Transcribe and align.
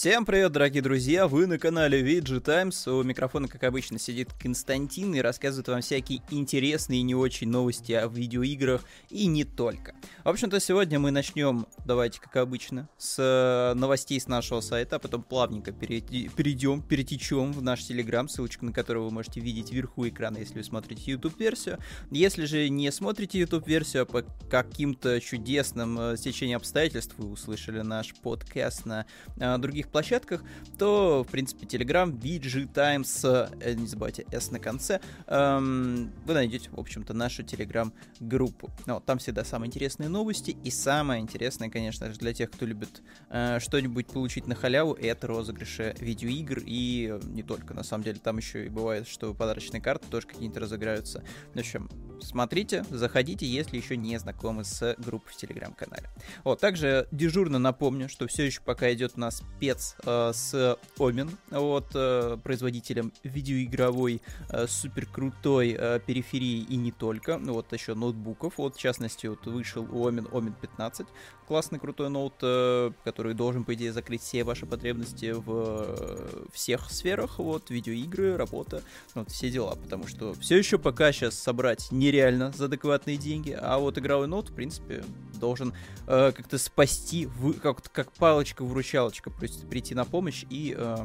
Всем 0.00 0.24
привет, 0.24 0.52
дорогие 0.52 0.80
друзья! 0.80 1.26
Вы 1.26 1.48
на 1.48 1.58
канале 1.58 2.00
VG 2.00 2.38
Times. 2.38 2.86
У 2.86 3.02
микрофона, 3.02 3.48
как 3.48 3.64
обычно, 3.64 3.98
сидит 3.98 4.32
Константин 4.40 5.12
и 5.16 5.20
рассказывает 5.20 5.66
вам 5.66 5.80
всякие 5.80 6.22
интересные 6.30 7.00
и 7.00 7.02
не 7.02 7.16
очень 7.16 7.48
новости 7.48 7.90
о 7.90 8.06
видеоиграх 8.06 8.82
и 9.10 9.26
не 9.26 9.42
только. 9.42 9.96
В 10.22 10.28
общем-то, 10.28 10.60
сегодня 10.60 11.00
мы 11.00 11.10
начнем, 11.10 11.66
давайте, 11.84 12.20
как 12.20 12.36
обычно, 12.36 12.88
с 12.96 13.16
э, 13.18 13.74
новостей 13.76 14.20
с 14.20 14.28
нашего 14.28 14.60
сайта, 14.60 14.96
а 14.96 14.98
потом 15.00 15.24
плавненько 15.24 15.72
перейдем, 15.72 16.80
перетечем 16.80 17.50
в 17.50 17.60
наш 17.60 17.82
Телеграм, 17.82 18.28
ссылочку 18.28 18.66
на 18.66 18.72
который 18.72 19.02
вы 19.02 19.10
можете 19.10 19.40
видеть 19.40 19.72
вверху 19.72 20.06
экрана, 20.06 20.38
если 20.38 20.58
вы 20.58 20.62
смотрите 20.62 21.10
YouTube-версию. 21.10 21.80
Если 22.12 22.44
же 22.44 22.68
не 22.68 22.92
смотрите 22.92 23.40
YouTube-версию, 23.40 24.04
а 24.04 24.06
по 24.06 24.22
каким-то 24.48 25.20
чудесным 25.20 25.98
э, 25.98 26.16
стечениям 26.16 26.58
обстоятельств 26.58 27.14
вы 27.18 27.30
услышали 27.30 27.80
наш 27.80 28.14
подкаст 28.14 28.86
на 28.86 29.04
э, 29.38 29.58
других 29.58 29.87
других 29.88 29.90
площадках, 29.90 30.42
то, 30.78 31.24
в 31.24 31.30
принципе, 31.30 31.66
Telegram, 31.66 32.10
VG 32.10 32.72
Times, 32.72 33.24
э, 33.24 33.74
не 33.74 33.86
забывайте 33.86 34.24
S 34.30 34.50
на 34.50 34.58
конце, 34.58 35.00
эм, 35.26 36.12
вы 36.24 36.34
найдете, 36.34 36.70
в 36.70 36.78
общем-то, 36.78 37.14
нашу 37.14 37.42
Telegram-группу. 37.42 38.70
Ну, 38.86 39.00
там 39.00 39.18
всегда 39.18 39.44
самые 39.44 39.68
интересные 39.68 40.08
новости, 40.08 40.56
и 40.64 40.70
самое 40.70 41.20
интересное, 41.20 41.70
конечно 41.70 42.12
же, 42.12 42.18
для 42.18 42.32
тех, 42.32 42.50
кто 42.50 42.66
любит 42.66 43.02
э, 43.30 43.58
что-нибудь 43.60 44.06
получить 44.06 44.46
на 44.46 44.54
халяву, 44.54 44.94
это 44.94 45.26
розыгрыши 45.26 45.94
видеоигр, 45.98 46.62
и 46.64 47.18
не 47.24 47.42
только, 47.42 47.74
на 47.74 47.82
самом 47.82 48.04
деле, 48.04 48.18
там 48.22 48.38
еще 48.38 48.66
и 48.66 48.68
бывает, 48.68 49.08
что 49.08 49.34
подарочные 49.34 49.80
карты 49.80 50.06
тоже 50.10 50.26
какие-то 50.26 50.60
разыграются. 50.60 51.24
В 51.54 51.58
общем, 51.58 51.88
смотрите, 52.22 52.84
заходите, 52.90 53.46
если 53.46 53.76
еще 53.76 53.96
не 53.96 54.18
знакомы 54.18 54.64
с 54.64 54.94
группой 54.98 55.32
в 55.32 55.36
Телеграм-канале. 55.36 56.08
Вот, 56.44 56.60
также 56.60 57.06
дежурно 57.10 57.58
напомню, 57.58 58.08
что 58.08 58.26
все 58.26 58.44
еще 58.46 58.60
пока 58.62 58.92
идет 58.92 59.12
у 59.16 59.20
нас 59.20 59.42
спец 59.56 59.96
э, 60.04 60.32
с 60.32 60.78
Omen, 60.98 61.30
вот, 61.50 61.86
э, 61.94 62.38
производителем 62.42 63.12
видеоигровой 63.22 64.22
э, 64.50 64.66
супер 64.66 65.08
э, 65.08 66.00
периферии 66.06 66.62
и 66.62 66.76
не 66.76 66.92
только, 66.92 67.38
ну, 67.38 67.54
вот 67.54 67.72
еще 67.72 67.94
ноутбуков, 67.94 68.58
вот, 68.58 68.76
в 68.76 68.78
частности, 68.78 69.26
вот 69.26 69.46
вышел 69.46 69.84
Omen, 69.84 70.30
Omen 70.30 70.54
15, 70.60 71.06
классный 71.48 71.78
крутой 71.78 72.10
ноут, 72.10 72.34
э, 72.42 72.90
который 73.04 73.34
должен, 73.34 73.64
по 73.64 73.74
идее, 73.74 73.92
закрыть 73.92 74.22
все 74.22 74.44
ваши 74.44 74.66
потребности 74.66 75.32
в 75.32 75.44
э, 75.48 76.44
всех 76.52 76.90
сферах, 76.90 77.38
вот, 77.38 77.70
видеоигры, 77.70 78.36
работа, 78.36 78.82
вот, 79.14 79.30
все 79.30 79.50
дела, 79.50 79.74
потому 79.74 80.06
что 80.06 80.34
все 80.34 80.58
еще 80.58 80.78
пока 80.78 81.10
сейчас 81.10 81.38
собрать 81.38 81.88
не 81.90 82.07
нереально 82.08 82.52
за 82.52 82.66
адекватные 82.66 83.16
деньги, 83.16 83.56
а 83.58 83.78
вот 83.78 83.98
игровой 83.98 84.26
ноут, 84.26 84.50
в 84.50 84.54
принципе, 84.54 85.04
должен 85.34 85.74
э, 86.06 86.32
как-то 86.32 86.58
спасти, 86.58 87.26
вы, 87.26 87.54
как, 87.54 87.82
как 87.92 88.12
палочка-выручалочка 88.12 89.30
прийти 89.30 89.94
на 89.94 90.04
помощь 90.04 90.44
и 90.50 90.74
э, 90.76 90.96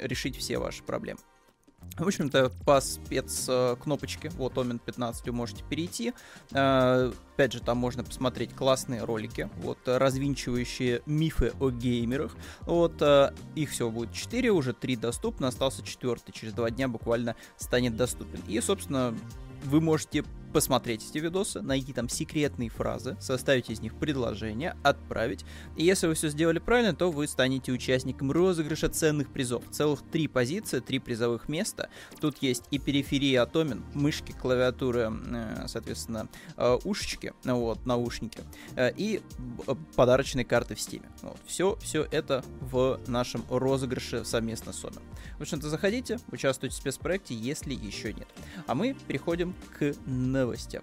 решить 0.00 0.36
все 0.36 0.58
ваши 0.58 0.82
проблемы. 0.82 1.20
В 1.96 2.06
общем-то, 2.06 2.50
по 2.64 2.80
спец-кнопочке, 2.80 4.30
вот 4.30 4.54
Omen 4.54 4.80
15 4.84 5.26
вы 5.26 5.32
можете 5.32 5.62
перейти. 5.64 6.12
Э, 6.52 7.12
опять 7.34 7.52
же, 7.52 7.60
там 7.60 7.78
можно 7.78 8.02
посмотреть 8.02 8.54
классные 8.54 9.04
ролики, 9.04 9.48
вот, 9.58 9.78
развинчивающие 9.84 11.02
мифы 11.06 11.52
о 11.60 11.70
геймерах. 11.70 12.34
Вот, 12.62 13.00
э, 13.00 13.32
их 13.54 13.70
всего 13.70 13.90
будет 13.90 14.12
4, 14.12 14.50
уже 14.50 14.72
3 14.72 14.96
доступны, 14.96 15.46
остался 15.46 15.82
четвертый, 15.84 16.32
через 16.32 16.52
2 16.52 16.70
дня 16.70 16.88
буквально 16.88 17.36
станет 17.58 17.94
доступен. 17.96 18.40
И, 18.48 18.60
собственно, 18.60 19.14
вы 19.64 19.80
можете 19.80 20.24
посмотреть 20.52 21.08
эти 21.08 21.18
видосы, 21.18 21.60
найти 21.62 21.92
там 21.92 22.08
секретные 22.08 22.68
фразы, 22.68 23.16
составить 23.20 23.70
из 23.70 23.80
них 23.80 23.94
предложение, 23.94 24.76
отправить. 24.82 25.44
И 25.76 25.84
если 25.84 26.06
вы 26.06 26.14
все 26.14 26.28
сделали 26.28 26.58
правильно, 26.58 26.94
то 26.94 27.10
вы 27.10 27.26
станете 27.26 27.72
участником 27.72 28.30
розыгрыша 28.30 28.88
ценных 28.88 29.32
призов. 29.32 29.64
Целых 29.70 30.02
три 30.02 30.28
позиции, 30.28 30.80
три 30.80 30.98
призовых 30.98 31.48
места. 31.48 31.88
Тут 32.20 32.38
есть 32.40 32.64
и 32.70 32.78
периферия 32.78 33.42
Атомин, 33.42 33.84
мышки, 33.94 34.32
клавиатуры, 34.32 35.10
э, 35.10 35.64
соответственно, 35.68 36.28
э, 36.56 36.78
ушечки, 36.84 37.32
вот, 37.44 37.84
наушники, 37.86 38.40
э, 38.76 38.92
и 38.96 39.22
подарочные 39.96 40.44
карты 40.44 40.74
в 40.74 40.78
Steam. 40.78 41.04
Вот, 41.22 41.38
все, 41.46 41.76
все 41.76 42.06
это 42.10 42.44
в 42.60 43.00
нашем 43.06 43.44
розыгрыше 43.48 44.24
совместно 44.24 44.72
с 44.72 44.84
Омен. 44.84 45.02
В 45.38 45.42
общем-то, 45.42 45.68
заходите, 45.68 46.18
участвуйте 46.30 46.74
в 46.74 46.78
спецпроекте, 46.78 47.34
если 47.34 47.74
еще 47.74 48.12
нет. 48.12 48.28
А 48.66 48.74
мы 48.74 48.94
переходим 49.06 49.54
к 49.78 49.94
новостям. 50.42 50.82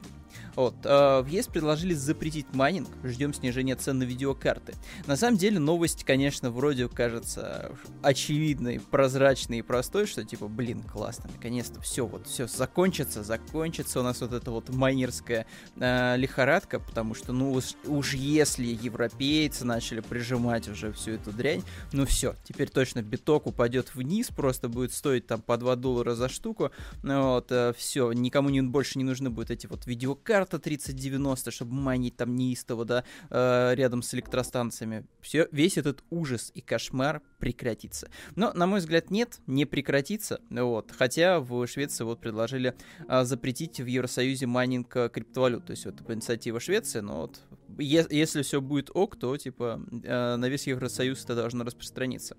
Вот, 0.55 0.75
э, 0.83 1.21
в 1.21 1.27
ЕС 1.27 1.47
предложили 1.47 1.93
запретить 1.93 2.53
майнинг, 2.53 2.89
ждем 3.03 3.33
снижения 3.33 3.75
цен 3.75 3.99
на 3.99 4.03
видеокарты. 4.03 4.73
На 5.07 5.15
самом 5.15 5.37
деле 5.37 5.59
новость, 5.59 6.03
конечно, 6.03 6.51
вроде 6.51 6.87
кажется 6.87 7.71
очевидной, 8.01 8.79
прозрачной 8.79 9.59
и 9.59 9.61
простой, 9.61 10.05
что 10.05 10.23
типа, 10.23 10.47
блин, 10.47 10.83
классно, 10.83 11.29
наконец-то 11.33 11.81
все, 11.81 12.05
вот 12.05 12.27
все 12.27 12.47
закончится, 12.47 13.23
закончится 13.23 13.99
у 13.99 14.03
нас 14.03 14.21
вот 14.21 14.33
эта 14.33 14.51
вот 14.51 14.69
майнерская 14.69 15.45
э, 15.77 16.17
лихорадка, 16.17 16.79
потому 16.79 17.13
что, 17.13 17.33
ну 17.33 17.51
уж, 17.51 17.75
уж 17.85 18.13
если 18.13 18.65
европейцы 18.65 19.65
начали 19.65 20.01
прижимать 20.01 20.67
уже 20.67 20.91
всю 20.91 21.11
эту 21.11 21.31
дрянь, 21.31 21.63
ну 21.91 22.05
все, 22.05 22.35
теперь 22.43 22.69
точно 22.69 23.01
биток 23.01 23.47
упадет 23.47 23.95
вниз, 23.95 24.27
просто 24.27 24.69
будет 24.69 24.93
стоить 24.93 25.27
там 25.27 25.41
по 25.41 25.57
2 25.57 25.75
доллара 25.75 26.15
за 26.15 26.29
штуку, 26.29 26.71
вот, 27.01 27.51
э, 27.51 27.73
все, 27.77 28.11
никому 28.11 28.49
не, 28.49 28.61
больше 28.61 28.97
не 28.97 29.03
нужны 29.03 29.29
будут 29.29 29.51
эти 29.51 29.67
вот 29.67 29.85
видеокарты, 29.85 30.18
карта 30.23 30.59
3090, 30.59 31.51
чтобы 31.51 31.73
майнить 31.73 32.15
там 32.15 32.35
неистово, 32.35 32.85
да, 32.85 33.03
э, 33.29 33.73
рядом 33.75 34.01
с 34.01 34.13
электростанциями. 34.13 35.05
Все, 35.21 35.47
весь 35.51 35.77
этот 35.77 36.03
ужас 36.09 36.51
и 36.53 36.61
кошмар 36.61 37.21
прекратится. 37.39 38.09
Но, 38.35 38.51
на 38.53 38.67
мой 38.67 38.79
взгляд, 38.79 39.11
нет, 39.11 39.39
не 39.47 39.65
прекратится. 39.65 40.41
Вот. 40.49 40.91
Хотя 40.91 41.39
в 41.39 41.65
Швеции 41.67 42.03
вот 42.03 42.19
предложили 42.19 42.75
э, 43.07 43.23
запретить 43.23 43.79
в 43.79 43.85
Евросоюзе 43.85 44.45
майнинг 44.45 44.95
э, 44.95 45.09
криптовалют. 45.09 45.65
То 45.65 45.71
есть 45.71 45.85
вот 45.85 46.01
инициатива 46.09 46.59
Швеции, 46.59 46.99
но 46.99 47.21
вот 47.21 47.39
е- 47.77 48.07
если 48.09 48.41
все 48.41 48.61
будет 48.61 48.89
ок, 48.93 49.17
то 49.17 49.35
типа 49.37 49.81
э, 50.03 50.35
на 50.35 50.49
весь 50.49 50.67
Евросоюз 50.67 51.23
это 51.23 51.35
должно 51.35 51.63
распространиться. 51.63 52.37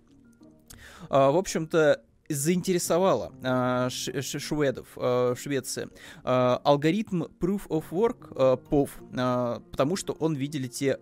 Uh, 1.09 1.33
в 1.33 1.37
общем-то, 1.37 2.03
заинтересовало 2.35 3.33
э, 3.43 3.89
шведов 4.21 4.89
э, 4.97 5.35
в 5.35 5.41
Швеции. 5.41 5.89
Э, 6.25 6.59
алгоритм 6.65 7.25
Proof 7.41 7.69
of 7.69 7.85
Work 7.91 8.33
э, 8.35 8.57
POV, 8.71 8.91
э, 9.13 9.61
потому 9.71 9.97
что 9.97 10.13
он, 10.15 10.35
видели 10.35 10.69
те, 10.69 10.99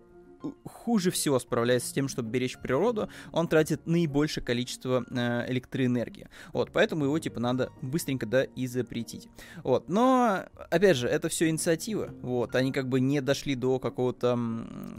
хуже 0.65 1.11
всего 1.11 1.39
справляется 1.39 1.89
с 1.89 1.91
тем, 1.91 2.07
чтобы 2.07 2.29
беречь 2.29 2.57
природу, 2.57 3.09
он 3.31 3.47
тратит 3.47 3.85
наибольшее 3.85 4.43
количество 4.43 5.05
э, 5.09 5.51
электроэнергии. 5.51 6.29
Вот, 6.53 6.71
поэтому 6.71 7.05
его, 7.05 7.19
типа, 7.19 7.39
надо 7.39 7.71
быстренько, 7.81 8.25
да, 8.25 8.43
и 8.43 8.67
запретить. 8.67 9.27
Вот, 9.63 9.89
но, 9.89 10.45
опять 10.69 10.97
же, 10.97 11.07
это 11.07 11.29
все 11.29 11.49
инициатива, 11.49 12.09
вот, 12.21 12.55
они 12.55 12.71
как 12.71 12.87
бы 12.87 12.99
не 12.99 13.21
дошли 13.21 13.55
до 13.55 13.79
какого-то, 13.79 14.37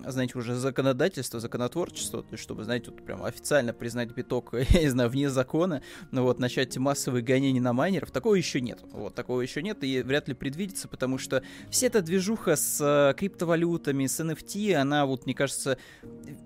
знаете, 0.06 0.38
уже 0.38 0.54
законодательства, 0.54 1.40
законотворчества, 1.40 2.22
то 2.22 2.32
есть, 2.32 2.42
чтобы, 2.42 2.64
знаете, 2.64 2.90
вот 2.90 3.04
прям 3.04 3.24
официально 3.24 3.72
признать 3.72 4.10
биток, 4.14 4.52
я 4.70 4.80
не 4.80 4.88
знаю, 4.88 5.10
вне 5.10 5.30
закона, 5.30 5.82
ну 6.10 6.22
вот, 6.22 6.38
начать 6.38 6.76
массовые 6.76 7.22
гонения 7.22 7.60
на 7.60 7.72
майнеров, 7.72 8.10
такого 8.10 8.34
еще 8.34 8.60
нет, 8.60 8.80
вот, 8.92 9.14
такого 9.14 9.40
еще 9.40 9.62
нет, 9.62 9.82
и 9.84 10.02
вряд 10.02 10.28
ли 10.28 10.34
предвидится, 10.34 10.88
потому 10.88 11.18
что 11.18 11.42
вся 11.70 11.86
эта 11.86 12.02
движуха 12.02 12.56
с 12.56 12.80
э, 12.80 13.14
криптовалютами, 13.18 14.06
с 14.06 14.20
NFT, 14.20 14.74
она 14.74 15.06
вот 15.06 15.26
мне 15.30 15.36
кажется, 15.36 15.78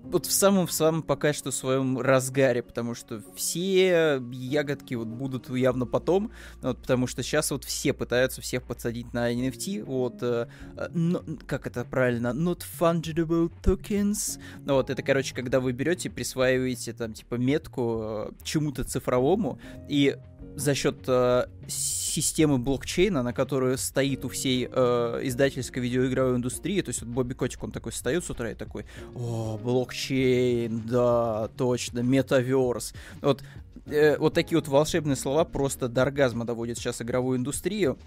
вот 0.03 0.27
в 0.27 0.31
самом, 0.31 0.67
в 0.67 0.71
самом 0.71 1.01
пока 1.01 1.33
что 1.33 1.49
своем 1.49 1.99
разгаре, 1.99 2.61
потому 2.61 2.93
что 2.93 3.23
все 3.35 4.21
ягодки 4.31 4.93
вот 4.93 5.07
будут 5.07 5.49
явно 5.49 5.87
потом, 5.87 6.31
вот, 6.61 6.79
потому 6.81 7.07
что 7.07 7.23
сейчас 7.23 7.49
вот 7.49 7.63
все 7.63 7.93
пытаются 7.93 8.41
всех 8.41 8.61
подсадить 8.61 9.11
на 9.11 9.33
NFT, 9.33 9.83
вот, 9.83 10.21
э, 10.21 10.47
но, 10.91 11.23
как 11.47 11.65
это 11.65 11.83
правильно, 11.83 12.27
not 12.27 12.61
fungible 12.79 13.51
tokens, 13.63 14.39
вот, 14.63 14.91
это, 14.91 15.01
короче, 15.01 15.33
когда 15.33 15.59
вы 15.59 15.71
берете, 15.71 16.11
присваиваете 16.11 16.93
там, 16.93 17.13
типа, 17.13 17.35
метку 17.35 18.01
э, 18.03 18.31
чему-то 18.43 18.83
цифровому, 18.83 19.59
и 19.89 20.15
за 20.55 20.73
счет 20.73 20.97
э, 21.07 21.45
системы 21.67 22.57
блокчейна, 22.57 23.23
на 23.23 23.33
которую 23.33 23.77
стоит 23.77 24.25
у 24.25 24.29
всей 24.29 24.69
э, 24.71 25.19
издательской 25.23 25.81
видеоигровой 25.81 26.37
индустрии, 26.37 26.81
то 26.81 26.89
есть 26.89 27.01
вот 27.01 27.09
Бобби 27.09 27.33
Котик, 27.33 27.63
он 27.63 27.71
такой 27.71 27.91
встает 27.91 28.23
с 28.23 28.29
утра 28.29 28.51
и 28.51 28.55
такой, 28.55 28.85
о, 29.15 29.59
блокчейн, 29.61 30.81
да, 30.87 31.49
точно, 31.57 31.99
метаверс. 31.99 32.93
Вот, 33.21 33.43
э, 33.85 34.17
вот 34.17 34.33
такие 34.33 34.57
вот 34.57 34.67
волшебные 34.67 35.15
слова 35.15 35.43
просто 35.43 35.89
до 35.89 36.03
оргазма 36.03 36.45
доводят 36.45 36.77
сейчас 36.77 37.01
игровую 37.01 37.37
индустрию. 37.37 37.97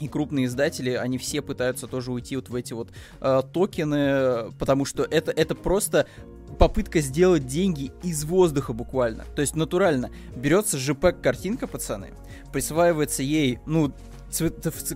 И 0.00 0.08
крупные 0.08 0.46
издатели, 0.46 0.90
они 0.90 1.18
все 1.18 1.40
пытаются 1.40 1.86
тоже 1.86 2.10
уйти 2.10 2.34
вот 2.34 2.48
в 2.48 2.54
эти 2.56 2.72
вот 2.72 2.88
э, 3.20 3.42
токены, 3.52 4.50
потому 4.58 4.84
что 4.86 5.04
это, 5.04 5.30
это 5.30 5.54
просто 5.54 6.08
попытка 6.54 7.00
сделать 7.00 7.46
деньги 7.46 7.92
из 8.02 8.24
воздуха 8.24 8.72
буквально. 8.72 9.24
То 9.34 9.42
есть 9.42 9.56
натурально. 9.56 10.10
Берется 10.34 10.76
JPEG 10.76 11.20
картинка, 11.20 11.66
пацаны, 11.66 12.12
присваивается 12.52 13.22
ей, 13.22 13.58
ну, 13.66 13.92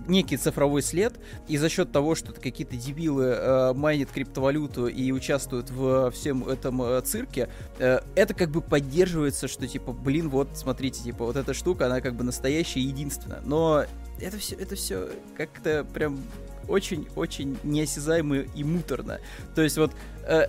некий 0.07 0.37
цифровой 0.37 0.81
след, 0.81 1.13
и 1.47 1.57
за 1.57 1.69
счет 1.69 1.91
того, 1.91 2.15
что 2.15 2.33
какие-то 2.33 2.75
дебилы 2.75 3.25
э, 3.25 3.73
майнят 3.73 4.09
криптовалюту 4.11 4.87
и 4.87 5.11
участвуют 5.11 5.69
в 5.69 6.11
всем 6.11 6.47
этом 6.47 6.81
э, 6.81 7.01
цирке, 7.01 7.49
э, 7.77 7.99
это 8.15 8.33
как 8.33 8.49
бы 8.49 8.61
поддерживается, 8.61 9.47
что 9.47 9.67
типа, 9.67 9.93
блин, 9.93 10.29
вот, 10.29 10.49
смотрите, 10.55 11.03
типа, 11.03 11.25
вот 11.25 11.35
эта 11.35 11.53
штука, 11.53 11.85
она 11.85 12.01
как 12.01 12.15
бы 12.15 12.23
настоящая 12.23 12.81
и 12.81 12.83
единственная. 12.83 13.41
Но 13.45 13.85
это 14.19 14.37
все, 14.37 14.55
это 14.55 14.75
все 14.75 15.09
как-то 15.37 15.85
прям 15.93 16.19
очень-очень 16.69 17.57
неосязаемо 17.63 18.37
и 18.37 18.63
муторно. 18.63 19.19
То 19.55 19.61
есть 19.61 19.77
вот 19.77 19.91
э, 20.23 20.47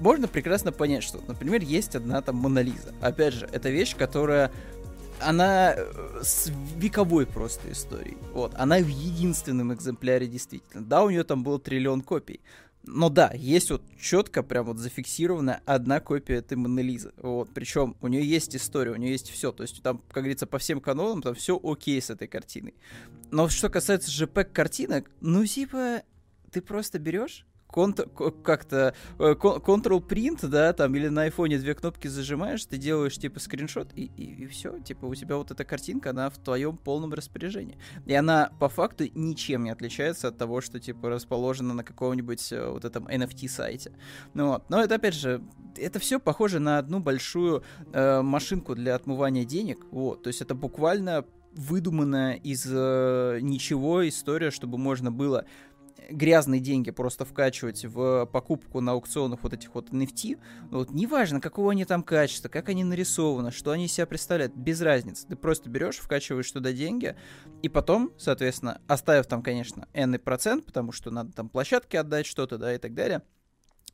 можно 0.00 0.28
прекрасно 0.28 0.72
понять, 0.72 1.02
что, 1.02 1.20
например, 1.26 1.62
есть 1.62 1.96
одна 1.96 2.20
там 2.22 2.36
Монолиза. 2.36 2.94
Опять 3.00 3.34
же, 3.34 3.48
это 3.52 3.70
вещь, 3.70 3.96
которая 3.96 4.52
она 5.20 5.74
э, 5.76 6.20
с 6.22 6.50
вековой 6.76 7.26
просто 7.26 7.72
историей. 7.72 8.16
Вот, 8.32 8.52
она 8.56 8.78
в 8.78 8.88
единственном 8.88 9.72
экземпляре 9.72 10.26
действительно. 10.26 10.84
Да, 10.84 11.02
у 11.04 11.10
нее 11.10 11.24
там 11.24 11.42
был 11.42 11.58
триллион 11.58 12.02
копий. 12.02 12.40
Но 12.84 13.10
да, 13.10 13.30
есть 13.34 13.70
вот 13.70 13.82
четко 14.00 14.42
прям 14.42 14.66
вот 14.66 14.78
зафиксированная 14.78 15.62
одна 15.66 16.00
копия 16.00 16.36
этой 16.36 16.56
Монолизы. 16.56 17.12
Вот, 17.16 17.50
причем 17.54 17.96
у 18.00 18.08
нее 18.08 18.24
есть 18.24 18.56
история, 18.56 18.90
у 18.90 18.96
нее 18.96 19.12
есть 19.12 19.30
все. 19.30 19.52
То 19.52 19.62
есть 19.62 19.82
там, 19.82 19.98
как 20.10 20.24
говорится, 20.24 20.46
по 20.46 20.58
всем 20.58 20.80
канонам 20.80 21.22
там 21.22 21.34
все 21.34 21.60
окей 21.62 22.02
с 22.02 22.10
этой 22.10 22.26
картиной. 22.26 22.74
Но 23.30 23.48
что 23.48 23.68
касается 23.68 24.10
JPEG 24.10 24.52
картинок, 24.52 25.10
ну 25.20 25.46
типа 25.46 26.02
ты 26.50 26.60
просто 26.60 26.98
берешь 26.98 27.46
как-то 27.72 28.94
э, 29.18 29.34
Ctrl 29.34 30.06
Print, 30.06 30.46
да, 30.46 30.72
там, 30.72 30.94
или 30.94 31.08
на 31.08 31.22
айфоне 31.22 31.58
две 31.58 31.74
кнопки 31.74 32.06
зажимаешь, 32.08 32.64
ты 32.64 32.76
делаешь, 32.76 33.16
типа, 33.16 33.40
скриншот, 33.40 33.92
и, 33.94 34.04
и, 34.04 34.44
и 34.44 34.46
все, 34.46 34.78
типа, 34.78 35.06
у 35.06 35.14
тебя 35.14 35.36
вот 35.36 35.50
эта 35.50 35.64
картинка, 35.64 36.10
она 36.10 36.30
в 36.30 36.38
твоем 36.38 36.76
полном 36.76 37.12
распоряжении. 37.12 37.78
И 38.06 38.14
она, 38.14 38.50
по 38.58 38.68
факту, 38.68 39.04
ничем 39.14 39.64
не 39.64 39.70
отличается 39.70 40.28
от 40.28 40.38
того, 40.38 40.60
что, 40.60 40.78
типа, 40.78 41.08
расположена 41.08 41.74
на 41.74 41.84
каком-нибудь 41.84 42.52
э, 42.52 42.68
вот 42.68 42.84
этом 42.84 43.06
NFT-сайте. 43.06 43.92
Ну 44.34 44.48
вот, 44.48 44.68
но 44.68 44.82
это, 44.82 44.96
опять 44.96 45.14
же, 45.14 45.42
это 45.76 45.98
все 45.98 46.20
похоже 46.20 46.60
на 46.60 46.78
одну 46.78 47.00
большую 47.00 47.64
э, 47.92 48.22
машинку 48.22 48.74
для 48.74 48.94
отмывания 48.94 49.44
денег, 49.44 49.86
вот, 49.90 50.22
то 50.22 50.28
есть 50.28 50.42
это 50.42 50.54
буквально 50.54 51.24
выдуманная 51.54 52.34
из 52.34 52.66
э, 52.68 53.38
ничего 53.42 54.08
история, 54.08 54.50
чтобы 54.50 54.78
можно 54.78 55.12
было 55.12 55.44
грязные 56.10 56.60
деньги 56.60 56.90
просто 56.90 57.24
вкачивать 57.24 57.84
в 57.84 58.26
покупку 58.26 58.80
на 58.80 58.92
аукционах 58.92 59.40
вот 59.42 59.52
этих 59.52 59.74
вот 59.74 59.90
NFT, 59.90 60.38
вот 60.70 60.90
неважно, 60.90 61.40
какого 61.40 61.72
они 61.72 61.84
там 61.84 62.02
качества, 62.02 62.48
как 62.48 62.68
они 62.68 62.84
нарисованы, 62.84 63.50
что 63.50 63.70
они 63.70 63.88
себя 63.88 64.06
представляют, 64.06 64.54
без 64.54 64.80
разницы. 64.80 65.26
Ты 65.26 65.36
просто 65.36 65.70
берешь, 65.70 65.96
вкачиваешь 65.98 66.50
туда 66.50 66.72
деньги, 66.72 67.16
и 67.62 67.68
потом, 67.68 68.12
соответственно, 68.18 68.80
оставив 68.88 69.26
там, 69.26 69.42
конечно, 69.42 69.88
n 69.92 70.18
процент, 70.18 70.66
потому 70.66 70.92
что 70.92 71.10
надо 71.10 71.32
там 71.32 71.48
площадке 71.48 72.00
отдать 72.00 72.26
что-то, 72.26 72.58
да, 72.58 72.74
и 72.74 72.78
так 72.78 72.94
далее, 72.94 73.22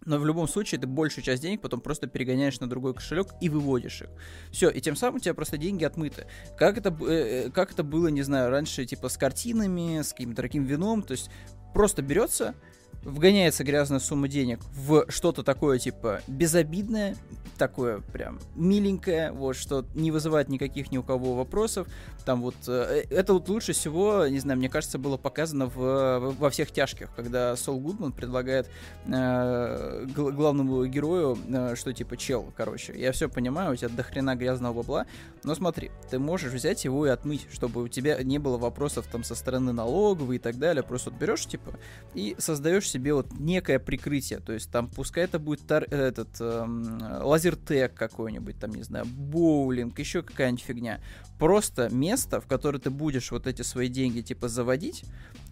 но 0.04 0.18
в 0.18 0.26
любом 0.26 0.48
случае 0.48 0.80
ты 0.80 0.86
большую 0.86 1.24
часть 1.24 1.42
денег 1.42 1.60
потом 1.60 1.80
просто 1.80 2.06
перегоняешь 2.06 2.60
на 2.60 2.68
другой 2.68 2.94
кошелек 2.94 3.28
и 3.40 3.48
выводишь 3.48 4.02
их. 4.02 4.08
Все, 4.50 4.70
и 4.70 4.80
тем 4.80 4.96
самым 4.96 5.16
у 5.16 5.18
тебя 5.18 5.34
просто 5.34 5.58
деньги 5.58 5.84
отмыты. 5.84 6.26
Как 6.56 6.78
это, 6.78 6.96
э, 7.04 7.46
э, 7.46 7.50
как 7.50 7.72
это 7.72 7.82
было, 7.82 8.08
не 8.08 8.22
знаю, 8.22 8.50
раньше, 8.50 8.84
типа 8.84 9.08
с 9.08 9.16
картинами, 9.16 10.02
с 10.02 10.12
каким-то 10.12 10.36
дорогим 10.36 10.64
вином, 10.64 11.02
то 11.02 11.12
есть 11.12 11.30
просто 11.78 12.02
берется, 12.02 12.56
вгоняется 13.02 13.64
грязная 13.64 14.00
сумма 14.00 14.28
денег 14.28 14.60
в 14.74 15.06
что-то 15.08 15.42
такое, 15.42 15.78
типа, 15.78 16.20
безобидное, 16.26 17.16
такое 17.58 18.00
прям 18.12 18.38
миленькое, 18.54 19.32
вот, 19.32 19.56
что 19.56 19.84
не 19.94 20.10
вызывает 20.10 20.48
никаких 20.48 20.90
ни 20.92 20.96
у 20.98 21.02
кого 21.02 21.34
вопросов. 21.34 21.88
Там 22.24 22.42
вот, 22.42 22.54
э, 22.68 23.04
это 23.10 23.34
вот 23.34 23.48
лучше 23.48 23.72
всего, 23.72 24.26
не 24.26 24.38
знаю, 24.38 24.58
мне 24.58 24.68
кажется, 24.68 24.98
было 24.98 25.16
показано 25.16 25.66
в, 25.66 26.34
во 26.38 26.50
всех 26.50 26.70
тяжких, 26.70 27.10
когда 27.16 27.56
Сол 27.56 27.80
Гудман 27.80 28.12
предлагает 28.12 28.68
э, 29.06 30.06
главному 30.06 30.84
герою, 30.86 31.38
э, 31.48 31.74
что 31.74 31.92
типа, 31.92 32.16
чел, 32.16 32.52
короче, 32.56 32.94
я 32.96 33.12
все 33.12 33.28
понимаю, 33.28 33.72
у 33.72 33.76
тебя 33.76 33.88
дохрена 33.88 34.36
грязного 34.36 34.74
бабла, 34.74 35.06
но 35.42 35.54
смотри, 35.54 35.90
ты 36.10 36.18
можешь 36.18 36.52
взять 36.52 36.84
его 36.84 37.06
и 37.06 37.10
отмыть, 37.10 37.46
чтобы 37.50 37.82
у 37.82 37.88
тебя 37.88 38.22
не 38.22 38.38
было 38.38 38.58
вопросов 38.58 39.06
там 39.10 39.24
со 39.24 39.34
стороны 39.34 39.72
налоговой 39.72 40.36
и 40.36 40.38
так 40.38 40.58
далее, 40.58 40.82
просто 40.82 41.10
вот 41.10 41.18
берешь, 41.18 41.46
типа, 41.46 41.72
и 42.14 42.36
создаешь 42.38 42.87
себе 42.88 43.14
вот 43.14 43.32
некое 43.38 43.78
прикрытие, 43.78 44.40
то 44.40 44.52
есть 44.52 44.70
там 44.70 44.88
пускай 44.88 45.24
это 45.24 45.38
будет 45.38 45.66
тар, 45.66 45.84
этот 45.84 46.28
эм, 46.40 46.98
лазертег 47.22 47.94
какой-нибудь, 47.94 48.58
там, 48.58 48.70
не 48.70 48.82
знаю, 48.82 49.04
боулинг, 49.06 49.98
еще 49.98 50.22
какая-нибудь 50.22 50.64
фигня. 50.64 51.00
Просто 51.38 51.88
место, 51.90 52.40
в 52.40 52.46
которое 52.46 52.78
ты 52.78 52.90
будешь 52.90 53.30
вот 53.30 53.46
эти 53.46 53.62
свои 53.62 53.88
деньги, 53.88 54.20
типа, 54.20 54.48
заводить, 54.48 55.04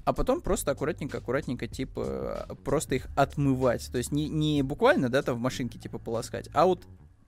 а 0.04 0.12
потом 0.12 0.40
просто 0.40 0.72
аккуратненько-аккуратненько, 0.72 1.66
типа, 1.66 2.56
просто 2.64 2.96
их 2.96 3.06
отмывать. 3.16 3.88
То 3.90 3.98
есть 3.98 4.12
не, 4.12 4.28
не 4.28 4.62
буквально, 4.62 5.08
да, 5.08 5.22
там 5.22 5.36
в 5.36 5.40
машинке, 5.40 5.78
типа, 5.78 5.98
полоскать, 5.98 6.48
а 6.52 6.66
вот 6.66 6.82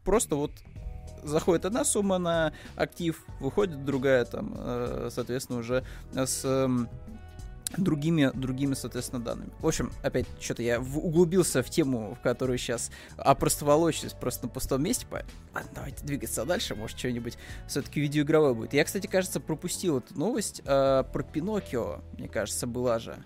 просто 0.04 0.36
вот 0.36 0.52
заходит 1.22 1.64
одна 1.64 1.84
сумма 1.84 2.18
на 2.18 2.52
актив, 2.76 3.24
выходит 3.40 3.84
другая 3.84 4.24
там, 4.24 4.54
э, 4.56 5.10
соответственно, 5.12 5.58
уже 5.58 5.84
с 6.12 6.44
эм, 6.44 6.88
другими, 7.76 8.30
другими, 8.34 8.74
соответственно, 8.74 9.22
данными. 9.22 9.50
В 9.60 9.66
общем, 9.66 9.92
опять, 10.02 10.26
что-то 10.40 10.62
я 10.62 10.80
углубился 10.80 11.62
в 11.62 11.70
тему, 11.70 12.16
в 12.18 12.22
которую 12.22 12.58
сейчас 12.58 12.90
опростоволочусь 13.16 14.12
просто 14.12 14.46
на 14.46 14.48
пустом 14.48 14.82
месте, 14.82 15.06
поэтому 15.10 15.32
ладно, 15.54 15.70
давайте 15.74 16.04
двигаться 16.04 16.44
дальше, 16.44 16.74
может, 16.74 16.98
что-нибудь 16.98 17.36
все-таки 17.66 18.00
видеоигровое 18.00 18.54
будет. 18.54 18.72
Я, 18.72 18.84
кстати, 18.84 19.06
кажется, 19.06 19.40
пропустил 19.40 19.98
эту 19.98 20.18
новость 20.18 20.62
э, 20.64 21.04
про 21.12 21.22
Пиноккио, 21.22 22.00
мне 22.16 22.28
кажется, 22.28 22.66
была 22.66 22.98
же. 22.98 23.16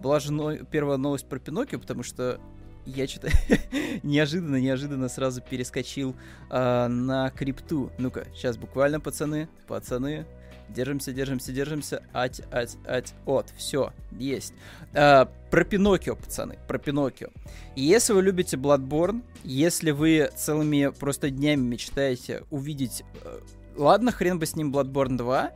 Была 0.00 0.20
же 0.20 0.32
но... 0.32 0.56
первая 0.56 0.98
новость 0.98 1.26
про 1.26 1.38
Пиноккио, 1.38 1.78
потому 1.78 2.02
что 2.02 2.40
я 2.86 3.06
что-то 3.08 3.30
неожиданно, 4.02 4.56
неожиданно 4.56 5.08
сразу 5.08 5.42
перескочил 5.42 6.14
э, 6.50 6.86
на 6.86 7.30
крипту. 7.30 7.90
Ну-ка, 7.98 8.26
сейчас 8.34 8.56
буквально, 8.56 9.00
пацаны, 9.00 9.48
пацаны, 9.66 10.26
Держимся, 10.68 11.12
держимся, 11.12 11.52
держимся. 11.52 12.02
Ать, 12.12 12.42
ать, 12.50 12.76
ать. 12.86 13.14
Вот, 13.24 13.52
все, 13.56 13.92
есть. 14.12 14.52
А, 14.94 15.26
про 15.50 15.64
Пиноккио, 15.64 16.16
пацаны, 16.16 16.58
про 16.66 16.78
Пиноккио. 16.78 17.28
Если 17.76 18.12
вы 18.12 18.22
любите 18.22 18.56
Bloodborne, 18.56 19.22
если 19.44 19.92
вы 19.92 20.30
целыми 20.36 20.88
просто 20.88 21.30
днями 21.30 21.62
мечтаете 21.62 22.42
увидеть... 22.50 23.04
Э, 23.22 23.38
ладно, 23.76 24.10
хрен 24.10 24.38
бы 24.38 24.46
с 24.46 24.56
ним 24.56 24.74
Bloodborne 24.74 25.16
2. 25.16 25.52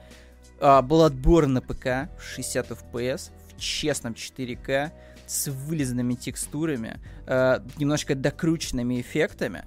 А, 0.60 0.82
Bloodborne 0.82 1.46
на 1.46 1.60
ПК 1.60 2.10
60 2.20 2.70
FPS 2.70 3.30
в 3.48 3.60
честном 3.60 4.12
4К 4.12 4.92
с 5.26 5.48
вылизанными 5.48 6.14
текстурами, 6.14 7.00
э, 7.26 7.60
немножко 7.78 8.14
докрученными 8.14 9.00
эффектами, 9.00 9.64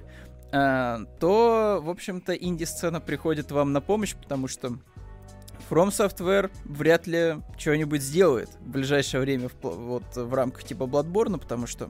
то, 0.52 1.82
в 1.84 1.90
общем-то, 1.90 2.34
инди-сцена 2.34 3.02
приходит 3.02 3.50
вам 3.50 3.74
на 3.74 3.82
помощь, 3.82 4.14
потому 4.14 4.48
что 4.48 4.78
From 5.70 5.90
Software 5.90 6.52
вряд 6.66 7.08
ли 7.08 7.38
что-нибудь 7.58 8.02
сделает 8.02 8.50
в 8.60 8.70
ближайшее 8.70 9.22
время 9.22 9.50
в, 9.50 9.56
вот 9.64 10.04
в 10.16 10.34
рамках 10.34 10.64
типа 10.64 10.84
Bloodborne, 10.84 11.40
потому 11.40 11.68
что 11.68 11.90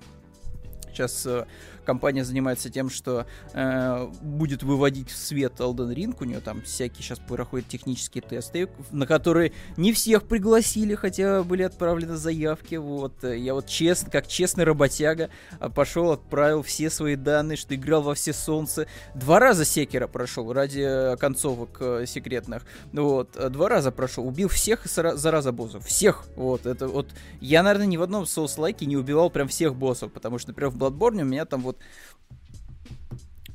сейчас 0.93 1.25
э, 1.25 1.45
компания 1.83 2.23
занимается 2.23 2.69
тем, 2.69 2.89
что 2.89 3.25
э, 3.53 4.07
будет 4.21 4.63
выводить 4.63 5.09
в 5.09 5.17
свет 5.17 5.53
Elden 5.59 5.93
Ring, 5.93 6.15
у 6.19 6.23
нее 6.23 6.39
там 6.39 6.61
всякие 6.61 7.03
сейчас 7.03 7.19
проходят 7.19 7.67
технические 7.67 8.21
тесты, 8.21 8.69
на 8.91 9.05
которые 9.05 9.53
не 9.77 9.93
всех 9.93 10.23
пригласили, 10.23 10.95
хотя 10.95 11.43
были 11.43 11.63
отправлены 11.63 12.15
заявки, 12.15 12.75
вот, 12.75 13.23
я 13.23 13.53
вот 13.53 13.67
честно, 13.67 14.11
как 14.11 14.27
честный 14.27 14.63
работяга, 14.63 15.29
а, 15.59 15.69
пошел, 15.69 16.11
отправил 16.11 16.63
все 16.63 16.89
свои 16.89 17.15
данные, 17.15 17.57
что 17.57 17.75
играл 17.75 18.01
во 18.01 18.15
все 18.15 18.33
солнце, 18.33 18.87
два 19.15 19.39
раза 19.39 19.65
Секера 19.65 20.07
прошел 20.07 20.51
ради 20.53 21.15
концовок 21.19 21.77
э, 21.79 22.05
секретных, 22.07 22.65
вот, 22.91 23.37
два 23.51 23.69
раза 23.69 23.91
прошел, 23.91 24.27
убил 24.27 24.47
всех 24.47 24.85
зараза 24.85 25.51
боссов, 25.51 25.85
всех, 25.85 26.25
вот, 26.35 26.65
это 26.65 26.87
вот, 26.87 27.07
я, 27.41 27.63
наверное, 27.63 27.87
ни 27.87 27.97
в 27.97 28.03
одном 28.03 28.25
соус-лайке 28.25 28.85
не 28.85 28.97
убивал 28.97 29.29
прям 29.29 29.47
всех 29.47 29.75
боссов, 29.75 30.11
потому 30.11 30.37
что, 30.39 30.49
например, 30.51 30.69
в 30.69 30.77
Bloodborne 30.89 31.21
у 31.21 31.25
меня 31.25 31.45
там 31.45 31.61
вот 31.61 31.77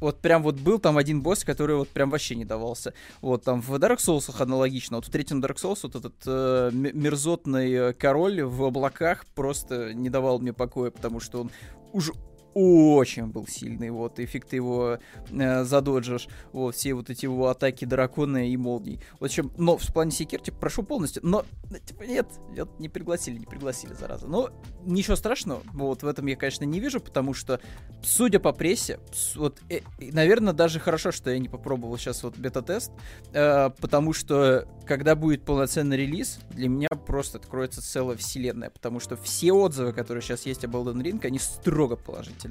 вот 0.01 0.21
прям 0.21 0.43
вот 0.43 0.57
был 0.57 0.79
там 0.79 0.97
один 0.97 1.23
босс, 1.23 1.45
который 1.45 1.77
вот 1.77 1.89
прям 1.89 2.11
вообще 2.11 2.37
не 2.37 2.45
давался. 2.45 2.95
Вот 3.21 3.43
там 3.43 3.61
в 3.61 3.75
Dark 3.75 3.97
Souls 3.97 4.33
аналогично. 4.41 4.97
Вот 4.99 5.07
в 5.07 5.11
третьем 5.11 5.41
Dark 5.41 5.57
Souls 5.57 5.81
вот 5.83 5.97
этот 5.97 6.15
э, 6.25 6.71
мерзотный 6.73 7.93
король 7.95 8.43
в 8.43 8.63
облаках 8.63 9.27
просто 9.35 9.95
не 9.95 10.09
давал 10.09 10.39
мне 10.39 10.53
покоя, 10.53 10.91
потому 10.91 11.19
что 11.19 11.41
он 11.41 11.51
уже 11.93 12.13
очень 12.59 13.27
был 13.27 13.47
сильный, 13.47 13.91
вот, 13.91 14.19
эффект 14.19 14.53
его 14.53 14.99
э, 15.31 15.65
задоджишь, 15.65 16.27
вот, 16.53 16.75
все 16.75 16.95
вот 16.95 17.09
эти 17.09 17.25
его 17.25 17.49
атаки 17.49 17.85
дракона 17.85 18.51
и 18.51 18.57
молний. 18.57 19.01
В 19.21 19.25
общем, 19.25 19.53
но 19.57 19.77
в 19.77 19.93
плане 19.93 20.11
секир, 20.11 20.41
типа, 20.41 20.59
прошу 20.59 20.83
полностью, 20.83 21.25
но, 21.25 21.45
типа, 21.87 22.03
нет, 22.03 22.27
нет, 22.51 22.69
не 22.81 22.89
пригласили, 22.89 23.39
не 23.39 23.47
пригласили, 23.47 23.93
зараза. 23.93 24.27
Но 24.27 24.51
ничего 24.85 25.15
страшного, 25.15 25.63
вот, 25.73 26.03
в 26.03 26.07
этом 26.07 26.27
я, 26.27 26.35
конечно, 26.35 26.65
не 26.65 26.81
вижу, 26.81 27.01
потому 27.01 27.33
что, 27.33 27.61
судя 28.03 28.41
по 28.41 28.53
прессе, 28.53 28.99
вот, 29.37 29.61
э, 29.71 29.81
наверное, 30.01 30.53
даже 30.53 30.81
хорошо, 30.81 31.13
что 31.13 31.31
я 31.31 31.39
не 31.39 31.49
попробовал 31.49 31.97
сейчас 31.97 32.25
вот 32.25 32.37
бета-тест, 32.37 32.91
э, 33.33 33.71
потому 33.81 34.13
что, 34.13 34.67
когда 34.85 35.15
будет 35.15 35.45
полноценный 35.45 35.97
релиз, 35.97 36.41
для 36.51 36.69
меня 36.69 36.89
просто 36.89 37.39
откроется 37.39 37.83
целая 37.83 38.17
вселенная, 38.17 38.71
потому 38.71 38.99
что 38.99 39.17
все 39.17 39.53
отзывы, 39.53 39.93
которые 39.93 40.23
сейчас 40.23 40.45
есть 40.47 40.65
об 40.65 40.75
Elden 40.75 41.03
Ring, 41.03 41.25
они 41.25 41.39
строго 41.39 41.97
положительные. 41.97 42.48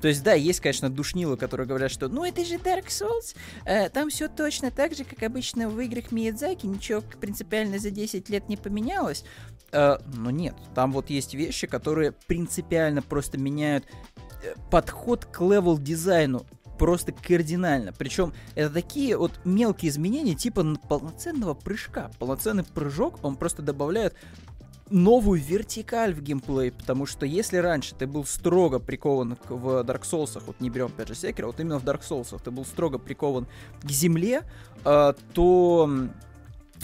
То 0.00 0.08
есть, 0.08 0.22
да, 0.22 0.32
есть, 0.32 0.60
конечно, 0.60 0.90
душнилы, 0.90 1.36
которые 1.36 1.66
говорят, 1.66 1.90
что 1.90 2.08
ну 2.08 2.24
это 2.24 2.44
же 2.44 2.54
Dark 2.54 2.86
Souls, 2.88 3.36
э, 3.64 3.88
там 3.90 4.10
все 4.10 4.28
точно 4.28 4.70
так 4.70 4.94
же, 4.94 5.04
как 5.04 5.22
обычно 5.22 5.68
в 5.68 5.78
играх 5.80 6.12
Миядзаки, 6.12 6.66
ничего 6.66 7.02
принципиально 7.20 7.78
за 7.78 7.90
10 7.90 8.28
лет 8.28 8.48
не 8.48 8.56
поменялось. 8.56 9.24
Э, 9.72 9.98
но 10.14 10.30
нет, 10.30 10.54
там 10.74 10.92
вот 10.92 11.10
есть 11.10 11.34
вещи, 11.34 11.66
которые 11.66 12.12
принципиально 12.12 13.02
просто 13.02 13.38
меняют 13.38 13.84
э, 14.42 14.54
подход 14.70 15.24
к 15.24 15.40
level-дизайну 15.40 16.46
просто 16.80 17.12
кардинально. 17.12 17.92
Причем 17.92 18.32
это 18.54 18.72
такие 18.72 19.18
вот 19.18 19.38
мелкие 19.44 19.90
изменения, 19.90 20.34
типа 20.34 20.64
полноценного 20.88 21.52
прыжка. 21.52 22.10
Полноценный 22.18 22.64
прыжок, 22.64 23.22
он 23.22 23.36
просто 23.36 23.60
добавляет 23.60 24.14
новую 24.90 25.40
вертикаль 25.40 26.12
в 26.12 26.20
геймплей, 26.22 26.72
потому 26.72 27.06
что 27.06 27.24
если 27.24 27.56
раньше 27.58 27.94
ты 27.94 28.06
был 28.06 28.24
строго 28.24 28.78
прикован 28.78 29.36
к, 29.36 29.50
в 29.50 29.82
Dark 29.82 30.02
Souls, 30.02 30.42
вот 30.44 30.60
не 30.60 30.70
берем 30.70 30.86
опять 30.86 31.08
же 31.08 31.14
Sekiro, 31.14 31.46
вот 31.46 31.60
именно 31.60 31.78
в 31.78 31.84
Dark 31.84 32.02
Souls 32.02 32.38
ты 32.42 32.50
был 32.50 32.64
строго 32.64 32.98
прикован 32.98 33.46
к 33.82 33.90
земле, 33.90 34.42
э, 34.84 35.14
то 35.32 35.90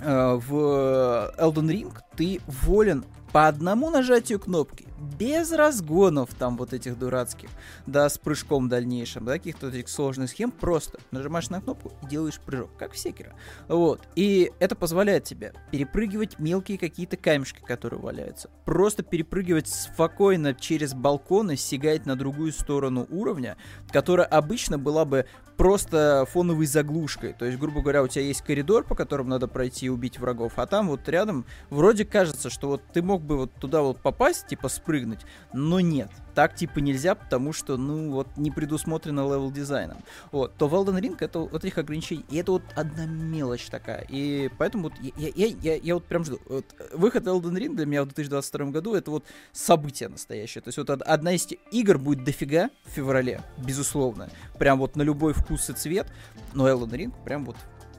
э, 0.00 0.34
в 0.34 1.34
Elden 1.38 1.68
Ring 1.68 1.92
ты 2.16 2.40
волен 2.46 3.04
по 3.32 3.48
одному 3.48 3.90
нажатию 3.90 4.38
кнопки, 4.38 4.86
без 4.98 5.52
разгонов 5.52 6.30
там 6.34 6.56
вот 6.56 6.72
этих 6.72 6.98
дурацких, 6.98 7.48
да, 7.86 8.08
с 8.08 8.18
прыжком 8.18 8.68
дальнейшим, 8.68 9.24
да, 9.24 9.32
каких-то 9.32 9.68
этих 9.68 9.88
сложных 9.88 10.30
схем, 10.30 10.50
просто 10.50 10.98
нажимаешь 11.10 11.50
на 11.50 11.60
кнопку 11.60 11.92
и 12.02 12.06
делаешь 12.06 12.40
прыжок, 12.40 12.70
как 12.78 12.92
в 12.92 12.98
секера. 12.98 13.34
Вот. 13.68 14.00
И 14.14 14.52
это 14.58 14.76
позволяет 14.76 15.24
тебе 15.24 15.52
перепрыгивать 15.70 16.38
мелкие 16.38 16.78
какие-то 16.78 17.16
камешки, 17.16 17.60
которые 17.60 18.00
валяются. 18.00 18.50
Просто 18.64 19.02
перепрыгивать 19.02 19.68
спокойно 19.68 20.54
через 20.54 20.94
балкон 20.94 21.50
и 21.50 21.56
сигать 21.56 22.06
на 22.06 22.16
другую 22.16 22.52
сторону 22.52 23.06
уровня, 23.10 23.56
которая 23.90 24.26
обычно 24.26 24.78
была 24.78 25.04
бы 25.04 25.26
просто 25.56 26.26
фоновой 26.30 26.66
заглушкой. 26.66 27.32
То 27.32 27.46
есть, 27.46 27.58
грубо 27.58 27.80
говоря, 27.80 28.02
у 28.02 28.08
тебя 28.08 28.24
есть 28.24 28.42
коридор, 28.42 28.84
по 28.84 28.94
которому 28.94 29.30
надо 29.30 29.48
пройти 29.48 29.86
и 29.86 29.88
убить 29.88 30.18
врагов, 30.18 30.54
а 30.56 30.66
там 30.66 30.88
вот 30.88 31.08
рядом 31.08 31.46
вроде 31.70 32.04
кажется, 32.04 32.50
что 32.50 32.68
вот 32.68 32.82
ты 32.92 33.02
мог 33.02 33.22
бы 33.22 33.36
вот 33.36 33.52
туда 33.54 33.82
вот 33.82 34.00
попасть, 34.00 34.46
типа 34.46 34.68
спрыгнуть, 34.86 35.20
но 35.52 35.80
нет 35.80 36.10
так 36.36 36.54
типа 36.54 36.80
нельзя, 36.80 37.14
потому 37.14 37.54
что, 37.54 37.78
ну, 37.78 38.12
вот 38.12 38.28
не 38.36 38.50
предусмотрено 38.50 39.20
level 39.20 39.50
дизайном. 39.50 39.96
Вот, 40.30 40.54
то 40.56 40.68
в 40.68 40.74
Ring 40.74 41.16
нету 41.18 41.38
вот 41.38 41.64
этих 41.64 41.78
ограничений, 41.78 42.26
и 42.28 42.36
это 42.36 42.52
вот 42.52 42.62
одна 42.74 43.06
мелочь 43.06 43.64
такая. 43.68 44.06
И 44.10 44.50
поэтому 44.58 44.84
вот 44.84 44.92
я, 45.16 45.30
я, 45.34 45.46
я, 45.46 45.76
я 45.76 45.94
вот 45.94 46.04
прям 46.04 46.26
жду. 46.26 46.38
Вот, 46.44 46.66
выход 46.92 47.26
Elden 47.26 47.56
Ring 47.56 47.74
для 47.74 47.86
меня 47.86 48.02
в 48.02 48.08
2022 48.08 48.66
году 48.66 48.94
это 48.94 49.10
вот 49.10 49.24
событие 49.52 50.10
настоящее. 50.10 50.60
То 50.60 50.68
есть 50.68 50.76
вот 50.76 50.90
одна 50.90 51.32
из 51.32 51.48
игр 51.72 51.96
будет 51.96 52.22
дофига 52.22 52.68
в 52.84 52.90
феврале, 52.90 53.40
безусловно. 53.56 54.28
Прям 54.58 54.78
вот 54.78 54.94
на 54.94 55.02
любой 55.02 55.32
вкус 55.32 55.70
и 55.70 55.72
цвет. 55.72 56.06
Но 56.52 56.68
Elden 56.68 56.90
Ring 56.90 57.14
прям 57.24 57.46
вот 57.46 57.56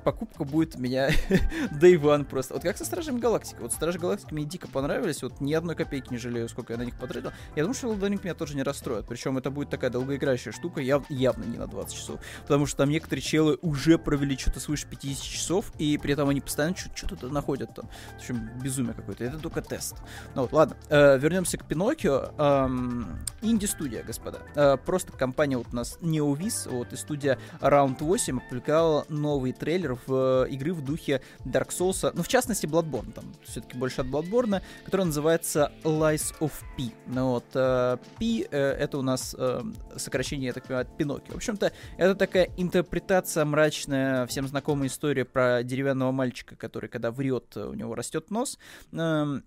покупка 0.07 0.45
будет 0.45 0.77
у 0.77 0.79
меня 0.79 1.09
Day 1.81 1.99
One 1.99 2.23
просто. 2.23 2.53
Вот 2.53 2.63
как 2.63 2.77
со 2.77 2.85
Стражами 2.85 3.19
Галактики. 3.19 3.57
Вот 3.59 3.73
Стражи 3.73 3.99
Галактики 3.99 4.33
мне 4.33 4.45
дико 4.45 4.69
понравились, 4.69 5.21
вот 5.21 5.41
ни 5.41 5.51
одной 5.51 5.75
копейки 5.75 6.11
не 6.11 6.17
жалею, 6.17 6.47
сколько 6.47 6.71
я 6.71 6.79
на 6.79 6.83
них 6.83 6.95
потратил. 6.95 7.33
Я 7.57 7.63
думаю, 7.63 7.73
что 7.73 7.91
Elden 7.91 8.17
меня 8.23 8.33
тоже 8.33 8.55
не 8.55 8.63
расстроит. 8.63 9.05
Причем 9.05 9.37
это 9.37 9.51
будет 9.51 9.69
такая 9.69 9.89
долгоиграющая 9.89 10.53
штука, 10.53 10.79
яв 10.79 11.03
явно 11.09 11.43
не 11.43 11.57
на 11.57 11.67
20 11.67 11.93
часов. 11.93 12.21
Потому 12.43 12.67
что 12.67 12.77
там 12.77 12.89
некоторые 12.89 13.21
челы 13.21 13.59
уже 13.61 13.97
провели 13.97 14.37
что-то 14.37 14.61
свыше 14.61 14.87
50 14.87 15.21
часов, 15.21 15.73
и 15.77 15.97
при 15.97 16.13
этом 16.13 16.29
они 16.29 16.39
постоянно 16.39 16.77
что-то 16.77 17.27
находят 17.27 17.75
там. 17.75 17.89
В 18.13 18.19
общем, 18.19 18.49
безумие 18.63 18.93
какое-то. 18.93 19.25
Это 19.25 19.39
только 19.39 19.61
тест. 19.61 19.97
Ну 20.35 20.43
вот, 20.43 20.53
ладно. 20.53 20.77
Э, 20.87 21.17
вернемся 21.17 21.57
к 21.57 21.67
Пиноккио. 21.67 22.31
Эм, 22.37 23.19
инди-студия, 23.41 24.03
господа. 24.03 24.39
Э, 24.55 24.77
просто 24.77 25.11
компания 25.11 25.57
вот 25.57 25.67
у 25.73 25.75
нас 25.75 25.97
NeoVis, 25.99 26.69
вот, 26.69 26.93
и 26.93 26.95
студия 26.95 27.37
Round 27.59 27.97
8 27.99 28.37
опубликовала 28.37 29.05
новый 29.09 29.51
трейлер 29.51 29.96
в 30.05 30.45
э, 30.45 30.49
игры 30.49 30.73
в 30.73 30.83
духе 30.83 31.21
Dark 31.45 31.69
Souls, 31.69 32.11
ну, 32.13 32.23
в 32.23 32.27
частности, 32.27 32.65
Bloodborne, 32.65 33.11
там, 33.13 33.25
все-таки 33.43 33.77
больше 33.77 34.01
от 34.01 34.07
Bloodborne, 34.07 34.61
который 34.85 35.05
называется 35.05 35.71
Lies 35.83 36.35
of 36.39 36.51
P. 36.77 36.91
Ну, 37.07 37.31
вот, 37.31 37.45
э, 37.53 37.97
P 38.19 38.47
э, 38.49 38.57
это 38.57 38.97
у 38.97 39.01
нас 39.01 39.35
э, 39.37 39.61
сокращение, 39.95 40.47
я 40.47 40.53
так 40.53 40.63
понимаю, 40.65 40.85
от 40.87 40.97
Пиноккио. 40.97 41.33
В 41.33 41.37
общем-то, 41.37 41.71
это 41.97 42.15
такая 42.15 42.49
интерпретация 42.57 43.45
мрачная, 43.45 44.25
всем 44.27 44.47
знакомая 44.47 44.87
история 44.87 45.25
про 45.25 45.63
деревянного 45.63 46.11
мальчика, 46.11 46.55
который, 46.55 46.89
когда 46.89 47.11
врет, 47.11 47.55
у 47.57 47.73
него 47.73 47.95
растет 47.95 48.29
нос. 48.29 48.59
Э, 48.91 49.39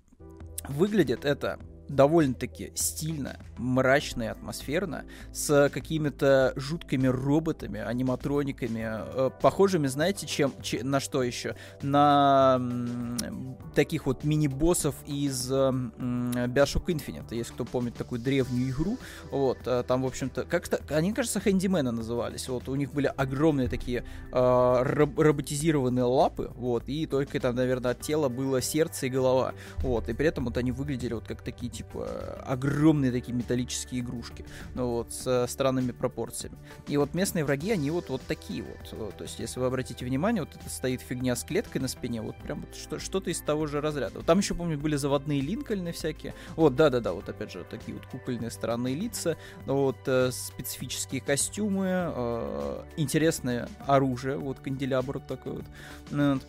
выглядит 0.69 1.25
это 1.25 1.59
довольно-таки 1.90 2.73
стильно, 2.75 3.37
мрачно 3.59 4.23
и 4.23 4.26
атмосферно, 4.26 5.04
с 5.32 5.68
какими-то 5.73 6.52
жуткими 6.56 7.09
роботами, 7.09 7.80
аниматрониками, 7.80 8.87
э, 8.87 9.30
похожими, 9.40 9.87
знаете, 9.88 10.26
чем, 10.26 10.52
че, 10.62 10.85
на 10.85 11.00
что 11.00 11.23
еще? 11.23 11.56
На 11.82 12.56
м, 12.59 13.56
таких 13.75 14.06
вот 14.06 14.25
мини-боссов 14.25 14.94
из 15.06 15.50
м, 15.50 15.92
Bioshock 15.99 16.87
Infinite, 16.87 17.35
если 17.35 17.52
кто 17.52 17.64
помнит 17.64 17.94
такую 17.94 18.20
древнюю 18.20 18.70
игру, 18.70 18.99
вот, 19.30 19.59
э, 19.66 19.82
там, 19.87 20.02
в 20.02 20.06
общем-то, 20.06 20.44
как-то, 20.44 20.80
они, 20.90 21.12
кажется, 21.12 21.40
хэндимены 21.40 21.90
назывались, 21.90 22.49
вот, 22.49 22.68
у 22.68 22.75
них 22.76 22.92
были 22.92 23.12
огромные 23.16 23.68
такие 23.68 24.04
э, 24.32 24.82
роб 24.82 25.18
роботизированные 25.18 26.04
лапы, 26.04 26.52
вот, 26.54 26.88
и 26.88 27.06
только 27.06 27.40
там, 27.40 27.56
наверное, 27.56 27.92
от 27.92 28.00
тела 28.00 28.28
было 28.28 28.62
сердце 28.62 29.06
и 29.06 29.09
голова, 29.11 29.54
вот, 29.78 30.09
и 30.09 30.12
при 30.12 30.26
этом 30.26 30.44
вот 30.44 30.56
они 30.56 30.70
выглядели 30.73 31.14
вот 31.14 31.26
как 31.26 31.42
такие 31.42 31.70
типа 31.81 32.43
огромные 32.47 33.11
такие 33.11 33.33
металлические 33.33 34.03
игрушки, 34.03 34.45
ну 34.75 34.91
вот, 34.91 35.13
с 35.13 35.47
странными 35.49 35.93
пропорциями. 35.93 36.59
И 36.89 36.97
вот 36.97 37.15
местные 37.15 37.45
враги, 37.45 37.71
они 37.71 37.91
вот, 37.91 38.11
вот 38.11 38.21
такие 38.27 38.63
вот. 38.63 39.17
То 39.17 39.25
есть, 39.25 39.39
если 39.39 39.61
вы 39.61 39.67
обратите 39.67 40.05
внимание, 40.05 40.43
вот 40.43 40.55
это 40.55 40.69
стоит 40.69 41.01
фигня 41.01 41.35
с 41.35 41.43
клеткой 41.43 41.81
на 41.81 41.89
спине, 41.89 42.21
вот 42.21 42.37
прям 42.37 42.61
вот 42.61 42.75
что, 42.75 42.99
что-то 42.99 43.31
из 43.31 43.41
того 43.41 43.67
же 43.67 43.81
разряда. 43.81 44.21
Там 44.23 44.39
еще, 44.39 44.55
помню, 44.55 44.79
были 44.79 44.97
заводные 44.97 45.41
линкольны 45.41 45.93
всякие. 45.93 46.35
Вот, 46.57 46.77
да-да-да, 46.77 47.13
вот 47.13 47.29
опять 47.29 47.51
же, 47.51 47.65
такие 47.69 47.97
вот 47.97 48.07
кукольные 48.07 48.51
странные 48.51 48.95
лица, 48.95 49.39
вот 49.65 49.97
э, 50.07 50.31
специфические 50.33 51.23
костюмы, 51.23 51.87
э, 51.89 52.83
интересное 52.99 53.69
оружие, 53.87 54.37
вот 54.37 54.61
канделябр 54.61 55.21
такой 55.21 55.63
вот. 56.11 56.41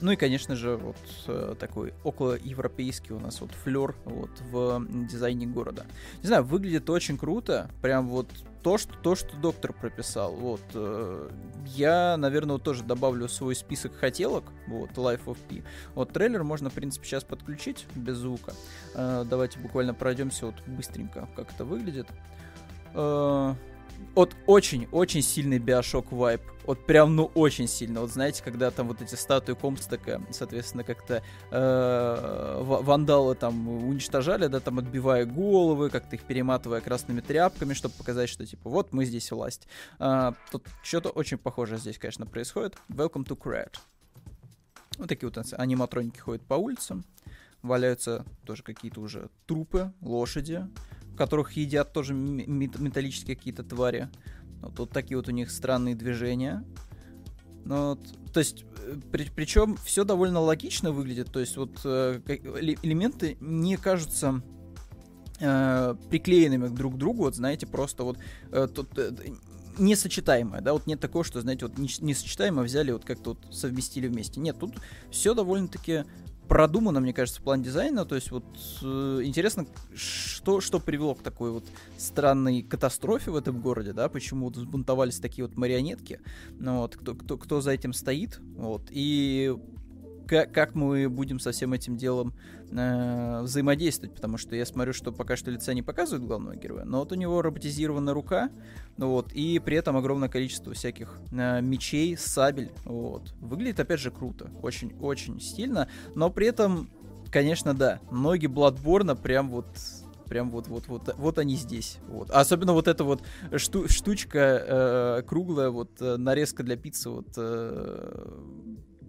Ну, 0.00 0.12
и, 0.12 0.16
конечно 0.16 0.56
же, 0.56 0.76
вот 0.76 0.96
э, 1.26 1.54
такой 1.58 1.92
около 2.04 2.36
европейский 2.36 3.12
у 3.12 3.20
нас 3.20 3.40
вот 3.40 3.50
флер 3.52 3.94
вот 4.04 4.30
в 4.50 4.86
дизайне 5.06 5.46
города. 5.46 5.84
Не 6.22 6.28
знаю, 6.28 6.44
выглядит 6.44 6.88
очень 6.88 7.18
круто, 7.18 7.70
прям 7.82 8.08
вот 8.08 8.28
то, 8.62 8.78
что, 8.78 8.94
то, 8.94 9.14
что 9.14 9.36
доктор 9.36 9.72
прописал. 9.72 10.34
Вот, 10.34 10.62
э, 10.74 11.30
я, 11.66 12.16
наверное, 12.16 12.54
вот 12.54 12.62
тоже 12.62 12.82
добавлю 12.82 13.28
свой 13.28 13.54
список 13.54 13.94
хотелок, 13.94 14.44
вот, 14.66 14.90
Life 14.92 15.24
of 15.26 15.38
P. 15.48 15.62
Вот, 15.94 16.12
трейлер 16.12 16.44
можно, 16.44 16.70
в 16.70 16.74
принципе, 16.74 17.06
сейчас 17.06 17.24
подключить 17.24 17.86
без 17.94 18.16
звука. 18.16 18.54
Э, 18.94 19.24
давайте 19.28 19.58
буквально 19.58 19.94
пройдемся 19.94 20.46
вот 20.46 20.54
быстренько, 20.66 21.28
как 21.36 21.52
это 21.52 21.64
выглядит. 21.64 22.06
Вот 24.14 24.36
очень-очень 24.46 25.22
сильный 25.22 25.58
биошок 25.58 26.10
вайп. 26.10 26.40
Вот 26.64 26.84
прям, 26.84 27.14
ну, 27.14 27.30
очень 27.34 27.68
сильно. 27.68 28.00
Вот 28.00 28.10
знаете, 28.10 28.42
когда 28.42 28.70
там 28.70 28.88
вот 28.88 29.00
эти 29.00 29.14
статуи 29.14 29.54
Комстека, 29.54 30.20
соответственно, 30.30 30.84
как-то 30.84 31.22
э, 31.50 32.58
вандалы 32.62 33.34
там 33.34 33.68
уничтожали, 33.68 34.46
да, 34.48 34.60
там 34.60 34.78
отбивая 34.78 35.24
головы, 35.26 35.90
как-то 35.90 36.16
их 36.16 36.22
перематывая 36.22 36.80
красными 36.80 37.20
тряпками, 37.20 37.72
чтобы 37.72 37.94
показать, 37.94 38.28
что, 38.28 38.44
типа, 38.44 38.68
вот 38.68 38.92
мы 38.92 39.04
здесь 39.04 39.30
власть. 39.30 39.68
Э, 40.00 40.32
тут 40.50 40.66
что-то 40.82 41.10
очень 41.10 41.38
похожее 41.38 41.78
здесь, 41.78 41.98
конечно, 41.98 42.26
происходит. 42.26 42.76
Welcome 42.88 43.24
to 43.26 43.38
Crat. 43.38 43.76
Вот 44.98 45.08
такие 45.08 45.30
вот 45.30 45.52
аниматроники 45.52 46.18
ходят 46.18 46.42
по 46.42 46.54
улицам. 46.54 47.04
Валяются 47.62 48.24
тоже 48.44 48.62
какие-то 48.62 49.00
уже 49.00 49.28
трупы, 49.46 49.92
лошади 50.00 50.66
которых 51.16 51.52
едят 51.52 51.92
тоже 51.92 52.14
металлические 52.14 53.36
какие-то 53.36 53.62
твари. 53.62 54.08
Вот, 54.60 54.78
вот 54.78 54.90
такие 54.90 55.16
вот 55.16 55.28
у 55.28 55.32
них 55.32 55.50
странные 55.50 55.94
движения. 55.94 56.64
Ну, 57.64 57.90
вот, 57.90 58.00
то 58.32 58.40
есть, 58.40 58.64
э, 58.84 58.96
при, 59.12 59.30
причем 59.34 59.76
все 59.84 60.04
довольно 60.04 60.40
логично 60.40 60.92
выглядит. 60.92 61.30
То 61.30 61.40
есть, 61.40 61.56
вот 61.56 61.80
э, 61.84 62.20
элементы 62.82 63.36
не 63.40 63.76
кажутся 63.76 64.42
э, 65.40 65.94
приклеенными 66.08 66.68
друг 66.68 66.94
к 66.94 66.96
другу, 66.96 67.24
вот 67.24 67.36
знаете, 67.36 67.66
просто 67.66 68.04
вот 68.04 68.18
э, 68.50 68.66
тут 68.74 68.98
э, 68.98 69.12
несочетаемое, 69.78 70.60
да, 70.60 70.72
вот 70.72 70.86
нет 70.86 71.00
такого, 71.00 71.24
что, 71.24 71.40
знаете, 71.40 71.66
вот 71.66 71.78
несочетаемое 71.78 72.64
взяли, 72.64 72.92
вот 72.92 73.04
как-то 73.04 73.30
вот 73.30 73.54
совместили 73.54 74.08
вместе. 74.08 74.40
Нет, 74.40 74.58
тут 74.58 74.74
все 75.10 75.34
довольно-таки 75.34 76.04
продумано, 76.50 76.98
мне 76.98 77.12
кажется, 77.12 77.40
в 77.40 77.44
плане 77.44 77.62
дизайна. 77.62 78.04
То 78.04 78.16
есть 78.16 78.32
вот 78.32 78.44
э, 78.82 79.20
интересно, 79.22 79.66
что, 79.94 80.60
что 80.60 80.80
привело 80.80 81.14
к 81.14 81.22
такой 81.22 81.52
вот 81.52 81.64
странной 81.96 82.62
катастрофе 82.62 83.30
в 83.30 83.36
этом 83.36 83.60
городе, 83.60 83.92
да, 83.92 84.08
почему 84.08 84.46
вот 84.46 84.56
взбунтовались 84.56 85.20
такие 85.20 85.46
вот 85.46 85.56
марионетки, 85.56 86.20
ну 86.58 86.78
вот, 86.78 86.96
кто, 86.96 87.14
кто, 87.14 87.38
кто 87.38 87.60
за 87.60 87.70
этим 87.70 87.92
стоит, 87.92 88.40
вот, 88.56 88.82
и 88.90 89.56
как, 90.30 90.74
мы 90.74 91.08
будем 91.08 91.40
со 91.40 91.50
всем 91.50 91.72
этим 91.72 91.96
делом 91.96 92.32
э, 92.70 93.40
взаимодействовать, 93.42 94.14
потому 94.14 94.38
что 94.38 94.54
я 94.54 94.64
смотрю, 94.64 94.92
что 94.92 95.12
пока 95.12 95.36
что 95.36 95.50
лица 95.50 95.74
не 95.74 95.82
показывают 95.82 96.24
главного 96.24 96.56
героя, 96.56 96.84
но 96.84 97.00
вот 97.00 97.12
у 97.12 97.16
него 97.16 97.42
роботизированная 97.42 98.14
рука, 98.14 98.50
ну 98.96 99.10
вот, 99.10 99.32
и 99.32 99.58
при 99.58 99.76
этом 99.76 99.96
огромное 99.96 100.28
количество 100.28 100.72
всяких 100.72 101.18
э, 101.32 101.60
мечей, 101.60 102.16
сабель, 102.16 102.70
вот. 102.84 103.34
Выглядит, 103.40 103.80
опять 103.80 104.00
же, 104.00 104.10
круто, 104.10 104.50
очень-очень 104.62 105.40
стильно, 105.40 105.88
но 106.14 106.30
при 106.30 106.46
этом, 106.46 106.88
конечно, 107.30 107.74
да, 107.74 108.00
ноги 108.12 108.46
Бладборна 108.46 109.16
прям 109.16 109.50
вот 109.50 109.66
прям 110.30 110.48
вот 110.50 110.68
вот 110.68 110.86
вот 110.86 111.12
вот 111.18 111.38
они 111.40 111.56
здесь 111.56 111.98
вот 112.06 112.30
особенно 112.30 112.72
вот 112.72 112.86
эта 112.86 113.02
вот 113.02 113.20
шту 113.56 113.88
штучка 113.88 114.38
э, 115.18 115.22
круглая 115.26 115.70
вот 115.70 115.90
э, 116.00 116.16
нарезка 116.18 116.62
для 116.62 116.76
пиццы 116.76 117.10
вот 117.10 117.26
э, 117.36 118.30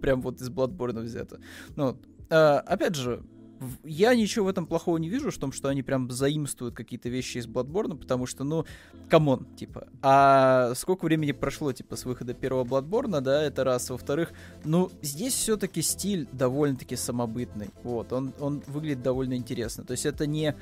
прям 0.02 0.20
вот 0.20 0.40
из 0.42 0.50
Bloodborne 0.50 1.00
взято. 1.00 1.40
Ну, 1.76 1.96
э, 2.28 2.34
опять 2.34 2.96
же, 2.96 3.22
я 3.84 4.14
ничего 4.14 4.46
в 4.46 4.48
этом 4.48 4.66
плохого 4.66 4.98
не 4.98 5.08
вижу, 5.08 5.30
в 5.30 5.38
том, 5.38 5.52
что 5.52 5.68
они 5.68 5.82
прям 5.82 6.10
заимствуют 6.10 6.74
какие-то 6.74 7.08
вещи 7.08 7.38
из 7.38 7.46
Bloodborne, 7.46 7.96
потому 7.96 8.26
что, 8.26 8.44
ну, 8.44 8.64
come 9.08 9.30
on, 9.30 9.46
типа. 9.56 9.86
А 10.02 10.72
сколько 10.74 11.04
времени 11.04 11.32
прошло, 11.32 11.72
типа, 11.72 11.96
с 11.96 12.04
выхода 12.04 12.34
первого 12.34 12.64
Bloodborne, 12.64 13.20
да, 13.20 13.42
это 13.42 13.64
раз. 13.64 13.90
Во-вторых, 13.90 14.32
ну, 14.64 14.90
здесь 15.02 15.34
все-таки 15.34 15.82
стиль 15.82 16.28
довольно-таки 16.32 16.96
самобытный. 16.96 17.70
Вот, 17.82 18.12
он, 18.12 18.32
он 18.40 18.62
выглядит 18.66 19.02
довольно 19.02 19.34
интересно. 19.34 19.84
То 19.84 19.92
есть 19.92 20.06
это 20.06 20.26
не 20.26 20.54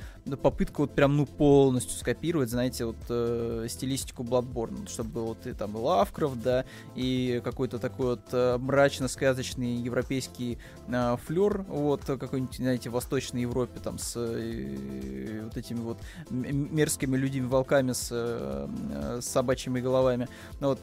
попытка 0.42 0.82
вот 0.82 0.94
прям, 0.94 1.16
ну, 1.16 1.26
полностью 1.26 1.98
скопировать, 1.98 2.50
знаете, 2.50 2.84
вот 2.84 2.96
э, 3.08 3.66
стилистику 3.68 4.22
Bloodborne, 4.22 4.88
чтобы 4.88 5.10
был 5.10 5.24
вот 5.26 5.46
и 5.46 5.52
там 5.52 5.76
Лавкрафт, 5.76 6.42
да, 6.42 6.64
и 6.94 7.40
какой-то 7.44 7.78
такой 7.78 8.06
вот 8.06 8.28
э, 8.32 8.58
мрачно-сказочный 8.58 9.76
европейский 9.76 10.58
э, 10.88 11.16
флер, 11.26 11.62
вот, 11.68 12.04
какой-нибудь, 12.04 12.56
знаете, 12.56 12.89
в 12.90 12.92
Восточной 12.92 13.42
Европе, 13.42 13.80
там, 13.82 13.98
с 13.98 14.14
э, 14.16 15.40
вот 15.44 15.56
этими 15.56 15.80
вот 15.80 15.98
мерзкими 16.30 17.16
людьми-волками 17.16 17.92
с, 17.92 18.08
э, 18.10 19.18
с 19.20 19.26
собачьими 19.26 19.80
головами. 19.80 20.28
Но 20.60 20.68
вот 20.70 20.80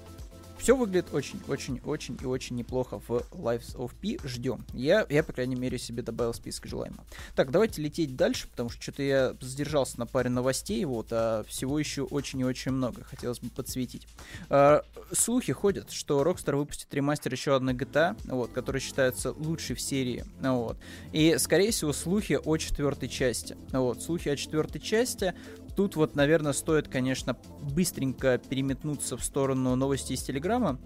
все 0.58 0.76
выглядит 0.76 1.14
очень-очень-очень 1.14 2.18
и 2.22 2.26
очень 2.26 2.56
неплохо 2.56 3.00
в 3.00 3.24
Lives 3.32 3.76
of 3.76 3.92
P. 4.02 4.18
Ждем. 4.28 4.66
Я, 4.74 5.06
я, 5.10 5.24
по 5.24 5.34
крайней 5.34 5.56
мере, 5.56 5.78
себе 5.78 6.02
добавил 6.02 6.34
список 6.34 6.68
желаемого. 6.68 7.04
Так, 7.36 7.52
давайте 7.52 7.82
лететь 7.82 8.16
дальше, 8.16 8.48
потому 8.48 8.70
что 8.70 8.82
что-то 8.82 9.04
я 9.04 9.36
задержался 9.40 10.00
на 10.00 10.06
паре 10.06 10.30
новостей, 10.30 10.84
вот, 10.86 11.08
а 11.12 11.44
всего 11.48 11.80
еще 11.80 12.04
очень 12.04 12.40
и 12.40 12.46
очень 12.46 12.72
много. 12.72 13.04
Хотелось 13.04 13.40
бы 13.40 13.50
подсветить. 13.50 14.08
А, 14.50 14.84
слухи 15.12 15.54
ходят, 15.54 15.92
что 15.92 16.22
Rockstar 16.22 16.56
выпустит 16.56 16.94
ремастер 16.94 17.32
еще 17.32 17.56
одной 17.56 17.74
GTA, 17.74 18.18
вот, 18.26 18.52
который 18.52 18.82
считается 18.82 19.32
лучшей 19.32 19.76
в 19.76 19.82
серии. 19.82 20.26
Вот. 20.42 20.78
И, 21.12 21.38
скорее 21.38 21.72
всего, 21.72 21.94
слухи 21.94 22.40
о 22.44 22.58
четвертой 22.58 23.10
части. 23.10 23.58
Вот, 23.72 24.02
слухи 24.02 24.30
о 24.30 24.36
четвертой 24.36 24.82
части 24.82 25.34
тут 25.78 25.96
вот, 25.96 26.16
наверное, 26.16 26.54
стоит, 26.54 26.88
конечно, 26.88 27.38
быстренько 27.62 28.40
переметнуться 28.40 29.16
в 29.16 29.24
сторону 29.24 29.76
новостей 29.76 30.18
из 30.18 30.24
Телеграма, 30.24 30.80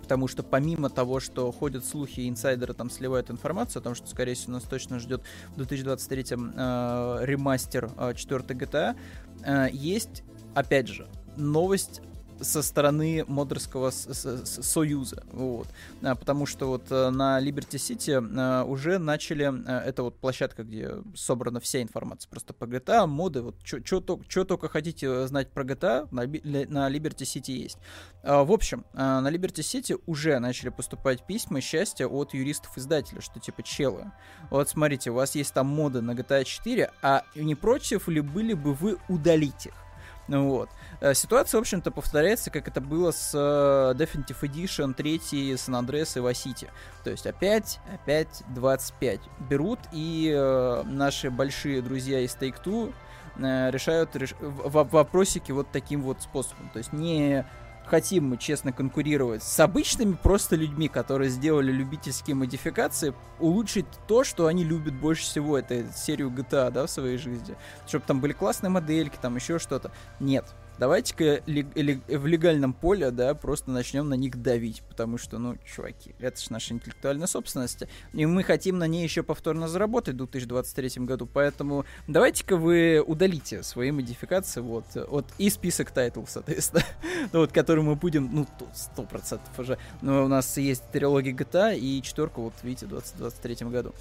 потому 0.00 0.28
что 0.28 0.44
помимо 0.44 0.90
того, 0.90 1.18
что 1.18 1.50
ходят 1.50 1.84
слухи, 1.84 2.28
инсайдеры 2.28 2.72
там 2.72 2.88
сливают 2.88 3.32
информацию 3.32 3.80
о 3.80 3.82
том, 3.82 3.96
что, 3.96 4.06
скорее 4.06 4.34
всего, 4.34 4.52
нас 4.52 4.62
точно 4.62 5.00
ждет 5.00 5.22
в 5.50 5.56
2023 5.56 6.24
э, 6.30 7.18
ремастер 7.22 7.90
э, 7.98 8.14
4 8.14 8.42
GTA, 8.44 8.96
э, 9.44 9.68
есть, 9.72 10.22
опять 10.54 10.86
же, 10.86 11.08
новость 11.36 12.00
со 12.42 12.62
стороны 12.62 13.24
модерского 13.26 13.90
союза, 13.90 15.24
вот, 15.32 15.68
а, 16.02 16.14
потому 16.14 16.46
что 16.46 16.66
вот 16.68 16.84
э, 16.90 17.10
на 17.10 17.40
Liberty 17.40 17.76
City 17.76 18.12
а, 18.36 18.64
уже 18.64 18.98
начали, 18.98 19.44
а, 19.44 19.80
это 19.80 20.02
вот 20.02 20.18
площадка, 20.18 20.64
где 20.64 20.90
собрана 21.14 21.60
вся 21.60 21.82
информация 21.82 22.28
просто 22.28 22.52
по 22.52 22.64
GTA, 22.64 23.06
моды, 23.06 23.42
вот 23.42 23.56
что 23.64 24.44
только 24.44 24.68
хотите 24.68 25.26
знать 25.26 25.50
про 25.50 25.64
GTA, 25.64 26.08
на, 26.10 26.22
на 26.22 26.90
Liberty 26.90 27.24
City 27.24 27.52
есть. 27.52 27.78
В 28.22 28.52
общем, 28.52 28.84
на 28.92 29.28
Liberty 29.28 29.62
City 29.62 30.00
уже 30.06 30.38
начали 30.38 30.68
поступать 30.68 31.26
письма 31.26 31.60
счастья 31.60 32.06
от 32.06 32.34
юристов-издателя, 32.34 33.20
что 33.20 33.40
типа 33.40 33.62
челы, 33.62 34.12
вот 34.50 34.68
смотрите, 34.68 35.10
у 35.10 35.14
вас 35.14 35.34
есть 35.34 35.52
там 35.52 35.66
моды 35.66 36.00
на 36.00 36.12
GTA 36.12 36.44
4, 36.44 36.90
а 37.02 37.24
не 37.34 37.54
против 37.54 38.08
ли 38.08 38.20
были 38.20 38.54
бы 38.54 38.74
вы 38.74 38.98
удалить 39.08 39.66
их? 39.66 39.81
Ну 40.28 40.48
вот. 40.48 40.70
Э, 41.00 41.14
ситуация, 41.14 41.58
в 41.58 41.62
общем-то, 41.62 41.90
повторяется, 41.90 42.50
как 42.50 42.68
это 42.68 42.80
было 42.80 43.10
с 43.10 43.34
uh, 43.34 43.94
Definitive 43.94 44.40
Edition 44.42 44.94
3, 44.94 45.18
San 45.54 45.84
Andreas 45.84 46.16
и 46.16 46.22
Vice 46.22 46.68
То 47.04 47.10
есть 47.10 47.26
опять, 47.26 47.80
опять 47.92 48.42
25 48.54 49.20
берут, 49.50 49.80
и 49.92 50.32
uh, 50.34 50.84
наши 50.84 51.30
большие 51.30 51.82
друзья 51.82 52.20
из 52.20 52.36
Take-Two 52.36 52.94
uh, 53.36 53.70
решают 53.70 54.14
реш... 54.14 54.34
вопросики 54.40 55.50
вот 55.50 55.66
таким 55.72 56.02
вот 56.02 56.22
способом. 56.22 56.70
То 56.72 56.78
есть 56.78 56.92
не 56.92 57.44
хотим 57.86 58.28
мы 58.28 58.36
честно 58.36 58.72
конкурировать 58.72 59.42
с 59.42 59.60
обычными 59.60 60.14
просто 60.14 60.56
людьми, 60.56 60.88
которые 60.88 61.30
сделали 61.30 61.72
любительские 61.72 62.36
модификации, 62.36 63.14
улучшить 63.38 63.86
то, 64.06 64.24
что 64.24 64.46
они 64.46 64.64
любят 64.64 64.94
больше 64.94 65.22
всего, 65.22 65.58
это 65.58 65.84
серию 65.94 66.30
GTA, 66.30 66.70
да, 66.70 66.86
в 66.86 66.90
своей 66.90 67.18
жизни. 67.18 67.56
Чтобы 67.86 68.04
там 68.06 68.20
были 68.20 68.32
классные 68.32 68.70
модельки, 68.70 69.18
там 69.20 69.36
еще 69.36 69.58
что-то. 69.58 69.90
Нет, 70.20 70.46
давайте-ка 70.82 71.44
в 71.46 72.26
легальном 72.26 72.72
поле, 72.72 73.12
да, 73.12 73.34
просто 73.34 73.70
начнем 73.70 74.08
на 74.08 74.14
них 74.14 74.42
давить, 74.42 74.82
потому 74.88 75.16
что, 75.16 75.38
ну, 75.38 75.56
чуваки, 75.64 76.12
это 76.18 76.40
же 76.40 76.50
наша 76.50 76.74
интеллектуальная 76.74 77.28
собственность, 77.28 77.84
и 78.12 78.26
мы 78.26 78.42
хотим 78.42 78.78
на 78.78 78.88
ней 78.88 79.04
еще 79.04 79.22
повторно 79.22 79.68
заработать 79.68 80.14
в 80.14 80.18
2023 80.18 81.04
году, 81.04 81.28
поэтому 81.32 81.84
давайте-ка 82.08 82.56
вы 82.56 83.00
удалите 83.06 83.62
свои 83.62 83.92
модификации, 83.92 84.60
вот, 84.60 84.86
вот 85.06 85.24
и 85.38 85.50
список 85.50 85.92
тайтлов, 85.92 86.28
соответственно, 86.28 86.82
ну, 87.32 87.38
вот, 87.38 87.52
который 87.52 87.84
мы 87.84 87.94
будем, 87.94 88.28
ну, 88.32 88.48
сто 88.74 89.04
процентов 89.04 89.56
уже, 89.56 89.78
но 90.00 90.24
у 90.24 90.28
нас 90.28 90.56
есть 90.56 90.82
трилогия 90.90 91.32
GTA 91.32 91.78
и 91.78 92.02
четверка, 92.02 92.40
вот, 92.40 92.54
видите, 92.64 92.86
в 92.86 92.88
2023 92.88 93.68
году. 93.68 93.94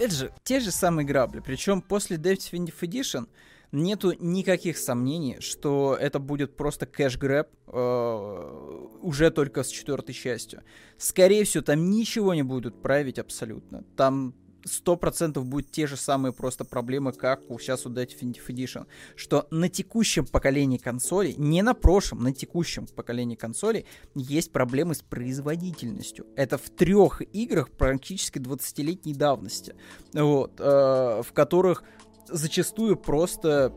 Это 0.00 0.12
же 0.12 0.32
те 0.42 0.58
же 0.58 0.72
самые 0.72 1.06
грабли, 1.06 1.38
причем 1.38 1.82
после 1.82 2.16
Definitive 2.16 2.80
Edition 2.80 3.28
нету 3.72 4.12
никаких 4.18 4.78
сомнений, 4.78 5.38
что 5.40 5.96
это 5.98 6.18
будет 6.18 6.56
просто 6.56 6.86
кэш-грэб 6.86 7.48
э, 7.66 8.88
уже 9.00 9.30
только 9.30 9.62
с 9.62 9.68
четвертой 9.68 10.14
частью. 10.14 10.62
Скорее 10.96 11.44
всего, 11.44 11.62
там 11.62 11.90
ничего 11.90 12.34
не 12.34 12.42
будут 12.42 12.80
править 12.82 13.18
абсолютно. 13.18 13.84
Там 13.96 14.34
сто 14.64 14.96
процентов 14.96 15.46
будут 15.46 15.70
те 15.70 15.86
же 15.86 15.96
самые 15.96 16.32
просто 16.32 16.64
проблемы, 16.64 17.12
как 17.12 17.50
у 17.50 17.58
сейчас 17.58 17.86
у 17.86 17.90
Definitive 17.90 18.46
Edition. 18.48 18.86
Что 19.16 19.46
на 19.50 19.68
текущем 19.68 20.26
поколении 20.26 20.78
консолей, 20.78 21.34
не 21.36 21.62
на 21.62 21.74
прошлом, 21.74 22.22
на 22.22 22.32
текущем 22.32 22.86
поколении 22.86 23.36
консолей, 23.36 23.86
есть 24.14 24.52
проблемы 24.52 24.94
с 24.94 25.02
производительностью. 25.02 26.26
Это 26.36 26.58
в 26.58 26.70
трех 26.70 27.22
играх 27.34 27.70
практически 27.70 28.38
20-летней 28.38 29.14
давности. 29.14 29.74
Вот, 30.12 30.52
э, 30.58 31.22
в 31.22 31.32
которых 31.32 31.82
зачастую 32.28 32.96
просто 32.96 33.72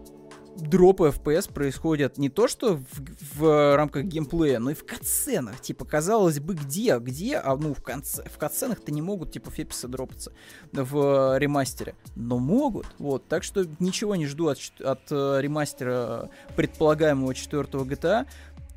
дропы 0.58 1.08
FPS 1.08 1.52
происходят 1.52 2.18
не 2.18 2.30
то 2.30 2.48
что 2.48 2.76
в, 2.76 3.38
в 3.38 3.76
рамках 3.76 4.04
геймплея, 4.04 4.60
но 4.60 4.72
и 4.72 4.74
в 4.74 4.86
катсценах. 4.86 5.60
Типа, 5.62 5.86
казалось 5.86 6.40
бы, 6.40 6.54
где, 6.56 6.98
где, 7.00 7.38
а 7.38 7.56
ну 7.56 7.74
в, 7.74 7.82
конце, 7.82 8.24
в 8.30 8.38
катсценах-то 8.38 8.92
не 8.92 9.02
могут, 9.02 9.32
типа, 9.32 9.50
феписы 9.52 9.88
дропаться 9.88 10.34
в 10.72 11.38
ремастере. 11.38 11.96
Но 12.16 12.38
могут, 12.38 12.88
вот. 13.00 13.28
Так 13.28 13.44
что 13.44 13.66
ничего 13.80 14.16
не 14.16 14.26
жду 14.26 14.48
от, 14.48 14.60
от 14.82 15.12
э, 15.12 15.38
ремастера 15.40 16.30
предполагаемого 16.56 17.34
четвертого 17.34 17.86
GTA 17.86 18.28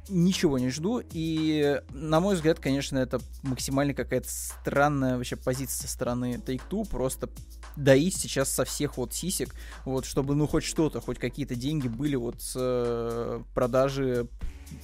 ничего 0.09 0.59
не 0.59 0.71
жду. 0.71 1.03
И, 1.13 1.81
на 1.91 2.21
мой 2.21 2.35
взгляд, 2.35 2.61
конечно, 2.61 2.99
это 2.99 3.21
максимально 3.43 3.95
какая-то 3.95 4.29
странная 4.29 5.17
вообще 5.17 5.37
позиция 5.37 5.87
со 5.87 5.93
стороны 5.93 6.41
Take-Two. 6.45 6.89
Просто 6.89 7.29
доить 7.77 8.17
сейчас 8.17 8.51
со 8.51 8.65
всех 8.65 8.97
вот 8.97 9.13
сисек, 9.13 9.55
вот, 9.85 10.05
чтобы, 10.05 10.35
ну, 10.35 10.47
хоть 10.47 10.65
что-то, 10.65 11.01
хоть 11.01 11.19
какие-то 11.19 11.55
деньги 11.55 11.89
были 11.89 12.17
вот 12.17 12.41
с 12.41 12.55
э, 12.57 13.43
продажи 13.55 14.29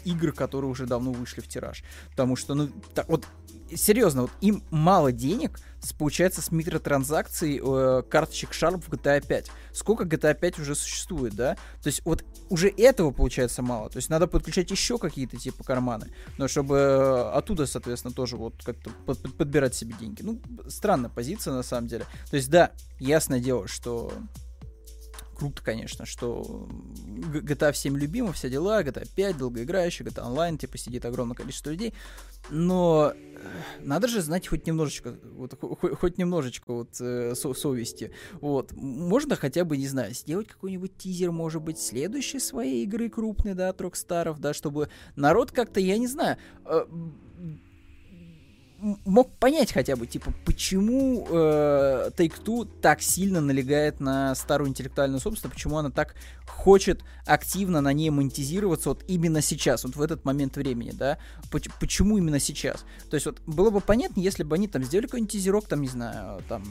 игр, 0.04 0.32
которые 0.32 0.70
уже 0.70 0.86
давно 0.86 1.12
вышли 1.12 1.40
в 1.40 1.48
тираж. 1.48 1.82
Потому 2.10 2.36
что, 2.36 2.54
ну, 2.54 2.68
так, 2.94 3.08
вот 3.08 3.26
серьезно, 3.76 4.22
вот 4.22 4.30
им 4.40 4.62
мало 4.70 5.12
денег, 5.12 5.60
получается, 5.98 6.42
с 6.42 6.50
микротранзакцией 6.50 7.60
э, 7.62 8.02
карточек 8.02 8.50
Sharp 8.50 8.82
в 8.82 8.88
GTA 8.88 9.26
5. 9.26 9.50
Сколько 9.72 10.04
GTA 10.04 10.34
5 10.34 10.58
уже 10.58 10.74
существует, 10.74 11.34
да? 11.34 11.54
То 11.82 11.86
есть 11.86 12.02
вот 12.04 12.24
уже 12.48 12.68
этого 12.68 13.10
получается 13.12 13.62
мало. 13.62 13.88
То 13.88 13.96
есть 13.98 14.10
надо 14.10 14.26
подключать 14.26 14.70
еще 14.70 14.98
какие-то 14.98 15.36
типа 15.36 15.64
карманы, 15.64 16.12
но 16.38 16.48
чтобы 16.48 16.76
э, 16.76 17.30
оттуда, 17.34 17.66
соответственно, 17.66 18.12
тоже 18.12 18.36
вот 18.36 18.54
как-то 18.64 18.90
под, 19.06 19.20
под, 19.22 19.36
подбирать 19.36 19.74
себе 19.74 19.94
деньги. 19.98 20.22
Ну, 20.22 20.40
странная 20.68 21.10
позиция 21.10 21.54
на 21.54 21.62
самом 21.62 21.88
деле. 21.88 22.04
То 22.30 22.36
есть 22.36 22.50
да, 22.50 22.72
ясное 22.98 23.40
дело, 23.40 23.66
что 23.68 24.12
круто, 25.40 25.62
конечно, 25.62 26.04
что 26.04 26.68
GTA 27.32 27.72
всем 27.72 27.96
любима, 27.96 28.34
все 28.34 28.50
дела, 28.50 28.82
GTA 28.82 29.08
5 29.16 29.38
долгоиграющий, 29.38 30.04
GTA 30.04 30.26
Online, 30.26 30.58
типа 30.58 30.76
сидит 30.76 31.06
огромное 31.06 31.34
количество 31.34 31.70
людей, 31.70 31.94
но 32.50 33.14
э, 33.14 33.38
надо 33.80 34.06
же 34.06 34.20
знать 34.20 34.46
хоть 34.46 34.66
немножечко, 34.66 35.16
вот, 35.32 35.58
хоть 35.98 36.18
немножечко 36.18 36.74
вот 36.74 37.00
э, 37.00 37.34
со 37.34 37.54
совести. 37.54 38.12
Вот. 38.42 38.72
Можно 38.72 39.34
хотя 39.34 39.64
бы, 39.64 39.78
не 39.78 39.88
знаю, 39.88 40.12
сделать 40.12 40.48
какой-нибудь 40.48 40.98
тизер, 40.98 41.32
может 41.32 41.62
быть, 41.62 41.78
следующей 41.78 42.38
своей 42.38 42.84
игры 42.84 43.08
крупной, 43.08 43.54
да, 43.54 43.70
от 43.70 43.80
Рокстаров, 43.80 44.40
да, 44.40 44.52
чтобы 44.52 44.90
народ 45.16 45.52
как-то, 45.52 45.80
я 45.80 45.96
не 45.96 46.06
знаю, 46.06 46.36
э, 46.66 46.84
мог 49.04 49.30
понять 49.36 49.72
хотя 49.72 49.96
бы, 49.96 50.06
типа, 50.06 50.32
почему 50.44 51.26
э, 51.28 52.10
Take-Two 52.16 52.68
так 52.80 53.02
сильно 53.02 53.40
налегает 53.40 54.00
на 54.00 54.34
старую 54.34 54.68
интеллектуальную 54.68 55.20
собственность, 55.20 55.54
почему 55.54 55.78
она 55.78 55.90
так 55.90 56.14
хочет 56.46 57.02
активно 57.26 57.80
на 57.80 57.92
ней 57.92 58.10
монетизироваться 58.10 58.90
вот 58.90 59.04
именно 59.06 59.40
сейчас, 59.40 59.84
вот 59.84 59.96
в 59.96 60.02
этот 60.02 60.24
момент 60.24 60.56
времени, 60.56 60.90
да, 60.92 61.18
почему 61.80 62.18
именно 62.18 62.40
сейчас. 62.40 62.84
То 63.08 63.14
есть 63.14 63.26
вот 63.26 63.40
было 63.46 63.70
бы 63.70 63.80
понятно, 63.80 64.20
если 64.20 64.42
бы 64.42 64.56
они 64.56 64.68
там 64.68 64.82
сделали 64.84 65.06
какой-нибудь 65.06 65.32
тизерок, 65.32 65.66
там, 65.66 65.80
не 65.80 65.88
знаю, 65.88 66.42
там, 66.48 66.62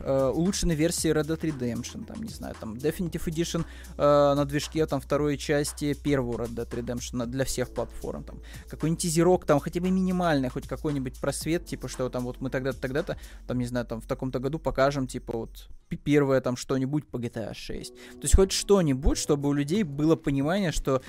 э, 0.00 0.32
улучшенной 0.34 0.74
версии 0.74 1.10
Red 1.10 1.26
Dead 1.26 1.40
Redemption, 1.40 2.04
там, 2.04 2.22
не 2.22 2.32
знаю, 2.32 2.54
там, 2.60 2.74
Definitive 2.74 3.24
Edition 3.26 3.64
э, 3.96 4.34
на 4.34 4.44
движке, 4.44 4.86
там, 4.86 5.00
второй 5.00 5.38
части 5.38 5.94
первого 5.94 6.44
Red 6.44 6.54
Dead 6.54 6.68
Redemption 6.68 7.26
для 7.26 7.44
всех 7.44 7.70
платформ, 7.70 8.24
там, 8.24 8.40
какой-нибудь 8.68 9.02
тизерок, 9.02 9.44
там, 9.46 9.60
хотя 9.60 9.80
бы 9.80 9.90
минимальный, 9.90 10.50
хоть 10.50 10.68
какой-нибудь 10.68 11.19
просвет, 11.20 11.66
типа, 11.66 11.88
что 11.88 12.08
там 12.08 12.24
вот 12.24 12.40
мы 12.40 12.50
тогда-то, 12.50 12.80
тогда-то, 12.80 13.18
там, 13.46 13.58
не 13.58 13.66
знаю, 13.66 13.86
там, 13.86 14.00
в 14.00 14.06
таком-то 14.06 14.38
году 14.38 14.58
покажем, 14.58 15.06
типа, 15.06 15.36
вот, 15.36 15.68
первое 15.96 16.40
там 16.40 16.56
что-нибудь 16.56 17.06
по 17.06 17.16
GTA 17.16 17.54
6. 17.54 17.94
То 17.94 18.22
есть 18.22 18.34
хоть 18.34 18.52
что-нибудь, 18.52 19.18
чтобы 19.18 19.48
у 19.48 19.52
людей 19.52 19.82
было 19.82 20.16
понимание, 20.16 20.72
что 20.72 21.02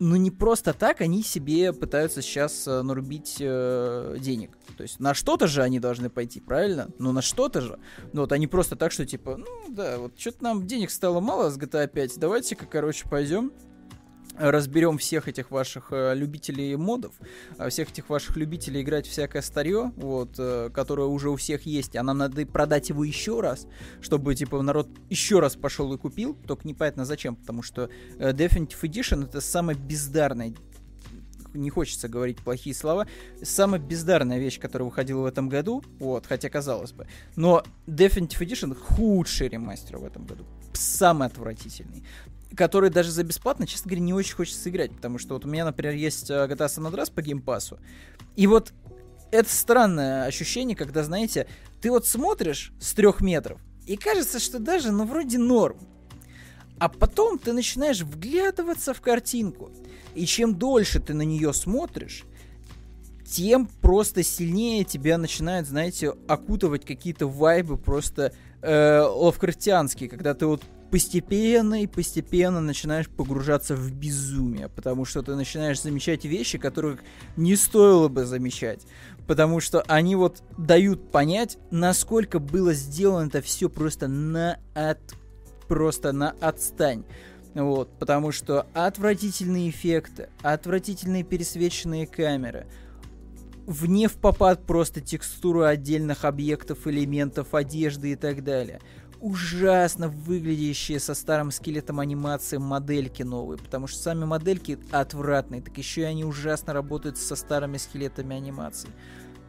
ну 0.00 0.16
не 0.16 0.30
просто 0.30 0.72
так 0.72 1.00
они 1.00 1.22
себе 1.22 1.72
пытаются 1.72 2.20
сейчас 2.20 2.66
э, 2.66 2.82
нарубить 2.82 3.36
э, 3.40 4.16
денег. 4.18 4.50
То 4.76 4.82
есть 4.82 4.98
на 4.98 5.14
что-то 5.14 5.46
же 5.46 5.62
они 5.62 5.78
должны 5.78 6.10
пойти, 6.10 6.40
правильно? 6.40 6.88
Ну 6.98 7.12
на 7.12 7.22
что-то 7.22 7.60
же. 7.60 7.78
Ну 8.12 8.22
вот 8.22 8.32
они 8.32 8.46
просто 8.46 8.76
так, 8.76 8.92
что 8.92 9.06
типа, 9.06 9.36
ну 9.36 9.46
да, 9.68 9.98
вот 9.98 10.18
что-то 10.18 10.42
нам 10.42 10.66
денег 10.66 10.90
стало 10.90 11.20
мало 11.20 11.50
с 11.50 11.58
GTA 11.58 11.86
5, 11.86 12.18
давайте-ка, 12.18 12.66
короче, 12.66 13.08
пойдем 13.08 13.52
разберем 14.38 14.98
всех 14.98 15.28
этих 15.28 15.50
ваших 15.50 15.88
э, 15.90 16.14
любителей 16.14 16.76
модов, 16.76 17.14
э, 17.58 17.68
всех 17.68 17.90
этих 17.90 18.08
ваших 18.08 18.36
любителей 18.36 18.82
играть 18.82 19.06
всякое 19.06 19.42
старье, 19.42 19.92
вот, 19.96 20.34
э, 20.38 20.70
которое 20.72 21.06
уже 21.06 21.30
у 21.30 21.36
всех 21.36 21.66
есть, 21.66 21.96
а 21.96 22.02
нам 22.02 22.18
надо 22.18 22.44
продать 22.46 22.88
его 22.88 23.04
еще 23.04 23.40
раз, 23.40 23.66
чтобы, 24.00 24.34
типа, 24.34 24.62
народ 24.62 24.88
еще 25.10 25.40
раз 25.40 25.56
пошел 25.56 25.92
и 25.92 25.98
купил, 25.98 26.34
только 26.46 26.66
непонятно 26.66 27.04
зачем, 27.04 27.36
потому 27.36 27.62
что 27.62 27.90
Definitive 28.18 28.80
Edition 28.82 29.24
это 29.24 29.40
самое 29.40 29.78
бездарное 29.78 30.54
не 31.54 31.70
хочется 31.70 32.08
говорить 32.08 32.38
плохие 32.38 32.74
слова, 32.74 33.06
самая 33.42 33.80
бездарная 33.80 34.38
вещь, 34.38 34.58
которая 34.58 34.88
выходила 34.88 35.22
в 35.22 35.26
этом 35.26 35.48
году, 35.48 35.84
вот, 36.00 36.26
хотя 36.26 36.48
казалось 36.48 36.92
бы, 36.92 37.06
но 37.36 37.62
Definitive 37.86 38.40
Edition 38.40 38.74
худший 38.74 39.48
ремастер 39.48 39.98
в 39.98 40.04
этом 40.04 40.26
году, 40.26 40.44
самый 40.72 41.28
отвратительный 41.28 42.04
который 42.56 42.90
даже 42.90 43.10
за 43.10 43.24
бесплатно, 43.24 43.66
честно 43.66 43.88
говоря, 43.88 44.04
не 44.04 44.14
очень 44.14 44.34
хочется 44.34 44.68
играть, 44.70 44.92
потому 44.92 45.18
что 45.18 45.34
вот 45.34 45.44
у 45.44 45.48
меня, 45.48 45.64
например, 45.64 45.94
есть 45.94 46.30
э, 46.30 46.34
GTA 46.34 46.66
San 46.66 46.90
Andreas 46.90 47.12
по 47.12 47.22
геймпасу, 47.22 47.78
и 48.36 48.46
вот 48.46 48.72
это 49.30 49.52
странное 49.52 50.26
ощущение, 50.26 50.76
когда, 50.76 51.02
знаете, 51.02 51.46
ты 51.80 51.90
вот 51.90 52.06
смотришь 52.06 52.72
с 52.80 52.92
трех 52.94 53.20
метров, 53.20 53.60
и 53.86 53.96
кажется, 53.96 54.38
что 54.38 54.58
даже, 54.58 54.92
ну, 54.92 55.04
вроде 55.04 55.38
норм. 55.38 55.78
А 56.78 56.88
потом 56.88 57.38
ты 57.38 57.52
начинаешь 57.52 58.00
вглядываться 58.00 58.94
в 58.94 59.00
картинку. 59.00 59.70
И 60.14 60.26
чем 60.26 60.54
дольше 60.56 61.00
ты 61.00 61.14
на 61.14 61.22
нее 61.22 61.52
смотришь, 61.52 62.24
тем 63.26 63.66
просто 63.66 64.22
сильнее 64.22 64.84
тебя 64.84 65.18
начинают, 65.18 65.66
знаете, 65.66 66.14
окутывать 66.28 66.84
какие-то 66.84 67.26
вайбы 67.26 67.76
просто 67.76 68.32
э, 68.62 69.00
лавкрафтианские, 69.00 70.08
когда 70.08 70.34
ты 70.34 70.46
вот 70.46 70.62
постепенно 70.90 71.82
и 71.82 71.86
постепенно 71.86 72.60
начинаешь 72.60 73.08
погружаться 73.08 73.74
в 73.74 73.92
безумие, 73.92 74.68
потому 74.68 75.04
что 75.04 75.22
ты 75.22 75.34
начинаешь 75.34 75.80
замечать 75.80 76.24
вещи, 76.24 76.58
которых 76.58 77.00
не 77.36 77.56
стоило 77.56 78.08
бы 78.08 78.24
замечать, 78.24 78.80
потому 79.26 79.60
что 79.60 79.82
они 79.88 80.16
вот 80.16 80.42
дают 80.56 81.10
понять, 81.10 81.58
насколько 81.70 82.38
было 82.38 82.72
сделано 82.72 83.26
это 83.26 83.42
все 83.42 83.68
просто 83.68 84.08
на 84.08 84.58
от 84.74 84.98
просто 85.68 86.12
на 86.12 86.34
отстань. 86.40 87.04
Вот, 87.54 87.88
потому 87.98 88.32
что 88.32 88.66
отвратительные 88.74 89.70
эффекты, 89.70 90.28
отвратительные 90.42 91.22
пересвеченные 91.22 92.06
камеры, 92.06 92.66
вне 93.66 94.08
в 94.08 94.14
попад 94.14 94.66
просто 94.66 95.00
текстуру 95.00 95.62
отдельных 95.62 96.24
объектов, 96.24 96.86
элементов, 96.86 97.54
одежды 97.54 98.12
и 98.12 98.16
так 98.16 98.44
далее– 98.44 98.80
ужасно 99.24 100.08
выглядящие 100.08 101.00
со 101.00 101.14
старым 101.14 101.50
скелетом 101.50 101.98
анимации 101.98 102.58
модельки 102.58 103.22
новые, 103.22 103.56
потому 103.56 103.86
что 103.86 103.98
сами 103.98 104.26
модельки 104.26 104.78
отвратные, 104.90 105.62
так 105.62 105.78
еще 105.78 106.02
и 106.02 106.04
они 106.04 106.26
ужасно 106.26 106.74
работают 106.74 107.16
со 107.16 107.34
старыми 107.34 107.78
скелетами 107.78 108.36
анимации. 108.36 108.90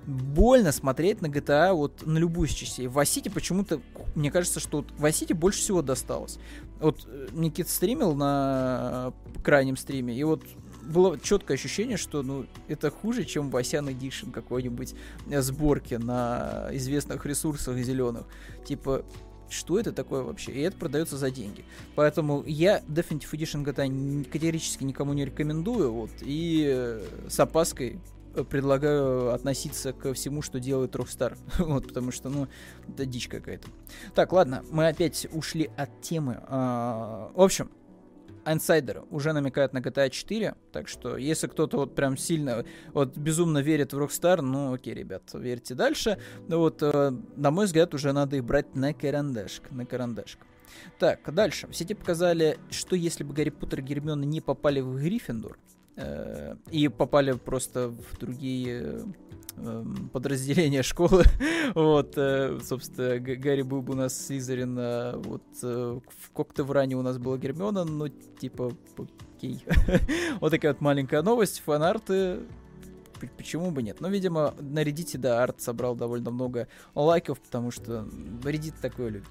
Больно 0.05 0.71
смотреть 0.71 1.21
на 1.21 1.25
GTA 1.25 1.73
вот 1.73 2.05
на 2.05 2.17
любую 2.17 2.47
из 2.47 2.53
частей. 2.53 2.87
В 2.87 2.97
Vice 2.97 3.29
почему-то, 3.29 3.81
мне 4.15 4.31
кажется, 4.31 4.61
что 4.61 4.77
вот 4.77 4.91
Vice 4.97 5.33
больше 5.33 5.59
всего 5.59 5.81
досталось. 5.81 6.39
Вот 6.79 7.05
э, 7.05 7.27
Никита 7.33 7.69
стримил 7.69 8.15
на 8.15 9.11
крайнем 9.43 9.75
стриме, 9.75 10.15
и 10.15 10.23
вот 10.23 10.41
было 10.85 11.19
четкое 11.19 11.57
ощущение, 11.57 11.97
что 11.97 12.23
ну, 12.23 12.45
это 12.69 12.91
хуже, 12.91 13.25
чем 13.25 13.49
Васян 13.49 13.89
Edition 13.89 14.31
какой-нибудь 14.31 14.95
э, 15.29 15.41
сборки 15.41 15.95
на 15.95 16.69
известных 16.71 17.25
ресурсах 17.25 17.75
зеленых. 17.77 18.25
Типа, 18.65 19.03
что 19.49 19.79
это 19.79 19.91
такое 19.91 20.23
вообще? 20.23 20.51
И 20.51 20.61
это 20.61 20.77
продается 20.77 21.17
за 21.17 21.31
деньги. 21.31 21.65
Поэтому 21.95 22.43
я 22.45 22.79
Definitive 22.87 23.31
Edition 23.31 23.63
GTA 23.63 24.25
категорически 24.25 24.83
никому 24.83 25.13
не 25.13 25.25
рекомендую. 25.25 25.91
Вот, 25.91 26.11
и 26.21 26.65
э, 26.67 27.03
с 27.29 27.39
опаской 27.39 27.99
э, 28.35 28.43
предлагаю 28.43 29.33
относиться 29.33 29.93
ко 29.93 30.13
всему, 30.13 30.41
что 30.41 30.59
делает 30.59 30.95
Rockstar. 30.95 31.37
вот, 31.57 31.87
потому 31.87 32.11
что, 32.11 32.29
ну, 32.29 32.47
это 32.87 33.05
дичь 33.05 33.27
какая-то. 33.27 33.67
Так, 34.13 34.33
ладно, 34.33 34.63
мы 34.71 34.87
опять 34.87 35.27
ушли 35.31 35.69
от 35.77 36.01
темы. 36.01 36.39
А, 36.47 37.31
в 37.33 37.41
общем, 37.41 37.69
инсайдеры 38.45 39.03
уже 39.09 39.33
намекают 39.33 39.73
на 39.73 39.79
GTA 39.79 40.09
4, 40.09 40.55
так 40.71 40.87
что 40.87 41.17
если 41.17 41.47
кто-то 41.47 41.77
вот 41.77 41.95
прям 41.95 42.17
сильно, 42.17 42.65
вот 42.93 43.17
безумно 43.17 43.59
верит 43.59 43.93
в 43.93 43.99
Rockstar, 43.99 44.41
ну 44.41 44.73
окей, 44.73 44.93
ребят, 44.93 45.23
верьте 45.33 45.75
дальше. 45.75 46.19
Ну 46.47 46.59
вот, 46.59 46.81
э, 46.81 47.11
на 47.35 47.51
мой 47.51 47.65
взгляд, 47.65 47.93
уже 47.93 48.11
надо 48.13 48.35
их 48.37 48.43
брать 48.43 48.75
на 48.75 48.93
карандашик, 48.93 49.71
на 49.71 49.85
карандашик. 49.85 50.39
Так, 50.99 51.33
дальше. 51.33 51.67
В 51.67 51.75
сети 51.75 51.93
показали, 51.93 52.57
что 52.69 52.95
если 52.95 53.23
бы 53.23 53.33
Гарри 53.33 53.49
Поттер 53.49 53.79
и 53.79 53.83
Гермиона 53.83 54.23
не 54.23 54.41
попали 54.41 54.81
в 54.81 54.97
Гриффиндор, 54.97 55.57
э, 55.95 56.55
и 56.71 56.87
попали 56.87 57.31
просто 57.33 57.89
в 57.89 58.17
другие 58.19 59.05
подразделение 60.11 60.83
школы. 60.83 61.23
вот, 61.73 62.13
э, 62.17 62.59
собственно, 62.63 63.19
Гарри 63.19 63.61
был 63.61 63.81
бы 63.81 63.93
у 63.93 63.95
нас 63.95 64.25
Слизерин, 64.25 64.77
а 64.79 65.17
вот 65.17 65.43
э, 65.63 65.99
в 66.19 66.31
Кокте 66.31 66.63
в 66.63 66.71
ране 66.71 66.95
у 66.95 67.01
нас 67.01 67.17
была 67.17 67.37
Гермиона, 67.37 67.85
но 67.85 68.07
типа, 68.07 68.73
окей. 69.37 69.63
вот 70.39 70.51
такая 70.51 70.73
вот 70.73 70.81
маленькая 70.81 71.21
новость, 71.21 71.61
фанарты, 71.65 72.39
почему 73.37 73.71
бы 73.71 73.81
нет? 73.83 74.01
Ну, 74.01 74.09
видимо, 74.09 74.53
на 74.59 74.83
Reddit, 74.83 75.17
да, 75.17 75.43
арт 75.43 75.61
собрал 75.61 75.95
довольно 75.95 76.31
много 76.31 76.67
лайков, 76.93 77.39
потому 77.39 77.71
что 77.71 78.07
Reddit 78.43 78.73
такое 78.81 79.09
любит. 79.09 79.29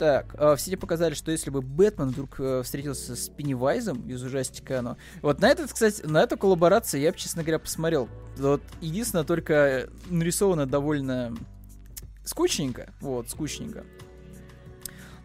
Так, 0.00 0.34
э, 0.38 0.56
в 0.56 0.58
сети 0.58 0.76
показали, 0.76 1.12
что 1.12 1.30
если 1.30 1.50
бы 1.50 1.60
Бэтмен 1.60 2.08
вдруг 2.08 2.40
э, 2.40 2.62
встретился 2.62 3.14
с 3.14 3.28
Пеннивайзом 3.28 4.08
из 4.08 4.22
ужастика 4.22 4.78
оно. 4.78 4.96
Вот 5.20 5.42
на 5.42 5.50
этот, 5.50 5.70
кстати, 5.70 6.00
на 6.06 6.22
эту 6.22 6.38
коллаборацию 6.38 7.02
я 7.02 7.12
бы, 7.12 7.18
честно 7.18 7.42
говоря, 7.42 7.58
посмотрел. 7.58 8.08
Вот 8.38 8.62
единственное, 8.80 9.24
только 9.24 9.90
нарисовано 10.08 10.64
довольно 10.64 11.36
скучненько. 12.24 12.94
Вот, 13.02 13.28
скучненько. 13.28 13.84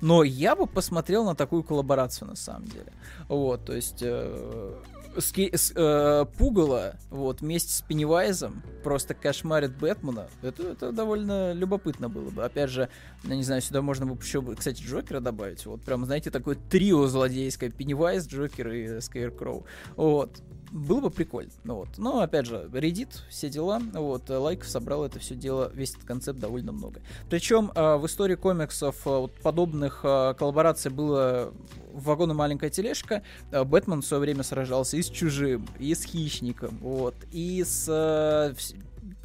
Но 0.02 0.24
я 0.24 0.58
бы 0.58 0.68
посмотрел 0.68 1.24
на 1.24 1.36
такую 1.36 1.64
коллаборацию 1.64 2.28
на 2.28 2.36
самом 2.36 2.66
деле. 2.66 2.92
Вот, 3.30 3.64
то 3.64 3.74
есть... 3.74 4.00
Э, 4.02 4.76
с, 5.20 5.72
э, 5.76 6.26
пугало, 6.38 6.96
вот, 7.10 7.42
вместе 7.42 7.74
с 7.74 7.82
Пеннивайзом 7.82 8.64
просто 8.84 9.14
кошмарит 9.14 9.78
Бэтмена, 9.78 10.28
это, 10.42 10.64
это 10.70 10.92
довольно 10.92 11.54
любопытно 11.54 12.10
было 12.10 12.30
бы. 12.30 12.44
Опять 12.44 12.70
же, 12.70 12.90
я 13.24 13.36
не 13.36 13.44
знаю, 13.44 13.62
сюда 13.62 13.82
можно 13.82 14.06
бы 14.06 14.22
еще, 14.22 14.42
кстати, 14.56 14.82
Джокера 14.82 15.20
добавить. 15.20 15.66
Вот 15.66 15.82
прям, 15.82 16.06
знаете, 16.06 16.32
такое 16.32 16.56
трио 16.56 17.08
злодейское. 17.08 17.70
Пеннивайз, 17.70 18.28
Джокер 18.28 18.68
и 18.70 19.02
Скейркроу. 19.02 19.66
Вот 19.96 20.42
было 20.72 21.02
бы 21.02 21.10
прикольно. 21.10 21.52
Вот. 21.64 21.98
Но, 21.98 22.22
опять 22.22 22.46
же, 22.46 22.70
Reddit, 22.72 23.10
все 23.30 23.50
дела, 23.50 23.82
вот, 23.94 24.30
лайков 24.30 24.68
собрал 24.68 25.06
это 25.06 25.20
все 25.20 25.36
дело, 25.36 25.72
весь 25.74 25.92
этот 25.92 26.04
концепт 26.04 26.40
довольно 26.40 26.72
много. 26.72 27.02
Причем 27.30 27.72
э, 27.74 27.96
в 27.96 28.06
истории 28.06 28.36
комиксов 28.36 28.96
э, 29.06 29.10
вот, 29.10 29.34
подобных 29.42 30.02
э, 30.04 30.34
коллабораций 30.38 30.92
было 30.92 31.54
вагон 32.04 32.32
и 32.32 32.34
маленькая 32.34 32.70
тележка. 32.70 33.24
Э, 33.52 33.64
Бэтмен 33.64 34.02
в 34.02 34.06
свое 34.06 34.22
время 34.22 34.44
сражался 34.44 34.98
и 34.98 35.02
с 35.02 35.10
Чужим, 35.10 35.68
и 35.80 35.94
с 35.94 36.04
Хищником, 36.04 36.78
вот, 36.82 37.16
и 37.32 37.64
с 37.64 37.86
э, 37.88 38.54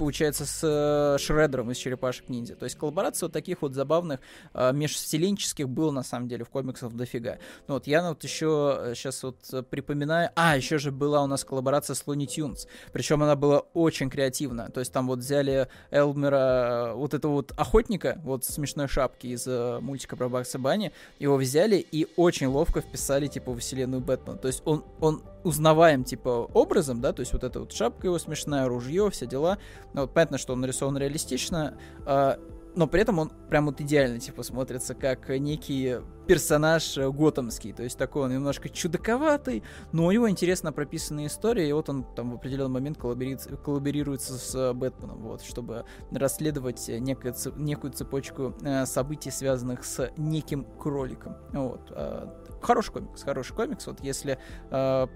получается, 0.00 0.46
с 0.46 0.60
э, 0.62 1.18
Шреддером 1.18 1.70
из 1.70 1.76
Черепашек 1.76 2.30
Ниндзя. 2.30 2.56
То 2.56 2.64
есть 2.64 2.74
коллаборация 2.78 3.26
вот 3.26 3.34
таких 3.34 3.60
вот 3.60 3.74
забавных 3.74 4.20
э, 4.54 4.72
межвселенческих 4.72 5.68
было, 5.68 5.90
на 5.90 6.02
самом 6.02 6.26
деле, 6.26 6.42
в 6.46 6.48
комиксах 6.48 6.94
дофига. 6.94 7.36
Ну 7.68 7.74
вот 7.74 7.86
я 7.86 8.08
вот 8.08 8.24
еще 8.24 8.92
сейчас 8.94 9.22
э, 9.22 9.26
вот 9.26 9.36
э, 9.52 9.62
припоминаю... 9.62 10.30
А, 10.36 10.56
еще 10.56 10.78
же 10.78 10.90
была 10.90 11.22
у 11.22 11.26
нас 11.26 11.44
коллаборация 11.44 11.92
с 11.92 12.04
Looney 12.04 12.26
Tunes. 12.26 12.66
Причем 12.94 13.22
она 13.22 13.36
была 13.36 13.58
очень 13.74 14.08
креативна. 14.08 14.70
То 14.70 14.80
есть 14.80 14.90
там 14.90 15.06
вот 15.06 15.18
взяли 15.18 15.68
Элмера, 15.90 16.92
вот 16.94 17.12
этого 17.12 17.32
вот 17.32 17.52
охотника, 17.58 18.18
вот 18.24 18.46
смешной 18.46 18.88
шапки 18.88 19.26
из 19.26 19.46
э, 19.46 19.80
мультика 19.80 20.16
про 20.16 20.30
Бакса 20.30 20.58
Банни, 20.58 20.92
его 21.18 21.36
взяли 21.36 21.76
и 21.76 22.08
очень 22.16 22.46
ловко 22.46 22.80
вписали, 22.80 23.26
типа, 23.26 23.52
в 23.52 23.58
вселенную 23.58 24.00
Бэтмена. 24.00 24.38
То 24.38 24.48
есть 24.48 24.62
он, 24.64 24.82
он 25.02 25.22
узнаваем, 25.44 26.04
типа, 26.04 26.48
образом, 26.52 27.00
да, 27.00 27.12
то 27.12 27.20
есть 27.20 27.32
вот 27.32 27.44
эта 27.44 27.60
вот 27.60 27.72
шапка 27.72 28.06
его 28.06 28.18
смешная, 28.18 28.68
ружье, 28.68 29.10
все 29.10 29.26
дела. 29.26 29.58
Ну, 29.94 30.02
вот 30.02 30.12
понятно, 30.12 30.38
что 30.38 30.52
он 30.52 30.60
нарисован 30.60 30.98
реалистично, 30.98 31.78
э, 32.06 32.36
но 32.74 32.86
при 32.86 33.02
этом 33.02 33.18
он 33.18 33.32
прям 33.48 33.66
вот 33.66 33.80
идеально, 33.80 34.20
типа, 34.20 34.42
смотрится 34.42 34.94
как 34.94 35.28
некий 35.28 35.96
персонаж 36.26 36.96
готомский, 36.96 37.72
то 37.72 37.82
есть 37.82 37.98
такой 37.98 38.24
он 38.24 38.32
немножко 38.32 38.68
чудаковатый, 38.68 39.64
но 39.90 40.06
у 40.06 40.12
него 40.12 40.30
интересно 40.30 40.72
прописанная 40.72 41.26
история, 41.26 41.68
и 41.68 41.72
вот 41.72 41.88
он 41.88 42.04
там 42.14 42.30
в 42.30 42.34
определенный 42.36 42.70
момент 42.70 42.98
коллаборируется, 42.98 43.56
коллаборируется 43.56 44.34
с 44.34 44.72
Бэтменом, 44.72 45.22
вот, 45.22 45.42
чтобы 45.42 45.84
расследовать 46.12 46.86
некую, 46.88 47.34
некую 47.56 47.92
цепочку 47.92 48.54
э, 48.62 48.86
событий, 48.86 49.32
связанных 49.32 49.84
с 49.84 50.12
неким 50.16 50.64
кроликом, 50.78 51.36
вот. 51.52 51.90
Э, 51.90 52.28
хороший 52.62 52.92
комикс, 52.92 53.22
хороший 53.22 53.56
комикс, 53.56 53.86
вот, 53.88 54.00
если 54.00 54.38
э, 54.70 55.06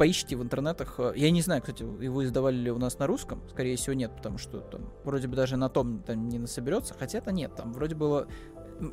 поищите 0.00 0.34
в 0.34 0.42
интернетах. 0.42 0.94
Э, 0.96 1.12
я 1.14 1.30
не 1.30 1.42
знаю, 1.42 1.60
кстати, 1.60 1.82
его 1.82 2.24
издавали 2.24 2.56
ли 2.56 2.70
у 2.70 2.78
нас 2.78 2.98
на 2.98 3.06
русском. 3.06 3.42
Скорее 3.50 3.76
всего, 3.76 3.92
нет, 3.92 4.10
потому 4.16 4.38
что 4.38 4.60
там 4.60 4.90
вроде 5.04 5.28
бы 5.28 5.36
даже 5.36 5.58
на 5.58 5.68
том 5.68 6.02
там 6.02 6.26
не 6.26 6.38
насоберется. 6.38 6.94
Хотя 6.98 7.18
это 7.18 7.32
нет, 7.32 7.54
там 7.54 7.74
вроде 7.74 7.94
было 7.94 8.26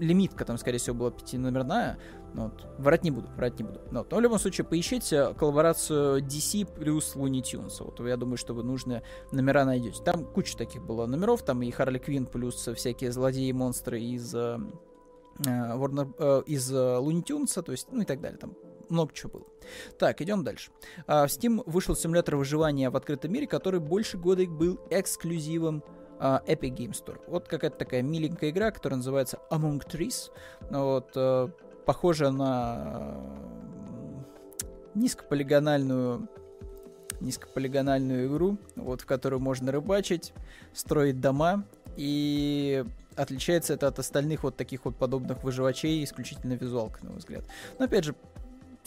лимитка 0.02 0.44
там, 0.44 0.58
скорее 0.58 0.80
всего, 0.80 0.98
была 0.98 1.12
пятиномерная. 1.12 1.98
Вот. 2.34 2.68
Врать 2.78 3.06
не 3.06 3.12
буду, 3.12 3.30
врать 3.38 3.58
не 3.58 3.64
буду. 3.64 3.80
Вот. 3.90 4.12
Но 4.12 4.18
в 4.18 4.20
любом 4.20 4.38
случае, 4.38 4.66
поищите 4.66 5.34
коллаборацию 5.36 6.22
DC 6.22 6.76
плюс 6.76 7.16
Looney 7.16 7.42
Tunes. 7.42 7.82
Вот 7.82 8.06
я 8.06 8.18
думаю, 8.18 8.36
что 8.36 8.54
вы 8.54 8.64
нужные 8.64 9.02
номера 9.32 9.64
найдете. 9.64 10.04
Там 10.04 10.26
куча 10.26 10.58
таких 10.58 10.86
было 10.86 11.06
номеров. 11.06 11.42
Там 11.42 11.62
и 11.62 11.72
Харли 11.72 12.00
Квин 12.00 12.26
плюс 12.26 12.68
всякие 12.76 13.14
злодеи 13.14 13.48
и 13.48 13.54
монстры 13.54 14.02
из 14.02 14.36
э, 14.36 14.60
Warner, 15.40 16.14
э, 16.20 16.44
из 16.48 16.70
Tunes, 16.70 17.62
то 17.62 17.72
есть, 17.72 17.88
ну 17.94 18.02
и 18.02 18.06
так 18.06 18.20
далее. 18.20 18.40
Там 18.40 18.58
много 18.90 19.14
чего 19.14 19.32
было. 19.40 19.46
Так, 19.98 20.22
идем 20.22 20.44
дальше. 20.44 20.72
А, 21.06 21.28
в 21.28 21.30
Steam 21.30 21.62
вышел 21.66 21.96
симулятор 21.96 22.36
выживания 22.36 22.90
в 22.90 22.96
открытом 22.96 23.32
мире, 23.32 23.48
который 23.48 23.80
больше 23.80 24.18
года 24.18 24.46
был 24.46 24.80
эксклюзивом 24.90 25.84
а, 26.20 26.42
Epic 26.48 26.76
Game 26.76 26.92
Store. 26.92 27.20
Вот 27.28 27.48
какая-то 27.48 27.78
такая 27.78 28.02
миленькая 28.02 28.50
игра, 28.50 28.72
которая 28.72 28.98
называется 28.98 29.40
Among 29.52 29.86
Trees. 29.88 30.32
Вот, 30.70 31.12
а, 31.16 31.50
похожа 31.86 32.32
на 32.32 33.18
низкополигональную 34.96 36.28
низкополигональную 37.20 38.28
игру, 38.28 38.58
вот, 38.76 39.02
в 39.02 39.06
которую 39.08 39.40
можно 39.40 39.72
рыбачить, 39.72 40.34
строить 40.74 41.20
дома, 41.20 41.66
и 41.96 42.86
отличается 43.16 43.74
это 43.74 43.88
от 43.88 44.00
остальных 44.00 44.44
вот 44.44 44.56
таких 44.56 44.86
вот 44.86 44.96
подобных 44.96 45.44
выживачей 45.44 46.04
исключительно 46.04 46.54
визуалкой, 46.54 47.04
на 47.04 47.10
мой 47.10 47.20
взгляд. 47.20 47.44
Но 47.80 47.86
опять 47.86 48.06
же, 48.06 48.16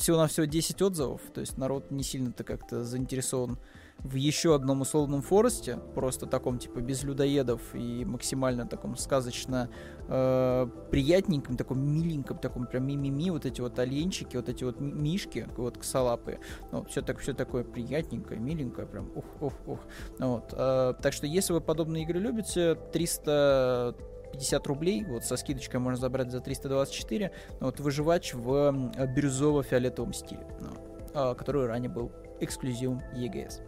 всего-навсего 0.00 0.46
10 0.46 0.82
отзывов, 0.82 1.20
то 1.32 1.40
есть 1.40 1.58
народ 1.58 1.90
не 1.90 2.02
сильно-то 2.02 2.44
как-то 2.44 2.84
заинтересован 2.84 3.58
в 4.02 4.14
еще 4.14 4.54
одном 4.54 4.80
условном 4.80 5.20
Форесте, 5.22 5.78
просто 5.94 6.26
таком 6.26 6.58
типа 6.58 6.80
без 6.80 7.02
людоедов 7.02 7.60
и 7.74 8.04
максимально 8.04 8.66
таком 8.66 8.96
сказочно 8.96 9.70
э, 10.08 10.68
приятненьком, 10.90 11.56
таком 11.56 11.80
миленьком, 11.80 12.38
таком 12.38 12.66
прям 12.66 12.86
мимими, 12.86 13.30
вот 13.30 13.44
эти 13.44 13.60
вот 13.60 13.78
оленчики, 13.78 14.36
вот 14.36 14.48
эти 14.48 14.64
вот 14.64 14.80
мишки, 14.80 15.48
вот 15.56 15.78
косолапые, 15.78 16.40
ну, 16.72 16.84
все, 16.84 17.02
так, 17.02 17.18
все 17.18 17.34
такое 17.34 17.62
приятненькое, 17.62 18.40
миленькое, 18.40 18.86
прям 18.86 19.10
ух, 19.14 19.24
ух, 19.40 19.52
ух. 19.66 19.80
Вот, 20.18 20.52
э, 20.52 20.94
так 21.02 21.12
что 21.12 21.26
если 21.26 21.52
вы 21.52 21.60
подобные 21.60 22.04
игры 22.04 22.20
любите, 22.20 22.76
300 22.92 23.96
50 24.32 24.66
рублей, 24.66 25.04
вот 25.04 25.24
со 25.24 25.36
скидочкой 25.36 25.80
можно 25.80 26.00
забрать 26.00 26.30
за 26.30 26.40
324, 26.40 27.32
вот 27.60 27.80
выживач 27.80 28.34
в 28.34 28.72
бирюзово-фиолетовом 29.14 30.12
стиле, 30.12 30.46
а, 31.14 31.34
который 31.34 31.66
ранее 31.66 31.90
был 31.90 32.12
эксклюзивом 32.40 33.02
EGS. 33.14 33.60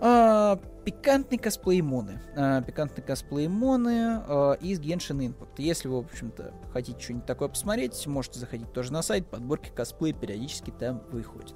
А, 0.00 0.60
пикантный 0.84 1.38
косплей 1.38 1.80
Моны. 1.80 2.20
А, 2.36 2.60
пикантный 2.62 3.02
косплей 3.02 3.48
Моны 3.48 4.22
а, 4.26 4.52
из 4.60 4.80
Genshin 4.80 5.18
Impact. 5.18 5.54
Если 5.58 5.88
вы, 5.88 6.02
в 6.02 6.06
общем-то, 6.06 6.52
хотите 6.72 7.00
что-нибудь 7.00 7.26
такое 7.26 7.48
посмотреть, 7.48 8.06
можете 8.06 8.38
заходить 8.38 8.72
тоже 8.72 8.92
на 8.92 9.02
сайт, 9.02 9.26
подборки 9.26 9.70
косплей 9.74 10.12
периодически 10.12 10.72
там 10.78 11.02
выходят. 11.10 11.54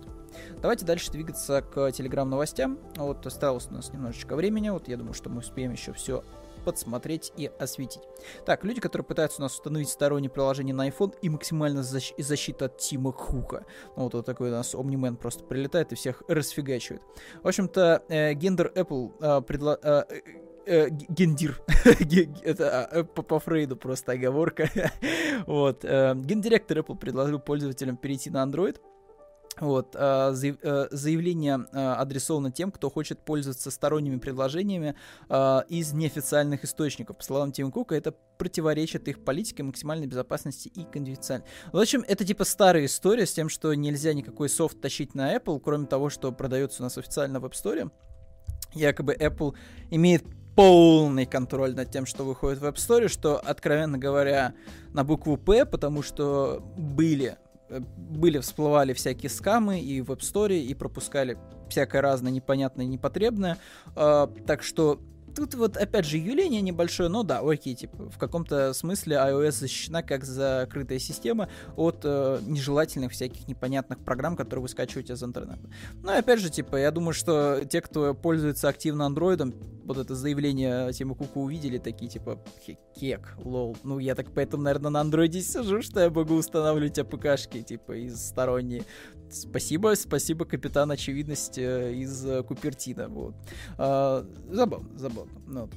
Давайте 0.62 0.86
дальше 0.86 1.10
двигаться 1.10 1.62
к 1.62 1.90
телеграм-новостям. 1.92 2.78
Вот 2.96 3.26
осталось 3.26 3.66
у 3.70 3.74
нас 3.74 3.92
немножечко 3.92 4.36
времени. 4.36 4.68
Вот 4.70 4.88
я 4.88 4.96
думаю, 4.96 5.14
что 5.14 5.30
мы 5.30 5.40
успеем 5.40 5.72
еще 5.72 5.92
все 5.92 6.22
подсмотреть 6.58 7.32
и 7.36 7.50
осветить. 7.58 8.02
Так, 8.44 8.64
люди, 8.64 8.80
которые 8.80 9.04
пытаются 9.04 9.40
у 9.40 9.42
нас 9.42 9.54
установить 9.54 9.88
стороннее 9.88 10.30
приложение 10.30 10.74
на 10.74 10.88
iPhone 10.88 11.14
и 11.22 11.28
максимально 11.28 11.80
защ- 11.80 12.14
защита 12.18 12.66
от 12.66 12.78
Тима 12.78 13.12
Хука. 13.12 13.64
Ну, 13.96 14.04
вот, 14.04 14.14
вот 14.14 14.26
такой 14.26 14.50
у 14.50 14.52
нас 14.52 14.74
Omni-Man 14.74 15.16
просто 15.16 15.44
прилетает 15.44 15.92
и 15.92 15.94
всех 15.94 16.22
расфигачивает. 16.28 17.02
В 17.42 17.48
общем-то, 17.48 18.02
э, 18.08 18.34
гендер 18.34 18.72
Apple 18.74 19.12
э, 19.20 19.42
предла... 19.42 19.78
Э, 19.82 20.04
э, 20.08 20.20
э 20.66 20.88
гендир. 20.90 21.60
Это 22.42 22.84
а, 22.84 23.00
э, 23.00 23.04
по 23.04 23.38
Фрейду 23.38 23.76
просто 23.76 24.12
оговорка. 24.12 24.70
вот. 25.46 25.84
Э, 25.84 26.14
гендиректор 26.14 26.78
Apple 26.78 26.98
предложил 26.98 27.38
пользователям 27.38 27.96
перейти 27.96 28.30
на 28.30 28.44
Android 28.44 28.78
вот, 29.60 29.94
а, 29.98 30.32
э, 30.32 30.88
заявление 30.90 31.66
а, 31.72 31.96
адресовано 31.96 32.50
тем, 32.50 32.70
кто 32.70 32.90
хочет 32.90 33.20
пользоваться 33.24 33.70
сторонними 33.70 34.18
предложениями 34.18 34.94
а, 35.28 35.64
из 35.68 35.92
неофициальных 35.92 36.64
источников. 36.64 37.16
По 37.16 37.24
словам 37.24 37.52
Тима 37.52 37.70
Кука, 37.70 37.94
это 37.94 38.12
противоречит 38.38 39.08
их 39.08 39.24
политике 39.24 39.62
максимальной 39.62 40.06
безопасности 40.06 40.68
и 40.68 40.84
конфиденциальности. 40.84 41.50
В 41.72 41.78
общем, 41.78 42.04
это 42.06 42.24
типа 42.24 42.44
старая 42.44 42.86
история 42.86 43.26
с 43.26 43.32
тем, 43.32 43.48
что 43.48 43.74
нельзя 43.74 44.12
никакой 44.14 44.48
софт 44.48 44.80
тащить 44.80 45.14
на 45.14 45.34
Apple, 45.34 45.60
кроме 45.60 45.86
того, 45.86 46.10
что 46.10 46.30
продается 46.32 46.82
у 46.82 46.84
нас 46.84 46.96
официально 46.96 47.40
в 47.40 47.44
App 47.44 47.52
Store. 47.52 47.90
Якобы 48.74 49.14
Apple 49.14 49.54
имеет 49.90 50.24
полный 50.58 51.24
контроль 51.24 51.74
над 51.74 51.90
тем, 51.90 52.04
что 52.04 52.24
выходит 52.24 52.58
в 52.58 52.64
App 52.64 52.74
Store, 52.74 53.06
что, 53.08 53.38
откровенно 53.38 53.96
говоря, 53.96 54.54
на 54.92 55.04
букву 55.04 55.36
П, 55.36 55.64
потому 55.64 56.02
что 56.02 56.60
были 56.76 57.36
были, 57.70 58.38
всплывали 58.38 58.92
всякие 58.92 59.30
скамы 59.30 59.80
и 59.80 60.00
в 60.00 60.10
App 60.10 60.20
Store, 60.20 60.58
и 60.58 60.74
пропускали 60.74 61.38
всякое 61.68 62.00
разное 62.00 62.32
непонятное 62.32 62.86
и 62.86 62.88
непотребное. 62.88 63.58
Э, 63.96 64.26
так 64.46 64.62
что 64.62 65.00
тут 65.38 65.54
вот, 65.54 65.76
опять 65.76 66.04
же, 66.04 66.18
юление 66.18 66.60
небольшое, 66.60 67.08
но 67.08 67.22
да, 67.22 67.38
окей, 67.40 67.74
типа, 67.74 68.10
в 68.10 68.18
каком-то 68.18 68.72
смысле 68.72 69.16
iOS 69.16 69.52
защищена 69.52 70.02
как 70.02 70.24
закрытая 70.24 70.98
система 70.98 71.48
от 71.76 72.00
э, 72.02 72.40
нежелательных 72.42 73.12
всяких 73.12 73.46
непонятных 73.46 74.04
программ, 74.04 74.36
которые 74.36 74.62
вы 74.62 74.68
скачиваете 74.68 75.12
из 75.12 75.22
интернета. 75.22 75.70
Ну 76.02 76.10
опять 76.10 76.40
же, 76.40 76.50
типа, 76.50 76.76
я 76.76 76.90
думаю, 76.90 77.12
что 77.12 77.64
те, 77.64 77.80
кто 77.80 78.14
пользуется 78.14 78.68
активно 78.68 79.06
андроидом, 79.06 79.54
вот 79.84 79.96
это 79.96 80.14
заявление 80.14 80.92
Тима 80.92 81.14
Кука 81.14 81.38
увидели, 81.38 81.78
такие, 81.78 82.10
типа, 82.10 82.44
кек, 82.94 83.34
лол. 83.38 83.76
Ну, 83.84 83.98
я 83.98 84.14
так 84.14 84.34
поэтому, 84.34 84.64
наверное, 84.64 84.90
на 84.90 85.00
андроиде 85.00 85.40
сижу, 85.40 85.80
что 85.82 86.00
я 86.00 86.10
могу 86.10 86.34
устанавливать 86.34 86.98
АПКшки, 86.98 87.62
типа, 87.62 87.92
из 87.92 88.20
сторонние. 88.20 88.84
Спасибо, 89.30 89.94
спасибо, 89.94 90.44
капитан 90.44 90.90
очевидность 90.90 91.58
э, 91.58 91.92
из 91.94 92.24
э, 92.24 92.42
Купертина. 92.42 93.08
Вот. 93.08 93.34
А, 93.76 94.26
забавно, 94.50 94.98
забавно. 94.98 95.32
Ну, 95.46 95.68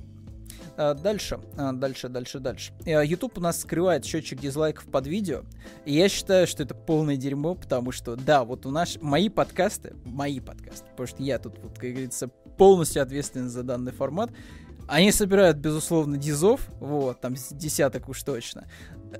А, 0.78 0.94
дальше, 0.94 1.40
а, 1.58 1.74
дальше, 1.74 2.08
дальше, 2.10 2.40
дальше. 2.40 2.74
А, 2.86 3.04
YouTube 3.04 3.38
у 3.38 3.42
нас 3.42 3.60
скрывает 3.62 4.06
счетчик 4.06 4.40
дизлайков 4.40 4.86
под 4.86 5.08
видео. 5.08 5.44
И 5.86 5.94
я 5.94 6.08
считаю, 6.10 6.48
что 6.48 6.64
это 6.64 6.74
полное 6.74 7.18
дерьмо, 7.18 7.56
потому 7.56 7.92
что, 7.92 8.16
да, 8.16 8.44
вот 8.44 8.66
у 8.66 8.72
нас 8.72 8.98
мои 9.02 9.30
подкасты, 9.30 9.96
мои 10.06 10.40
подкасты, 10.40 10.86
потому 10.92 11.08
что 11.08 11.24
я 11.24 11.40
тут, 11.40 11.58
вот, 11.62 11.78
как 11.78 11.90
говорится, 11.92 12.30
полностью 12.58 13.02
ответственен 13.02 13.50
за 13.50 13.64
данный 13.64 13.92
формат. 13.92 14.32
Они 14.88 15.12
собирают, 15.12 15.58
безусловно, 15.58 16.18
дизов, 16.18 16.68
вот, 16.80 17.22
там 17.22 17.36
десяток 17.52 18.10
уж 18.10 18.24
точно. 18.24 18.68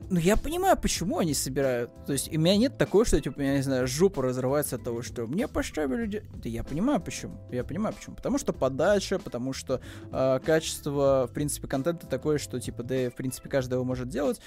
Ну, 0.10 0.20
я 0.20 0.38
понимаю, 0.38 0.78
почему 0.78 1.20
они 1.20 1.34
собирают. 1.34 1.92
То 2.06 2.14
есть, 2.14 2.34
у 2.34 2.40
меня 2.40 2.56
нет 2.56 2.78
такого, 2.78 3.06
что, 3.06 3.20
типа, 3.20 3.42
я 3.42 3.58
не 3.58 3.62
знаю, 3.62 3.88
жопа 3.88 4.22
разрывается 4.22 4.78
от 4.78 4.84
того, 4.84 5.02
что 5.02 5.28
мне 5.28 5.48
поставили... 5.48 6.08
Ди... 6.08 6.22
Да 6.34 6.50
я 6.50 6.64
понимаю, 6.64 7.02
почему. 7.02 7.40
Я 7.52 7.64
понимаю, 7.64 7.96
почему. 7.96 8.16
Потому 8.16 8.38
что 8.38 8.54
подача, 8.54 9.20
потому 9.20 9.54
что 9.54 9.82
э, 10.12 10.40
качество, 10.46 11.28
в 11.30 11.34
принципе, 11.34 11.68
контента 11.68 12.08
такое, 12.08 12.38
что, 12.38 12.60
типа, 12.60 12.84
да, 12.84 13.10
в 13.10 13.16
принципе, 13.16 13.50
каждый 13.50 13.74
его 13.74 13.84
может 13.84 14.08
делать. 14.08 14.40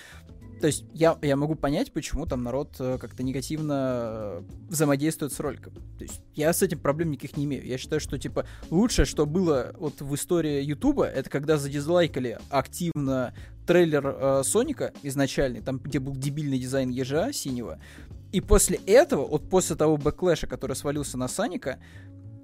То 0.61 0.69
есть 0.69 0.85
я, 0.95 1.19
я 1.21 1.37
могу 1.37 1.57
понять, 1.57 1.93
почему 1.93 2.27
там 2.27 2.43
народ 2.43 2.77
э, 2.79 2.97
как-то 2.99 3.23
негативно 3.23 3.75
э, 3.75 4.43
взаимодействует 4.69 5.33
с 5.33 5.41
роликом. 5.41 5.75
То 5.99 6.05
есть 6.05 6.23
я 6.35 6.53
с 6.53 6.63
этим 6.63 6.79
проблем 6.79 7.11
никаких 7.11 7.37
не 7.37 7.45
имею. 7.45 7.67
Я 7.67 7.77
считаю, 7.77 8.01
что 8.01 8.19
типа 8.19 8.47
лучшее, 8.71 9.05
что 9.05 9.27
было 9.27 9.75
вот 9.79 10.01
в 10.01 10.15
истории 10.15 10.63
Ютуба, 10.63 11.05
это 11.05 11.29
когда 11.29 11.59
задизлайкали 11.59 12.39
активно 12.49 13.35
трейлер 13.67 14.07
э, 14.07 14.43
Соника 14.45 14.93
изначальный, 15.03 15.61
там 15.61 15.79
где 15.79 15.99
был 15.99 16.15
дебильный 16.17 16.59
дизайн 16.59 16.91
ежа 16.91 17.33
синего. 17.33 17.79
И 18.33 18.41
после 18.41 18.81
этого, 18.87 19.27
вот 19.27 19.49
после 19.49 19.77
того 19.77 19.97
backlash 19.97 20.37
а, 20.37 20.47
который 20.47 20.75
свалился 20.75 21.17
на 21.17 21.29
Саника, 21.29 21.79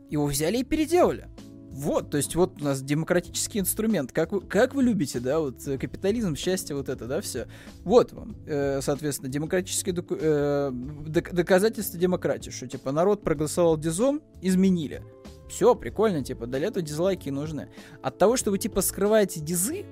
его 0.08 0.26
взяли 0.26 0.58
и 0.58 0.64
переделали. 0.64 1.28
Вот, 1.72 2.10
то 2.10 2.16
есть 2.16 2.34
вот 2.34 2.60
у 2.60 2.64
нас 2.64 2.82
демократический 2.82 3.60
инструмент. 3.60 4.10
Как 4.10 4.32
вы, 4.32 4.40
как 4.40 4.74
вы 4.74 4.82
любите, 4.82 5.20
да, 5.20 5.38
вот 5.38 5.66
э, 5.68 5.78
капитализм, 5.78 6.34
счастье, 6.34 6.74
вот 6.74 6.88
это, 6.88 7.06
да, 7.06 7.20
все. 7.20 7.46
Вот 7.84 8.12
вам, 8.12 8.36
э, 8.46 8.80
соответственно, 8.82 9.30
демократические 9.30 9.94
доку- 9.94 10.18
э, 10.20 10.70
док- 10.72 11.32
доказательства 11.32 11.98
демократии, 11.98 12.50
что, 12.50 12.66
типа, 12.66 12.90
народ 12.90 13.22
проголосовал 13.22 13.76
дизом, 13.78 14.20
изменили. 14.42 15.04
Все, 15.48 15.74
прикольно, 15.76 16.24
типа, 16.24 16.46
для 16.46 16.58
этого 16.68 16.82
дизлайки 16.84 17.30
нужны. 17.30 17.68
От 18.02 18.18
того, 18.18 18.36
что 18.36 18.50
вы, 18.50 18.58
типа, 18.58 18.82
скрываете 18.82 19.40
дизы, 19.40 19.84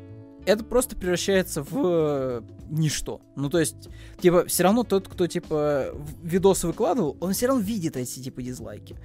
это 0.46 0.64
просто 0.64 0.96
превращается 0.96 1.62
в 1.62 1.70
э, 1.84 2.42
ничто. 2.70 3.20
Ну, 3.36 3.50
то 3.50 3.58
есть, 3.58 3.88
типа, 4.20 4.46
все 4.46 4.62
равно 4.62 4.82
тот, 4.82 5.08
кто, 5.08 5.26
типа, 5.26 5.94
видосы 6.22 6.66
выкладывал, 6.66 7.16
он 7.20 7.32
все 7.32 7.46
равно 7.46 7.62
видит 7.62 7.96
эти, 7.96 8.20
типа, 8.20 8.42
дизлайки. 8.42 8.96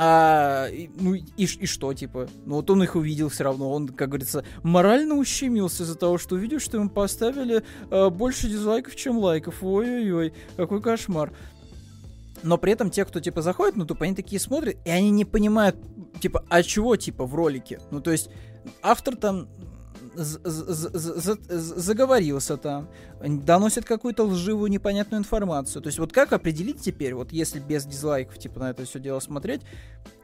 А, 0.00 0.68
ну 1.00 1.14
и, 1.14 1.24
и 1.36 1.66
что, 1.66 1.92
типа? 1.92 2.28
Ну 2.46 2.54
вот 2.54 2.70
он 2.70 2.84
их 2.84 2.94
увидел 2.94 3.30
все 3.30 3.42
равно. 3.42 3.72
Он, 3.72 3.88
как 3.88 4.10
говорится, 4.10 4.44
морально 4.62 5.16
ущемился 5.16 5.82
из-за 5.82 5.96
того, 5.96 6.18
что 6.18 6.36
увидел, 6.36 6.60
что 6.60 6.76
ему 6.76 6.88
поставили 6.88 7.64
э, 7.90 8.08
больше 8.08 8.48
дизлайков, 8.48 8.94
чем 8.94 9.18
лайков. 9.18 9.56
Ой-ой-ой, 9.60 10.34
какой 10.56 10.80
кошмар. 10.80 11.32
Но 12.44 12.58
при 12.58 12.72
этом 12.72 12.90
те, 12.90 13.04
кто, 13.04 13.18
типа, 13.18 13.42
заходит, 13.42 13.74
ну, 13.74 13.84
тупо 13.86 14.04
они 14.04 14.14
такие 14.14 14.40
смотрят, 14.40 14.76
и 14.84 14.90
они 14.90 15.10
не 15.10 15.24
понимают, 15.24 15.76
типа, 16.20 16.44
а 16.48 16.62
чего, 16.62 16.94
типа, 16.94 17.26
в 17.26 17.34
ролике? 17.34 17.80
Ну, 17.90 18.00
то 18.00 18.12
есть, 18.12 18.30
автор 18.82 19.16
там 19.16 19.48
заговорился 21.48 22.56
там, 22.56 22.88
доносит 23.20 23.84
какую-то 23.84 24.24
лживую 24.24 24.70
непонятную 24.70 25.20
информацию. 25.20 25.82
То 25.82 25.88
есть 25.88 25.98
вот 25.98 26.12
как 26.12 26.32
определить 26.32 26.80
теперь, 26.80 27.14
вот 27.14 27.32
если 27.32 27.60
без 27.60 27.84
дизлайков 27.84 28.38
типа 28.38 28.60
на 28.60 28.70
это 28.70 28.84
все 28.84 28.98
дело 28.98 29.20
смотреть, 29.20 29.62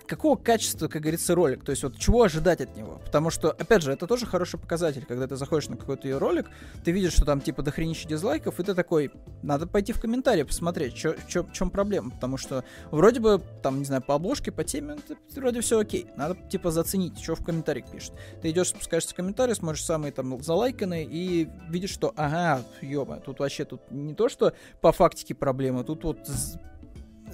какого 0.06 0.36
качества, 0.36 0.88
как 0.88 1.02
говорится, 1.02 1.34
ролик, 1.34 1.64
то 1.64 1.70
есть 1.70 1.82
вот 1.82 1.98
чего 1.98 2.22
ожидать 2.22 2.60
от 2.60 2.76
него, 2.76 3.00
потому 3.04 3.30
что, 3.30 3.50
опять 3.50 3.82
же, 3.82 3.92
это 3.92 4.06
тоже 4.06 4.26
хороший 4.26 4.58
показатель, 4.58 5.04
когда 5.06 5.26
ты 5.26 5.36
заходишь 5.36 5.68
на 5.68 5.76
какой-то 5.76 6.08
ее 6.08 6.18
ролик, 6.18 6.46
ты 6.84 6.92
видишь, 6.92 7.12
что 7.12 7.24
там 7.24 7.40
типа 7.40 7.62
дохренища 7.62 8.08
дизлайков, 8.08 8.60
и 8.60 8.62
ты 8.62 8.74
такой, 8.74 9.10
надо 9.42 9.66
пойти 9.66 9.92
в 9.92 10.00
комментарии 10.00 10.42
посмотреть, 10.42 10.94
чё, 10.94 11.14
чё, 11.26 11.44
в 11.44 11.52
чем 11.52 11.70
проблема, 11.70 12.10
потому 12.10 12.36
что 12.36 12.64
вроде 12.90 13.20
бы, 13.20 13.40
там, 13.62 13.78
не 13.78 13.84
знаю, 13.84 14.02
по 14.02 14.14
обложке, 14.14 14.52
по 14.52 14.64
теме, 14.64 14.96
это, 14.96 15.16
вроде 15.40 15.60
все 15.60 15.78
окей, 15.78 16.06
надо 16.16 16.36
типа 16.48 16.70
заценить, 16.70 17.20
что 17.20 17.34
в 17.34 17.44
комментариях 17.44 17.90
пишет. 17.90 18.12
Ты 18.42 18.50
идешь, 18.50 18.68
спускаешься 18.68 19.10
в 19.10 19.14
комментарии, 19.14 19.54
смотришь 19.54 19.84
самые 19.84 20.12
там 20.12 20.42
залайканные 20.42 21.04
и 21.04 21.48
видишь, 21.68 21.90
что, 21.90 22.12
ага, 22.16 22.62
ёба, 22.80 23.20
тут 23.20 23.38
вообще 23.40 23.64
тут 23.64 23.80
не 23.90 24.14
то, 24.14 24.28
что 24.28 24.52
по 24.80 24.92
фактике 24.92 25.34
проблемы, 25.34 25.84
тут 25.84 26.04
вот 26.04 26.18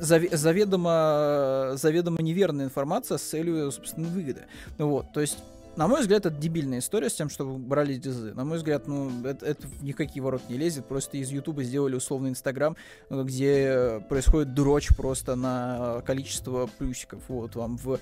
заведомо, 0.00 1.72
заведомо 1.74 2.20
неверная 2.20 2.66
информация 2.66 3.18
с 3.18 3.22
целью, 3.22 3.70
собственно, 3.70 4.08
выгоды. 4.08 4.42
Вот, 4.78 5.12
то 5.12 5.20
есть 5.20 5.38
на 5.76 5.86
мой 5.86 6.00
взгляд, 6.00 6.26
это 6.26 6.36
дебильная 6.36 6.80
история 6.80 7.08
с 7.08 7.14
тем, 7.14 7.30
что 7.30 7.46
брали 7.46 7.94
дизы. 7.94 8.34
На 8.34 8.44
мой 8.44 8.58
взгляд, 8.58 8.88
ну, 8.88 9.24
это, 9.24 9.46
это 9.46 9.66
в 9.66 9.84
никакие 9.84 10.22
ворот 10.22 10.42
не 10.48 10.56
лезет. 10.56 10.86
Просто 10.86 11.16
из 11.16 11.30
Ютуба 11.30 11.62
сделали 11.62 11.94
условный 11.94 12.30
Инстаграм, 12.30 12.76
где 13.08 14.04
происходит 14.08 14.52
дрочь 14.52 14.88
просто 14.96 15.36
на 15.36 16.02
количество 16.04 16.68
плюсиков. 16.78 17.22
Вот 17.28 17.54
вам 17.54 17.76
в... 17.78 18.00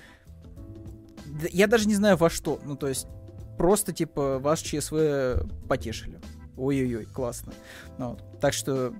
Я 1.53 1.67
даже 1.67 1.87
не 1.87 1.95
знаю 1.95 2.17
во 2.17 2.31
что. 2.31 2.59
Ну, 2.65 2.75
то 2.75 2.89
есть, 2.89 3.07
просто, 3.59 3.93
типа, 3.93 4.39
ваш 4.39 4.61
ЧСВ 4.61 5.47
потешили. 5.69 6.19
Ой-ой-ой, 6.57 7.05
классно. 7.05 7.53
Ну, 7.99 8.11
вот. 8.11 8.41
Так 8.41 8.55
что 8.55 8.95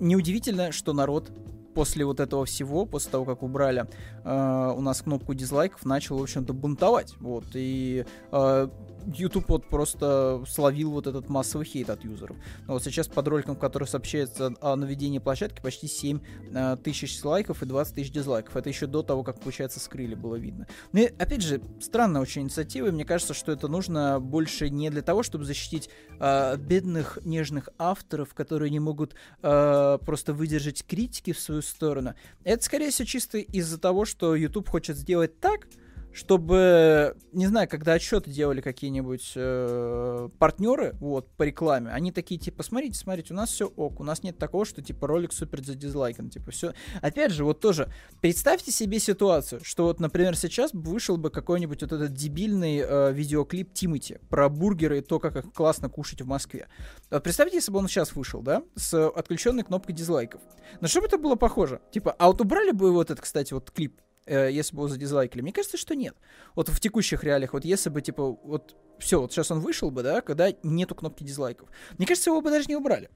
неудивительно, 0.00 0.72
что 0.72 0.92
народ 0.92 1.30
после 1.74 2.04
вот 2.04 2.20
этого 2.20 2.44
всего, 2.44 2.86
после 2.86 3.10
того, 3.10 3.24
как 3.24 3.42
убрали 3.42 3.86
э, 4.24 4.72
у 4.76 4.80
нас 4.80 5.02
кнопку 5.02 5.34
дизлайков, 5.34 5.84
начал, 5.84 6.18
в 6.18 6.22
общем-то, 6.22 6.52
бунтовать. 6.52 7.14
Вот, 7.20 7.44
и 7.54 8.04
э, 8.32 8.68
YouTube 9.06 9.48
вот 9.48 9.68
просто 9.68 10.42
словил 10.48 10.92
вот 10.92 11.06
этот 11.06 11.28
массовый 11.28 11.66
хейт 11.66 11.90
от 11.90 12.04
юзеров. 12.04 12.36
Но 12.66 12.74
вот 12.74 12.84
сейчас 12.84 13.08
под 13.08 13.28
роликом, 13.28 13.56
который 13.56 13.88
сообщается 13.88 14.54
о 14.60 14.76
наведении 14.76 15.18
площадки, 15.18 15.60
почти 15.60 15.86
7 15.86 16.20
э, 16.52 16.76
тысяч 16.82 17.22
лайков 17.24 17.62
и 17.62 17.66
20 17.66 17.94
тысяч 17.94 18.10
дизлайков. 18.10 18.56
Это 18.56 18.68
еще 18.68 18.86
до 18.86 19.02
того, 19.02 19.22
как, 19.22 19.40
получается, 19.40 19.80
скрыли, 19.80 20.14
было 20.14 20.36
видно. 20.36 20.66
Ну 20.92 21.00
и, 21.00 21.06
опять 21.06 21.42
же, 21.42 21.60
странная 21.80 22.20
очень 22.20 22.42
инициатива, 22.42 22.90
мне 22.90 23.04
кажется, 23.04 23.34
что 23.34 23.52
это 23.52 23.68
нужно 23.68 24.20
больше 24.20 24.70
не 24.70 24.90
для 24.90 25.02
того, 25.02 25.22
чтобы 25.22 25.44
защитить 25.44 25.88
э, 26.20 26.56
бедных, 26.56 27.18
нежных 27.24 27.68
авторов, 27.78 28.34
которые 28.34 28.70
не 28.70 28.80
могут 28.80 29.14
э, 29.42 29.98
просто 30.04 30.32
выдержать 30.32 30.84
критики 30.86 31.32
в 31.32 31.40
свою 31.40 31.62
сторону. 31.62 32.14
Это, 32.44 32.62
скорее 32.64 32.90
всего, 32.90 33.06
чисто 33.06 33.38
из-за 33.38 33.78
того, 33.78 34.04
что 34.04 34.34
YouTube 34.34 34.68
хочет 34.68 34.96
сделать 34.96 35.40
так, 35.40 35.68
чтобы, 36.12 37.16
не 37.32 37.46
знаю, 37.46 37.68
когда 37.68 37.92
отчеты 37.92 38.30
делали 38.30 38.60
какие-нибудь 38.60 39.32
э, 39.36 40.28
партнеры, 40.38 40.96
вот, 41.00 41.30
по 41.36 41.44
рекламе, 41.44 41.90
они 41.90 42.12
такие, 42.12 42.40
типа, 42.40 42.62
смотрите, 42.62 42.98
смотрите, 42.98 43.34
у 43.34 43.36
нас 43.36 43.50
все 43.50 43.66
ок, 43.66 44.00
у 44.00 44.04
нас 44.04 44.22
нет 44.22 44.38
такого, 44.38 44.64
что, 44.64 44.82
типа, 44.82 45.06
ролик 45.06 45.32
супер 45.32 45.64
за 45.64 45.74
дизлайком, 45.74 46.30
типа, 46.30 46.50
все. 46.50 46.72
Опять 47.02 47.32
же, 47.32 47.44
вот 47.44 47.60
тоже, 47.60 47.92
представьте 48.20 48.72
себе 48.72 48.98
ситуацию, 48.98 49.60
что 49.62 49.84
вот, 49.84 50.00
например, 50.00 50.36
сейчас 50.36 50.72
вышел 50.72 51.16
бы 51.16 51.30
какой-нибудь 51.30 51.82
вот 51.82 51.92
этот 51.92 52.12
дебильный 52.12 52.78
э, 52.78 53.12
видеоклип 53.12 53.72
Тимати 53.72 54.18
про 54.28 54.48
бургеры 54.48 54.98
и 54.98 55.02
то, 55.02 55.18
как 55.18 55.36
их 55.36 55.52
классно 55.52 55.88
кушать 55.88 56.22
в 56.22 56.26
Москве. 56.26 56.68
Вот 57.10 57.22
представьте, 57.22 57.56
если 57.56 57.70
бы 57.70 57.78
он 57.78 57.88
сейчас 57.88 58.14
вышел, 58.14 58.42
да, 58.42 58.62
с 58.74 59.08
отключенной 59.08 59.62
кнопкой 59.62 59.94
дизлайков. 59.94 60.40
На 60.80 60.88
что 60.88 61.00
бы 61.00 61.06
это 61.06 61.18
было 61.18 61.36
похоже? 61.36 61.80
Типа, 61.90 62.14
а 62.18 62.28
вот 62.28 62.40
убрали 62.40 62.72
бы 62.72 62.92
вот 62.92 63.10
этот, 63.10 63.20
кстати, 63.20 63.52
вот 63.52 63.70
клип, 63.70 64.00
э, 64.28 64.50
если 64.52 64.74
бы 64.74 64.82
его 64.82 64.88
задизлайкали? 64.88 65.42
Мне 65.42 65.52
кажется, 65.52 65.76
что 65.76 65.96
нет. 65.96 66.16
Вот 66.54 66.68
в 66.68 66.80
текущих 66.80 67.24
реалиях, 67.24 67.52
вот 67.52 67.64
если 67.64 67.90
бы, 67.90 68.02
типа, 68.02 68.22
вот 68.42 68.76
все, 68.98 69.20
вот 69.20 69.32
сейчас 69.32 69.50
он 69.50 69.60
вышел 69.60 69.90
бы, 69.90 70.02
да, 70.02 70.20
когда 70.20 70.52
нету 70.62 70.94
кнопки 70.94 71.24
дизлайков. 71.24 71.68
Мне 71.96 72.06
кажется, 72.06 72.30
его 72.30 72.40
бы 72.40 72.50
даже 72.50 72.66
не 72.68 72.76
убрали. 72.76 73.10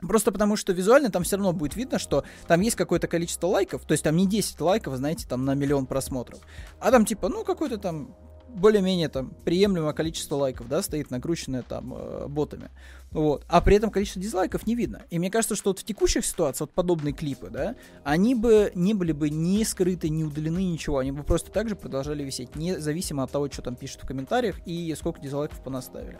Просто 0.00 0.30
потому, 0.30 0.56
что 0.56 0.72
визуально 0.72 1.10
там 1.10 1.22
все 1.22 1.36
равно 1.36 1.52
будет 1.52 1.74
видно, 1.74 1.98
что 1.98 2.24
там 2.46 2.60
есть 2.60 2.76
какое-то 2.76 3.08
количество 3.08 3.46
лайков, 3.46 3.86
то 3.86 3.92
есть 3.92 4.04
там 4.04 4.14
не 4.14 4.26
10 4.26 4.60
лайков, 4.60 4.94
знаете, 4.96 5.26
там 5.26 5.46
на 5.46 5.54
миллион 5.54 5.86
просмотров, 5.86 6.40
а 6.80 6.90
там 6.90 7.06
типа, 7.06 7.30
ну, 7.30 7.44
какой-то 7.44 7.78
там 7.78 8.14
более-менее 8.56 9.08
там 9.08 9.30
приемлемое 9.44 9.92
количество 9.92 10.36
лайков, 10.36 10.68
да, 10.68 10.82
стоит 10.82 11.10
накрученное 11.10 11.62
там 11.62 11.94
э, 11.94 12.26
ботами. 12.28 12.70
Вот. 13.10 13.44
А 13.48 13.60
при 13.60 13.76
этом 13.76 13.90
количество 13.90 14.20
дизлайков 14.20 14.66
не 14.66 14.74
видно. 14.74 15.02
И 15.10 15.18
мне 15.18 15.30
кажется, 15.30 15.54
что 15.54 15.70
вот 15.70 15.78
в 15.78 15.84
текущих 15.84 16.24
ситуациях, 16.24 16.68
вот 16.68 16.74
подобные 16.74 17.12
клипы, 17.12 17.50
да, 17.50 17.76
они 18.02 18.34
бы 18.34 18.72
не 18.74 18.94
были 18.94 19.12
бы 19.12 19.30
ни 19.30 19.62
скрыты, 19.62 20.08
ни 20.08 20.22
удалены, 20.22 20.58
ничего. 20.58 20.98
Они 20.98 21.12
бы 21.12 21.22
просто 21.22 21.50
так 21.50 21.68
же 21.68 21.76
продолжали 21.76 22.24
висеть, 22.24 22.56
независимо 22.56 23.22
от 23.22 23.30
того, 23.30 23.50
что 23.50 23.62
там 23.62 23.76
пишут 23.76 24.02
в 24.02 24.06
комментариях 24.06 24.56
и 24.66 24.94
сколько 24.98 25.20
дизлайков 25.20 25.62
понаставили. 25.62 26.18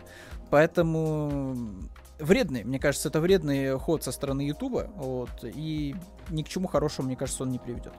Поэтому 0.49 1.57
вредный, 2.19 2.63
мне 2.63 2.79
кажется, 2.79 3.09
это 3.09 3.19
вредный 3.19 3.77
ход 3.77 4.03
со 4.03 4.11
стороны 4.11 4.41
Ютуба, 4.41 4.89
вот, 4.95 5.29
и 5.43 5.95
ни 6.29 6.43
к 6.43 6.49
чему 6.49 6.67
хорошему, 6.67 7.07
мне 7.07 7.15
кажется, 7.15 7.43
он 7.43 7.51
не 7.51 7.59
приведет. 7.59 7.93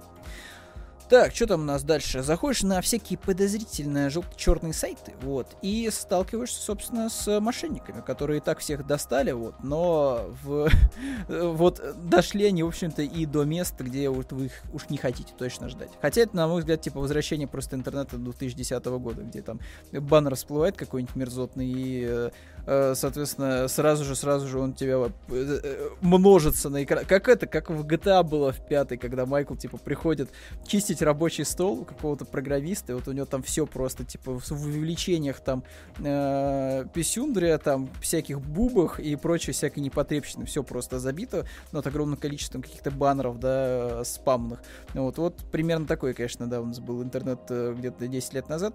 Так, 1.08 1.34
что 1.34 1.46
там 1.46 1.62
у 1.62 1.64
нас 1.64 1.84
дальше? 1.84 2.22
Заходишь 2.22 2.62
на 2.62 2.82
всякие 2.82 3.18
подозрительные 3.18 4.10
желто-черные 4.10 4.74
сайты, 4.74 5.14
вот, 5.22 5.46
и 5.62 5.88
сталкиваешься, 5.90 6.60
собственно, 6.60 7.08
с 7.08 7.40
мошенниками, 7.40 8.02
которые 8.02 8.38
и 8.38 8.40
так 8.42 8.58
всех 8.58 8.86
достали, 8.86 9.32
вот, 9.32 9.54
но 9.62 10.26
в, 10.42 10.68
вот 11.28 11.82
дошли 12.04 12.44
они, 12.44 12.62
в 12.62 12.68
общем-то, 12.68 13.00
и 13.00 13.24
до 13.24 13.44
места, 13.44 13.84
где 13.84 14.10
вот 14.10 14.32
вы 14.32 14.46
их 14.46 14.52
уж 14.74 14.90
не 14.90 14.98
хотите 14.98 15.32
точно 15.38 15.70
ждать. 15.70 15.88
Хотя 16.02 16.22
это, 16.22 16.36
на 16.36 16.46
мой 16.46 16.60
взгляд, 16.60 16.82
типа 16.82 17.00
возвращение 17.00 17.48
просто 17.48 17.76
интернета 17.76 18.18
2010 18.18 18.84
года, 18.84 19.22
где 19.22 19.40
там 19.40 19.60
баннер 19.92 20.34
всплывает 20.34 20.76
какой-нибудь 20.76 21.16
мерзотный, 21.16 21.72
и 21.74 22.30
э, 22.66 22.94
соответственно, 22.94 23.66
сразу 23.68 24.04
же, 24.04 24.14
сразу 24.14 24.46
же 24.46 24.58
он 24.58 24.74
тебя 24.74 24.96
э, 24.96 25.10
э, 25.30 25.88
множится 26.02 26.68
на 26.68 26.84
экран. 26.84 27.06
Как 27.06 27.28
это, 27.28 27.46
как 27.46 27.70
в 27.70 27.86
GTA 27.86 28.22
было 28.22 28.52
в 28.52 28.60
пятой, 28.66 28.98
когда 28.98 29.24
Майкл, 29.24 29.54
типа, 29.54 29.78
приходит 29.78 30.28
чистить 30.66 30.97
рабочий 31.02 31.44
стол 31.44 31.80
у 31.80 31.84
какого-то 31.84 32.24
программиста, 32.24 32.92
и 32.92 32.94
вот 32.94 33.08
у 33.08 33.12
него 33.12 33.26
там 33.26 33.42
все 33.42 33.66
просто, 33.66 34.04
типа, 34.04 34.38
в 34.38 34.52
увеличениях 34.52 35.40
там 35.40 35.64
э, 35.98 36.84
писюндрия, 36.92 37.58
там, 37.58 37.90
всяких 38.00 38.40
бубах 38.40 39.00
и 39.00 39.16
прочее, 39.16 39.54
всякой 39.54 39.80
непотребщины. 39.80 40.44
Все 40.44 40.62
просто 40.62 40.98
забито, 40.98 41.46
но 41.72 41.80
от 41.80 41.86
огромным 41.86 42.18
количеством 42.18 42.62
каких-то 42.62 42.90
баннеров, 42.90 43.38
да, 43.38 44.04
спамных. 44.04 44.60
Вот, 44.94 45.18
вот 45.18 45.36
примерно 45.50 45.86
такой, 45.86 46.14
конечно, 46.14 46.48
да, 46.48 46.60
у 46.60 46.66
нас 46.66 46.80
был 46.80 47.02
интернет 47.02 47.40
где-то 47.48 48.06
10 48.06 48.34
лет 48.34 48.48
назад. 48.48 48.74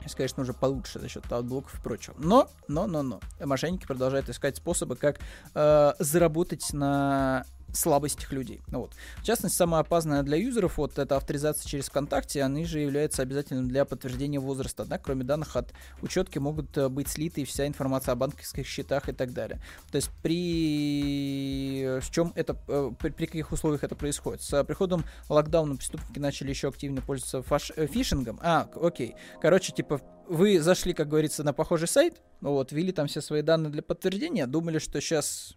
Сейчас, 0.00 0.14
конечно, 0.14 0.42
уже 0.42 0.52
получше 0.52 1.00
за 1.00 1.08
счет 1.08 1.30
адблоков 1.30 1.78
и 1.78 1.82
прочего. 1.82 2.14
Но, 2.18 2.48
но, 2.68 2.86
но, 2.86 3.02
но. 3.02 3.20
Мошенники 3.40 3.86
продолжают 3.86 4.28
искать 4.28 4.56
способы, 4.56 4.96
как 4.96 5.18
э, 5.54 5.92
заработать 5.98 6.72
на 6.72 7.44
слабостях 7.72 8.32
людей. 8.32 8.60
Ну, 8.68 8.80
вот. 8.80 8.92
В 9.18 9.24
частности, 9.24 9.56
самое 9.56 9.80
опасное 9.80 10.22
для 10.22 10.36
юзеров 10.36 10.78
вот 10.78 10.98
это 10.98 11.16
авторизация 11.16 11.68
через 11.68 11.88
ВКонтакте, 11.88 12.42
они 12.42 12.64
же 12.64 12.80
являются 12.80 13.22
обязательным 13.22 13.68
для 13.68 13.84
подтверждения 13.84 14.40
возраста. 14.40 14.84
Однако, 14.84 15.04
кроме 15.04 15.24
данных 15.24 15.56
от 15.56 15.72
учетки, 16.02 16.38
могут 16.38 16.76
э, 16.76 16.88
быть 16.88 17.08
слиты 17.08 17.44
вся 17.44 17.66
информация 17.66 18.12
о 18.12 18.16
банковских 18.16 18.66
счетах 18.66 19.08
и 19.08 19.12
так 19.12 19.32
далее. 19.32 19.60
То 19.90 19.96
есть 19.96 20.10
при 20.22 21.98
в 22.00 22.10
чем 22.10 22.32
это, 22.34 22.56
э, 22.68 22.90
при, 22.98 23.10
при 23.10 23.26
каких 23.26 23.52
условиях 23.52 23.84
это 23.84 23.94
происходит? 23.94 24.42
С 24.42 24.64
приходом 24.64 25.04
локдауна 25.28 25.76
преступники 25.76 26.18
начали 26.18 26.50
еще 26.50 26.68
активно 26.68 27.02
пользоваться 27.02 27.42
фаш, 27.42 27.72
э, 27.76 27.86
фишингом. 27.86 28.38
А, 28.42 28.68
окей. 28.80 29.14
Короче, 29.40 29.72
типа 29.72 30.00
вы 30.28 30.60
зашли, 30.60 30.92
как 30.92 31.08
говорится, 31.08 31.42
на 31.42 31.52
похожий 31.52 31.88
сайт, 31.88 32.20
ну 32.40 32.52
вот, 32.52 32.72
ввели 32.72 32.92
там 32.92 33.06
все 33.06 33.20
свои 33.20 33.42
данные 33.42 33.70
для 33.70 33.82
подтверждения, 33.82 34.46
думали, 34.46 34.78
что 34.78 35.00
сейчас 35.00 35.54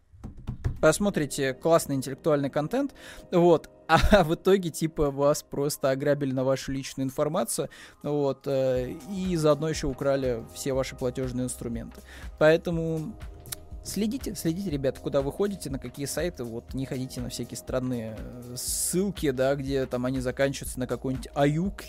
посмотрите 0.81 1.53
классный 1.53 1.95
интеллектуальный 1.95 2.49
контент, 2.49 2.93
вот, 3.31 3.69
а 3.87 4.23
в 4.23 4.33
итоге, 4.35 4.69
типа, 4.69 5.11
вас 5.11 5.43
просто 5.43 5.91
ограбили 5.91 6.31
на 6.31 6.43
вашу 6.43 6.71
личную 6.71 7.05
информацию, 7.05 7.69
вот, 8.03 8.47
э, 8.47 8.95
и 9.09 9.35
заодно 9.35 9.69
еще 9.69 9.87
украли 9.87 10.43
все 10.53 10.73
ваши 10.73 10.95
платежные 10.95 11.45
инструменты. 11.45 12.01
Поэтому 12.39 13.13
Следите, 13.83 14.35
следите, 14.35 14.69
ребят, 14.69 14.99
куда 14.99 15.23
вы 15.23 15.31
ходите, 15.31 15.71
на 15.71 15.79
какие 15.79 16.05
сайты, 16.05 16.43
вот 16.43 16.75
не 16.75 16.85
ходите 16.85 17.19
на 17.19 17.29
всякие 17.29 17.57
странные 17.57 18.15
э, 18.15 18.55
ссылки, 18.55 19.31
да, 19.31 19.55
где 19.55 19.87
там 19.87 20.05
они 20.05 20.19
заканчиваются 20.19 20.79
на 20.79 20.85
какой-нибудь 20.85 21.29
аюк, 21.33 21.81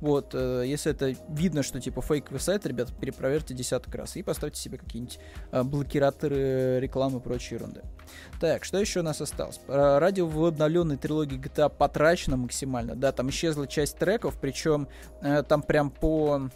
вот, 0.00 0.30
э, 0.34 0.64
если 0.66 0.92
это 0.92 1.14
видно, 1.28 1.62
что 1.62 1.78
типа 1.78 2.00
фейковый 2.00 2.40
сайт, 2.40 2.64
ребят, 2.64 2.90
перепроверьте 2.98 3.52
десяток 3.52 3.94
раз 3.94 4.16
и 4.16 4.22
поставьте 4.22 4.58
себе 4.58 4.78
какие-нибудь 4.78 5.18
э, 5.52 5.62
блокираторы 5.62 6.80
рекламы 6.80 7.18
и 7.18 7.22
прочей 7.22 7.56
ерунды. 7.56 7.82
Так, 8.40 8.64
что 8.64 8.78
еще 8.78 9.00
у 9.00 9.02
нас 9.02 9.20
осталось? 9.20 9.60
Ради 9.68 10.22
в 10.22 10.42
обновленной 10.46 10.96
трилогии 10.96 11.38
GTA 11.38 11.68
потрачено 11.68 12.38
максимально, 12.38 12.96
да, 12.96 13.12
там 13.12 13.28
исчезла 13.28 13.66
часть 13.66 13.98
треков, 13.98 14.38
причем 14.40 14.88
э, 15.20 15.42
там 15.42 15.60
прям 15.60 15.90
по 15.90 16.48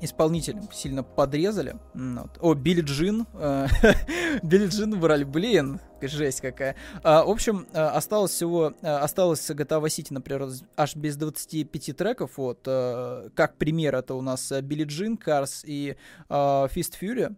исполнителям 0.00 0.70
сильно 0.72 1.02
подрезали. 1.02 1.76
Вот. 1.94 2.38
О, 2.40 2.54
Билли 2.54 2.82
Джин. 2.82 3.26
Э, 3.34 3.66
Билли 4.42 4.66
Джин 4.66 4.98
брали. 4.98 5.24
Блин, 5.24 5.80
жесть 6.00 6.40
какая. 6.40 6.76
А, 7.02 7.24
в 7.24 7.30
общем, 7.30 7.66
э, 7.72 7.80
осталось 7.80 8.32
всего... 8.32 8.72
Э, 8.82 8.96
осталось 8.96 9.48
GTA 9.50 9.82
Vice 9.82 9.98
City, 9.98 10.08
например, 10.10 10.48
аж 10.76 10.96
без 10.96 11.16
25 11.16 11.96
треков. 11.96 12.36
Вот. 12.36 12.60
Как 12.62 13.56
пример, 13.58 13.94
это 13.94 14.14
у 14.14 14.22
нас 14.22 14.52
Билли 14.62 14.84
Джин, 14.84 15.16
Cars 15.16 15.62
и 15.64 15.96
Fist 16.28 16.94
Fury. 17.00 17.34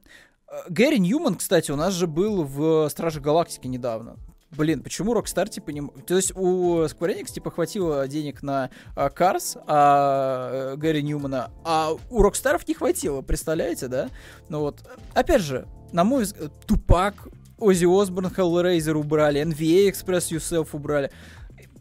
Гэри 0.69 0.99
Ньюман, 0.99 1.37
кстати, 1.37 1.71
у 1.71 1.77
нас 1.77 1.95
же 1.95 2.07
был 2.07 2.43
в 2.43 2.89
Страже 2.89 3.21
Галактики 3.21 3.69
недавно 3.69 4.17
блин, 4.51 4.83
почему 4.83 5.15
Rockstar, 5.15 5.49
типа, 5.49 5.71
не... 5.71 5.87
То 6.07 6.17
есть 6.17 6.33
у 6.35 6.83
Square 6.85 7.19
Enix, 7.19 7.33
типа, 7.33 7.51
хватило 7.51 8.07
денег 8.09 8.43
на 8.43 8.71
а, 8.95 9.09
Cars, 9.09 9.61
а, 9.67 10.77
Гэри 10.77 11.03
Ньюмана, 11.03 11.51
а 11.65 11.93
у 12.11 12.23
Rockstar 12.23 12.61
не 12.67 12.75
хватило, 12.75 13.23
представляете, 13.23 13.89
да? 13.89 14.09
Ну 14.49 14.61
вот, 14.61 14.81
опять 15.15 15.43
же, 15.43 15.67
на 15.93 16.05
мой 16.05 16.25
взгляд, 16.25 16.53
Тупак, 16.67 17.15
Оззи 17.59 17.87
Осборн, 17.87 18.29
Hellraiser 18.29 18.95
убрали, 18.95 19.43
NVA 19.43 19.91
Express 19.91 20.31
Yourself 20.31 20.69
убрали 20.73 21.11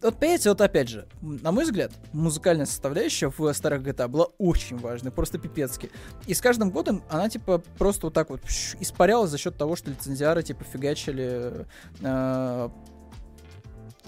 вот 0.02 0.18
понимаете, 0.18 0.50
вот 0.50 0.62
опять 0.62 0.90
же, 0.90 1.08
на 1.22 1.52
мой 1.52 1.66
взгляд, 1.66 1.92
музыкальная 2.14 2.66
составляющая 2.66 3.32
в 3.36 3.54
старых 3.54 3.82
GTA 3.82 4.08
была 4.08 4.28
очень 4.38 4.78
важной, 4.78 5.12
просто 5.12 5.38
пипецки. 5.38 5.92
И 6.26 6.34
с 6.34 6.42
каждым 6.42 6.72
годом 6.72 7.04
она, 7.10 7.30
типа, 7.30 7.62
просто 7.78 8.08
вот 8.08 8.14
так 8.14 8.30
вот 8.30 8.42
испарялась 8.80 9.32
за 9.32 9.38
счет 9.38 9.58
того, 9.58 9.76
что 9.76 9.90
лицензиары, 9.90 10.44
типа, 10.44 10.64
фигачили 10.64 11.66
э, 12.02 12.70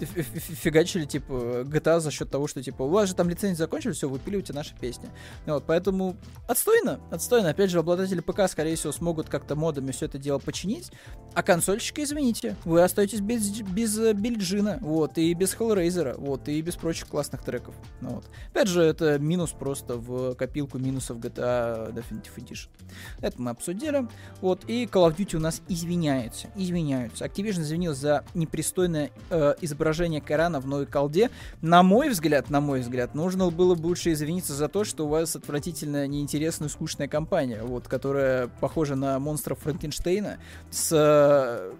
фигачили, 0.00 1.04
типа, 1.04 1.64
GTA 1.64 2.00
за 2.00 2.10
счет 2.10 2.30
того, 2.30 2.46
что, 2.46 2.62
типа, 2.62 2.82
у 2.82 2.88
вас 2.88 3.08
же 3.08 3.14
там 3.14 3.28
лицензии 3.28 3.56
закончились, 3.56 3.96
все, 3.96 4.08
выпиливайте 4.08 4.52
наши 4.52 4.74
песни. 4.74 5.08
Вот, 5.46 5.64
поэтому 5.66 6.16
отстойно, 6.48 7.00
отстойно. 7.10 7.50
Опять 7.50 7.70
же, 7.70 7.78
обладатели 7.78 8.20
ПК, 8.20 8.48
скорее 8.48 8.76
всего, 8.76 8.92
смогут 8.92 9.28
как-то 9.28 9.54
модами 9.54 9.92
все 9.92 10.06
это 10.06 10.18
дело 10.18 10.38
починить, 10.38 10.90
а 11.34 11.42
консольщики, 11.42 12.00
извините, 12.02 12.56
вы 12.64 12.82
остаетесь 12.82 13.20
без, 13.20 13.60
без 13.60 13.98
э, 13.98 14.12
Бильджина, 14.12 14.78
вот, 14.80 15.18
и 15.18 15.32
без 15.34 15.54
Hellraiser, 15.54 16.18
вот, 16.18 16.48
и 16.48 16.60
без 16.62 16.76
прочих 16.76 17.08
классных 17.08 17.42
треков. 17.42 17.74
Ну, 18.00 18.10
вот. 18.10 18.24
Опять 18.50 18.68
же, 18.68 18.82
это 18.82 19.18
минус 19.18 19.50
просто 19.50 19.96
в 19.96 20.34
копилку 20.34 20.78
минусов 20.78 21.18
GTA 21.18 21.92
Definitive 21.92 22.36
Edition. 22.36 22.68
Это 23.20 23.40
мы 23.40 23.50
обсудили. 23.50 24.06
Вот, 24.40 24.64
и 24.66 24.84
Call 24.84 25.10
of 25.10 25.16
Duty 25.16 25.36
у 25.36 25.40
нас 25.40 25.62
извиняется, 25.68 26.48
извиняются. 26.56 27.24
Activision 27.24 27.62
извинил 27.62 27.94
за 27.94 28.24
непристойное 28.34 29.10
э, 29.30 29.54
изображение 29.60 29.81
изображение 29.82 30.20
Корана 30.20 30.60
в 30.60 30.66
новой 30.66 30.86
колде, 30.86 31.30
на 31.60 31.82
мой 31.82 32.08
взгляд, 32.08 32.50
на 32.50 32.60
мой 32.60 32.80
взгляд, 32.80 33.14
нужно 33.14 33.50
было 33.50 33.74
бы 33.74 33.86
лучше 33.86 34.12
извиниться 34.12 34.52
за 34.54 34.68
то, 34.68 34.84
что 34.84 35.06
у 35.06 35.08
вас 35.08 35.34
отвратительно 35.34 36.06
неинтересная, 36.06 36.68
скучная 36.68 37.08
компания, 37.08 37.62
вот, 37.62 37.88
которая 37.88 38.48
похожа 38.60 38.94
на 38.94 39.18
монстров 39.18 39.58
Франкенштейна 39.58 40.38
с 40.70 41.72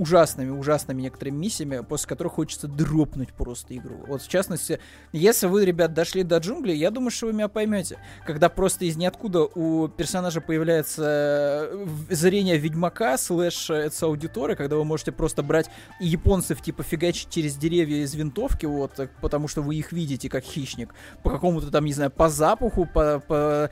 ужасными, 0.00 0.48
ужасными 0.48 1.02
некоторыми 1.02 1.36
миссиями, 1.36 1.84
после 1.86 2.08
которых 2.08 2.32
хочется 2.32 2.66
дропнуть 2.68 3.34
просто 3.34 3.76
игру. 3.76 4.02
Вот 4.08 4.22
в 4.22 4.28
частности, 4.28 4.80
если 5.12 5.46
вы, 5.46 5.66
ребят, 5.66 5.92
дошли 5.92 6.22
до 6.22 6.38
джунглей, 6.38 6.74
я 6.74 6.90
думаю, 6.90 7.10
что 7.10 7.26
вы 7.26 7.34
меня 7.34 7.48
поймете. 7.48 7.98
Когда 8.24 8.48
просто 8.48 8.86
из 8.86 8.96
ниоткуда 8.96 9.42
у 9.42 9.88
персонажа 9.88 10.40
появляется 10.40 11.68
э, 11.70 11.86
зрение 12.08 12.56
ведьмака, 12.56 13.18
слэш 13.18 13.68
это 13.68 14.06
аудиторы, 14.06 14.56
когда 14.56 14.76
вы 14.76 14.84
можете 14.84 15.12
просто 15.12 15.42
брать 15.42 15.68
японцев, 16.00 16.62
типа, 16.62 16.82
фигачить 16.82 17.28
через 17.28 17.56
деревья 17.56 18.02
из 18.02 18.14
винтовки, 18.14 18.64
вот, 18.64 18.98
э, 18.98 19.10
потому 19.20 19.48
что 19.48 19.60
вы 19.60 19.74
их 19.74 19.92
видите 19.92 20.30
как 20.30 20.44
хищник, 20.44 20.94
по 21.22 21.28
какому-то 21.28 21.70
там, 21.70 21.84
не 21.84 21.92
знаю, 21.92 22.10
по 22.10 22.30
запаху, 22.30 22.86
по, 22.86 23.20
по 23.20 23.70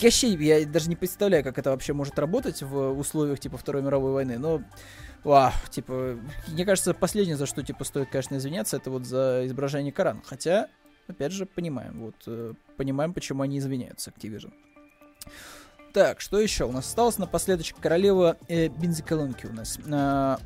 я, 0.00 0.58
я 0.58 0.66
даже 0.66 0.88
не 0.88 0.96
представляю, 0.96 1.44
как 1.44 1.58
это 1.58 1.70
вообще 1.70 1.92
может 1.92 2.18
работать 2.18 2.62
в 2.62 2.98
условиях 2.98 3.38
типа 3.38 3.56
Второй 3.56 3.82
мировой 3.82 4.12
войны, 4.12 4.38
но 4.38 4.62
Вау, 5.24 5.52
типа, 5.70 6.18
мне 6.48 6.64
кажется, 6.64 6.94
последнее, 6.94 7.36
за 7.36 7.46
что, 7.46 7.62
типа, 7.62 7.84
стоит, 7.84 8.08
конечно, 8.10 8.36
извиняться, 8.36 8.76
это 8.76 8.90
вот 8.90 9.04
за 9.04 9.42
изображение 9.46 9.92
Корана. 9.92 10.22
Хотя, 10.24 10.68
опять 11.06 11.32
же, 11.32 11.46
понимаем, 11.46 12.00
вот, 12.00 12.14
э, 12.26 12.54
понимаем, 12.76 13.12
почему 13.12 13.42
они 13.42 13.58
извиняются, 13.58 14.10
Activision. 14.10 14.52
Так, 15.92 16.20
что 16.20 16.38
еще? 16.38 16.64
У 16.64 16.72
нас 16.72 16.86
осталось 16.86 17.18
напоследочек 17.18 17.78
королева 17.80 18.36
э, 18.48 18.68
бензоколонки 18.68 19.46
у 19.46 19.52
нас. 19.52 19.78
Э, 19.78 20.36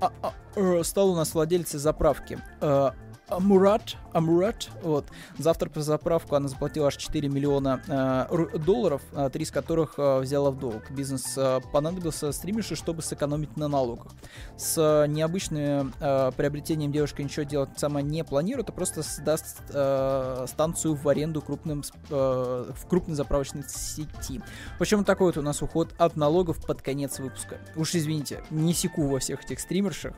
а, 0.00 0.12
а, 0.22 0.32
э, 0.56 0.82
стал 0.82 1.10
у 1.10 1.16
нас 1.16 1.34
владельцей 1.34 1.78
заправки. 1.78 2.38
Э, 2.60 2.90
Амурат, 3.30 3.96
Амурат, 4.12 4.68
вот, 4.82 5.06
завтра 5.38 5.70
по 5.70 5.80
заправку 5.80 6.34
она 6.34 6.48
заплатила 6.48 6.88
аж 6.88 6.96
4 6.96 7.28
миллиона 7.28 7.80
э, 7.86 8.58
долларов, 8.58 9.02
э, 9.12 9.30
три 9.32 9.44
из 9.44 9.50
которых 9.50 9.94
э, 9.98 10.18
взяла 10.18 10.50
в 10.50 10.58
долг. 10.58 10.90
Бизнес 10.90 11.38
э, 11.38 11.60
понадобился 11.72 12.32
стримерше, 12.32 12.74
чтобы 12.74 13.02
сэкономить 13.02 13.56
на 13.56 13.68
налогах. 13.68 14.12
С 14.56 14.76
э, 14.78 15.06
необычным 15.06 15.94
э, 16.00 16.32
приобретением 16.36 16.90
девушка 16.90 17.22
ничего 17.22 17.44
делать 17.44 17.70
сама 17.76 18.02
не 18.02 18.24
планирует, 18.24 18.68
а 18.68 18.72
просто 18.72 19.02
сдаст 19.02 19.62
э, 19.72 20.46
станцию 20.48 20.94
в 20.94 21.08
аренду 21.08 21.40
крупным, 21.40 21.84
э, 22.10 22.72
в 22.74 22.88
крупной 22.88 23.14
заправочной 23.14 23.62
сети. 23.68 24.42
Почему 24.78 25.04
такой 25.04 25.28
вот 25.28 25.36
у 25.36 25.42
нас 25.42 25.62
уход 25.62 25.94
от 25.98 26.16
налогов 26.16 26.64
под 26.66 26.82
конец 26.82 27.20
выпуска? 27.20 27.58
Уж 27.76 27.94
извините, 27.94 28.42
не 28.50 28.74
секу 28.74 29.06
во 29.06 29.20
всех 29.20 29.44
этих 29.44 29.60
стримершах, 29.60 30.14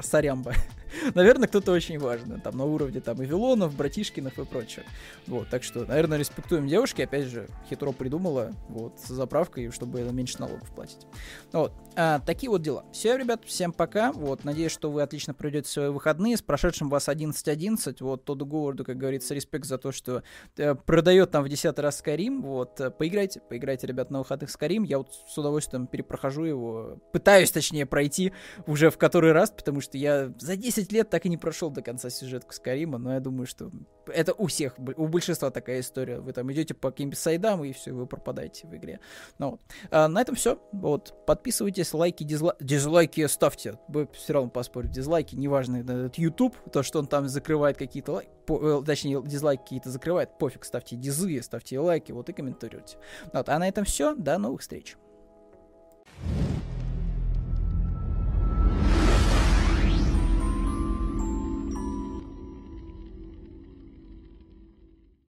сорямба. 0.00 0.54
наверное, 1.14 1.48
кто-то 1.48 1.72
очень 1.72 1.98
важный, 1.98 2.40
там, 2.40 2.56
на 2.56 2.64
уровне, 2.64 3.00
там, 3.00 3.22
Эвилонов, 3.22 3.74
Братишкинов 3.76 4.38
и 4.38 4.44
прочих. 4.44 4.84
Вот, 5.26 5.48
так 5.48 5.62
что, 5.62 5.84
наверное, 5.84 6.18
респектуем 6.18 6.68
девушки, 6.68 7.02
опять 7.02 7.26
же, 7.26 7.48
хитро 7.68 7.92
придумала, 7.92 8.52
вот, 8.68 8.98
с 9.00 9.08
заправкой, 9.08 9.70
чтобы 9.70 10.00
меньше 10.12 10.38
налогов 10.40 10.70
платить. 10.74 11.06
Вот, 11.52 11.72
а, 11.96 12.20
такие 12.20 12.50
вот 12.50 12.62
дела. 12.62 12.84
Все, 12.92 13.16
ребят, 13.16 13.42
всем 13.44 13.72
пока, 13.72 14.12
вот, 14.12 14.44
надеюсь, 14.44 14.72
что 14.72 14.90
вы 14.90 15.02
отлично 15.02 15.34
проведете 15.34 15.70
свои 15.70 15.88
выходные, 15.88 16.36
с 16.36 16.42
прошедшим 16.42 16.88
вас 16.88 17.08
11.11, 17.08 17.96
вот, 18.00 18.24
Тодду 18.24 18.46
Говарду, 18.46 18.84
как 18.84 18.96
говорится, 18.96 19.34
респект 19.34 19.66
за 19.66 19.78
то, 19.78 19.92
что 19.92 20.22
э, 20.56 20.74
продает 20.74 21.30
там 21.30 21.44
в 21.44 21.48
десятый 21.48 21.82
раз 21.82 22.02
Skyrim, 22.04 22.40
вот, 22.42 22.80
поиграйте, 22.98 23.40
поиграйте, 23.40 23.86
ребят, 23.86 24.10
на 24.10 24.18
выходных 24.18 24.50
Skyrim, 24.50 24.86
я 24.86 24.98
вот 24.98 25.08
с 25.28 25.36
удовольствием 25.36 25.86
перепрохожу 25.86 26.44
его, 26.44 26.98
пытаюсь, 27.12 27.50
точнее, 27.50 27.86
пройти 27.86 28.32
уже 28.66 28.90
в 28.90 28.98
который 28.98 29.32
раз, 29.32 29.50
потому 29.50 29.80
что 29.80 29.98
я 29.98 30.32
за 30.38 30.56
10 30.56 30.81
лет 30.90 31.10
так 31.10 31.26
и 31.26 31.28
не 31.28 31.36
прошел 31.36 31.70
до 31.70 31.82
конца 31.82 32.10
сюжетку 32.10 32.52
Скарима, 32.52 32.98
но 32.98 33.14
я 33.14 33.20
думаю, 33.20 33.46
что 33.46 33.70
это 34.06 34.32
у 34.32 34.46
всех, 34.46 34.76
у 34.78 35.06
большинства 35.06 35.50
такая 35.50 35.80
история. 35.80 36.18
Вы 36.18 36.32
там 36.32 36.50
идете 36.52 36.74
по 36.74 36.90
каким-то 36.90 37.16
сайдам, 37.16 37.62
и 37.62 37.72
все, 37.72 37.92
вы 37.92 38.06
пропадаете 38.06 38.66
в 38.66 38.74
игре. 38.74 39.00
Ну 39.38 39.52
вот. 39.52 39.60
А, 39.90 40.08
на 40.08 40.20
этом 40.20 40.34
все. 40.34 40.60
Вот. 40.72 41.14
Подписывайтесь, 41.26 41.92
лайки, 41.92 42.24
дизла... 42.24 42.56
дизлайки 42.60 43.26
ставьте. 43.26 43.78
Вы 43.88 44.08
все 44.12 44.32
равно 44.32 44.50
поспорить, 44.50 44.90
дизлайки, 44.90 45.36
неважно, 45.36 45.76
это 45.76 46.10
YouTube, 46.16 46.56
то, 46.72 46.82
что 46.82 46.98
он 46.98 47.06
там 47.06 47.28
закрывает 47.28 47.76
какие-то 47.76 48.12
лайки, 48.12 48.30
по, 48.46 48.80
э, 48.80 48.84
точнее, 48.84 49.22
дизлайки 49.22 49.62
какие-то 49.62 49.90
закрывает, 49.90 50.38
пофиг, 50.38 50.64
ставьте 50.64 50.96
дизы, 50.96 51.40
ставьте 51.42 51.78
лайки, 51.78 52.12
вот 52.12 52.28
и 52.28 52.32
комментируйте. 52.32 52.96
Вот. 53.32 53.48
А 53.48 53.58
на 53.58 53.68
этом 53.68 53.84
все. 53.84 54.14
До 54.14 54.38
новых 54.38 54.62
встреч. 54.62 54.96